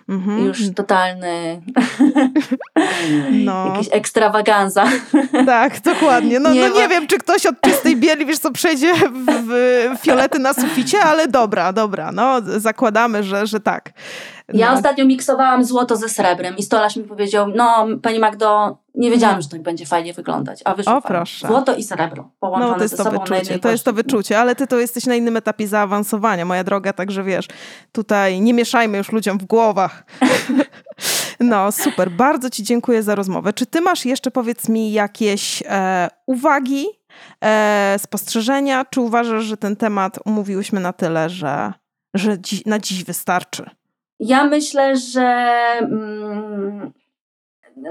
Mhm. 0.10 0.46
Już 0.46 0.60
totalny 0.76 1.62
No. 3.32 3.66
jakiś 3.74 3.88
ekstrawaganza. 3.92 4.86
Tak, 5.46 5.82
dokładnie. 5.82 6.40
No 6.40 6.50
Nie 6.54 6.60
nie, 6.62 6.70
no 6.70 6.76
ma- 6.76 6.82
nie 6.82 6.88
wiem, 6.88 7.08
czy 7.08 7.18
ktoś 7.18 7.46
od 7.46 7.62
czystej 7.62 7.96
bieli, 7.96 8.26
wiesz 8.26 8.40
co, 8.40 8.52
przejdzie 8.52 8.94
w, 8.96 9.26
w 9.98 10.02
fiolety 10.04 10.40
na 10.40 10.54
suficie, 10.54 11.00
ale 11.02 11.28
dobra, 11.28 11.74
dobra, 11.74 12.12
no 12.12 12.42
zakładamy, 12.58 13.24
że, 13.24 13.48
że 13.48 13.60
tak. 13.60 13.90
No. 14.54 14.60
Ja 14.60 14.74
ostatnio 14.74 15.06
miksowałam 15.06 15.64
złoto 15.64 15.96
ze 15.96 16.10
srebrem 16.10 16.58
i 16.58 16.64
stolarz 16.64 16.96
mi 16.96 17.04
powiedział, 17.04 17.48
no 17.56 17.88
pani 18.02 18.20
Magdo, 18.20 18.78
nie 18.96 19.12
wiedziałam, 19.12 19.42
że 19.42 19.50
tak 19.50 19.62
będzie 19.62 19.86
fajnie 19.86 20.14
wyglądać, 20.14 20.62
a 20.66 20.76
wyszło 20.76 20.98
O, 20.98 21.02
proszę. 21.02 21.48
Złoto 21.48 21.76
i 21.76 21.84
srebro 21.84 22.32
połączone 22.40 22.72
No 22.72 22.78
to 22.78 22.84
jest 22.84 22.98
ze 22.98 23.04
to 23.04 23.04
sobą 23.04 23.20
wyczucie, 23.20 23.60
to 23.60 23.72
jest 23.72 23.86
to 23.86 23.94
wyczucie, 23.94 24.40
ale 24.40 24.56
ty 24.56 24.68
to 24.68 24.80
jesteś 24.80 25.06
na 25.06 25.16
innym 25.16 25.38
etapie 25.38 25.68
zaawansowania, 25.68 26.46
moja 26.46 26.64
droga, 26.64 26.94
także 26.94 27.24
wiesz, 27.24 27.48
tutaj 27.92 28.42
nie 28.42 28.54
mieszajmy 28.54 28.98
już 28.98 29.12
ludziom 29.12 29.38
w 29.38 29.46
głowach. 29.46 30.04
No, 31.40 31.72
super, 31.72 32.12
bardzo 32.12 32.50
ci 32.50 32.64
dziękuję 32.64 33.04
za 33.04 33.16
rozmowę. 33.16 33.54
Czy 33.54 33.66
ty 33.66 33.82
masz 33.82 34.06
jeszcze, 34.06 34.32
powiedz 34.32 34.70
mi, 34.70 34.92
jakieś 34.92 35.64
e, 35.66 36.10
uwagi, 36.26 36.86
e, 37.44 37.96
spostrzeżenia, 38.00 38.86
czy 38.86 39.02
uważasz, 39.02 39.44
że 39.44 39.58
ten 39.58 39.76
temat 39.76 40.20
umówiłyśmy 40.26 40.80
na 40.80 40.94
tyle, 40.94 41.30
że, 41.30 41.74
że 42.14 42.38
na 42.66 42.80
dziś 42.80 43.04
wystarczy? 43.04 43.70
Ja 44.20 44.44
myślę, 44.44 44.98
że 44.98 45.22
mm, 45.82 46.92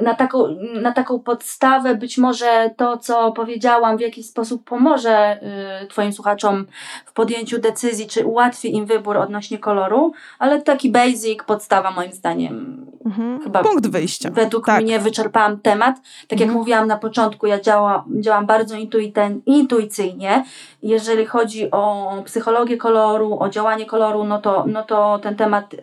na, 0.02 0.14
taką, 0.14 0.56
na 0.82 0.92
taką 0.92 1.18
podstawę 1.18 1.94
być 1.94 2.18
może 2.18 2.70
to, 2.76 2.96
co 2.98 3.32
powiedziałam, 3.32 3.96
w 3.98 4.00
jakiś 4.00 4.26
sposób 4.26 4.64
pomoże 4.64 5.40
y, 5.82 5.86
Twoim 5.86 6.12
słuchaczom 6.12 6.66
w 7.06 7.12
podjęciu 7.12 7.58
decyzji, 7.58 8.06
czy 8.06 8.26
ułatwi 8.26 8.74
im 8.76 8.86
wybór 8.86 9.16
odnośnie 9.16 9.58
koloru, 9.58 10.12
ale 10.38 10.62
taki 10.62 10.90
basic, 10.90 11.42
podstawa 11.46 11.90
moim 11.90 12.12
zdaniem. 12.12 12.86
Mhm. 13.06 13.40
Chyba 13.42 13.62
Punkt 13.62 13.86
wyjścia. 13.86 14.30
Według 14.32 14.66
Tak. 14.66 14.82
mnie 14.82 14.98
wyczerpałam 14.98 15.60
temat. 15.60 15.96
Tak 16.28 16.40
jak 16.40 16.48
Mhm. 16.48 16.58
mówiłam 16.58 16.86
na 16.86 16.96
początku, 16.96 17.46
ja 17.46 17.60
działa, 17.60 18.04
działam 18.20 18.46
bardzo 18.46 18.76
intuiten, 18.76 19.40
intuicyjnie. 19.46 20.44
Jeżeli 20.82 21.26
chodzi 21.26 21.70
o 21.70 22.12
psychologię 22.24 22.76
koloru, 22.76 23.38
o 23.40 23.48
działanie 23.48 23.86
koloru, 23.86 24.24
no 24.24 24.38
to, 24.40 24.64
no 24.66 24.82
to 24.82 25.18
ten 25.22 25.36
temat 25.36 25.74
y, 25.74 25.78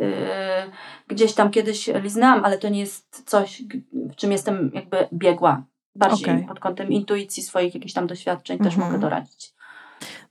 gdzieś 1.07 1.33
tam 1.33 1.51
kiedyś 1.51 1.87
liznałam, 1.87 2.45
ale 2.45 2.57
to 2.57 2.69
nie 2.69 2.79
jest 2.79 3.23
coś, 3.25 3.63
w 3.93 4.15
czym 4.15 4.31
jestem 4.31 4.71
jakby 4.73 5.07
biegła. 5.13 5.63
Bardziej 5.95 6.29
Okej. 6.33 6.45
pod 6.47 6.59
kątem 6.59 6.91
intuicji 6.91 7.43
swoich 7.43 7.73
jakichś 7.75 7.93
tam 7.93 8.07
doświadczeń 8.07 8.57
też 8.57 8.73
Mhm. 8.73 8.87
mogę 8.91 9.01
doradzić. 9.01 9.53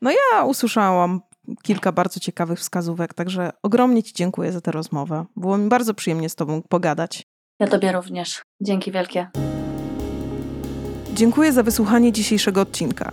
Ja 0.03 0.45
usłyszałam 0.45 1.21
kilka 1.63 1.93
bardzo 1.93 2.21
ciekawych 2.21 2.59
wskazówek, 2.59 3.15
także 3.15 3.51
ogromnie 3.63 4.03
ci 4.03 4.13
dziękuję 4.15 4.53
za 4.53 4.61
tę 4.61 4.73
rozmowę. 4.73 5.25
Było 5.37 5.59
mi 5.59 5.69
bardzo 5.69 5.95
przyjemnie 5.95 6.29
z 6.29 6.35
tobą 6.35 6.63
pogadać. 6.63 7.27
Ja 7.61 7.67
Tobie 7.67 7.93
również. 7.93 8.43
Dzięki 8.61 8.93
wielkie. 8.93 9.27
Dziękuję 11.15 11.53
za 11.53 11.63
wysłuchanie 11.63 12.13
dzisiejszego 12.13 12.61
odcinka. 12.61 13.13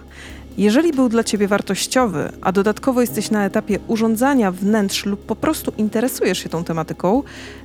Jeżeli 0.57 0.93
był 0.93 1.09
dla 1.09 1.23
Ciebie 1.23 1.47
wartościowy, 1.47 2.31
a 2.41 2.51
dodatkowo 2.51 3.01
jesteś 3.01 3.31
na 3.31 3.45
etapie 3.45 3.79
urządzania 3.87 4.51
wnętrz 4.51 5.05
lub 5.05 5.25
po 5.25 5.35
prostu 5.35 5.73
interesujesz 5.77 6.37
się 6.37 6.49
tą 6.49 6.63
tematyką, 6.63 7.23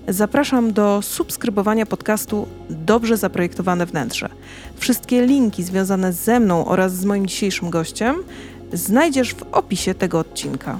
zapraszam 0.08 0.72
do 0.72 1.02
subskrybowania 1.02 1.86
podcastu 1.86 2.46
Dobrze 2.70 3.16
Zaprojektowane 3.16 3.86
Wnętrze. 3.86 4.28
Wszystkie 4.76 5.26
linki 5.26 5.62
związane 5.62 6.12
ze 6.12 6.40
mną 6.40 6.66
oraz 6.66 6.96
z 6.96 7.04
moim 7.04 7.26
dzisiejszym 7.26 7.70
gościem 7.70 8.16
znajdziesz 8.72 9.34
w 9.34 9.42
opisie 9.52 9.94
tego 9.94 10.18
odcinka. 10.18 10.78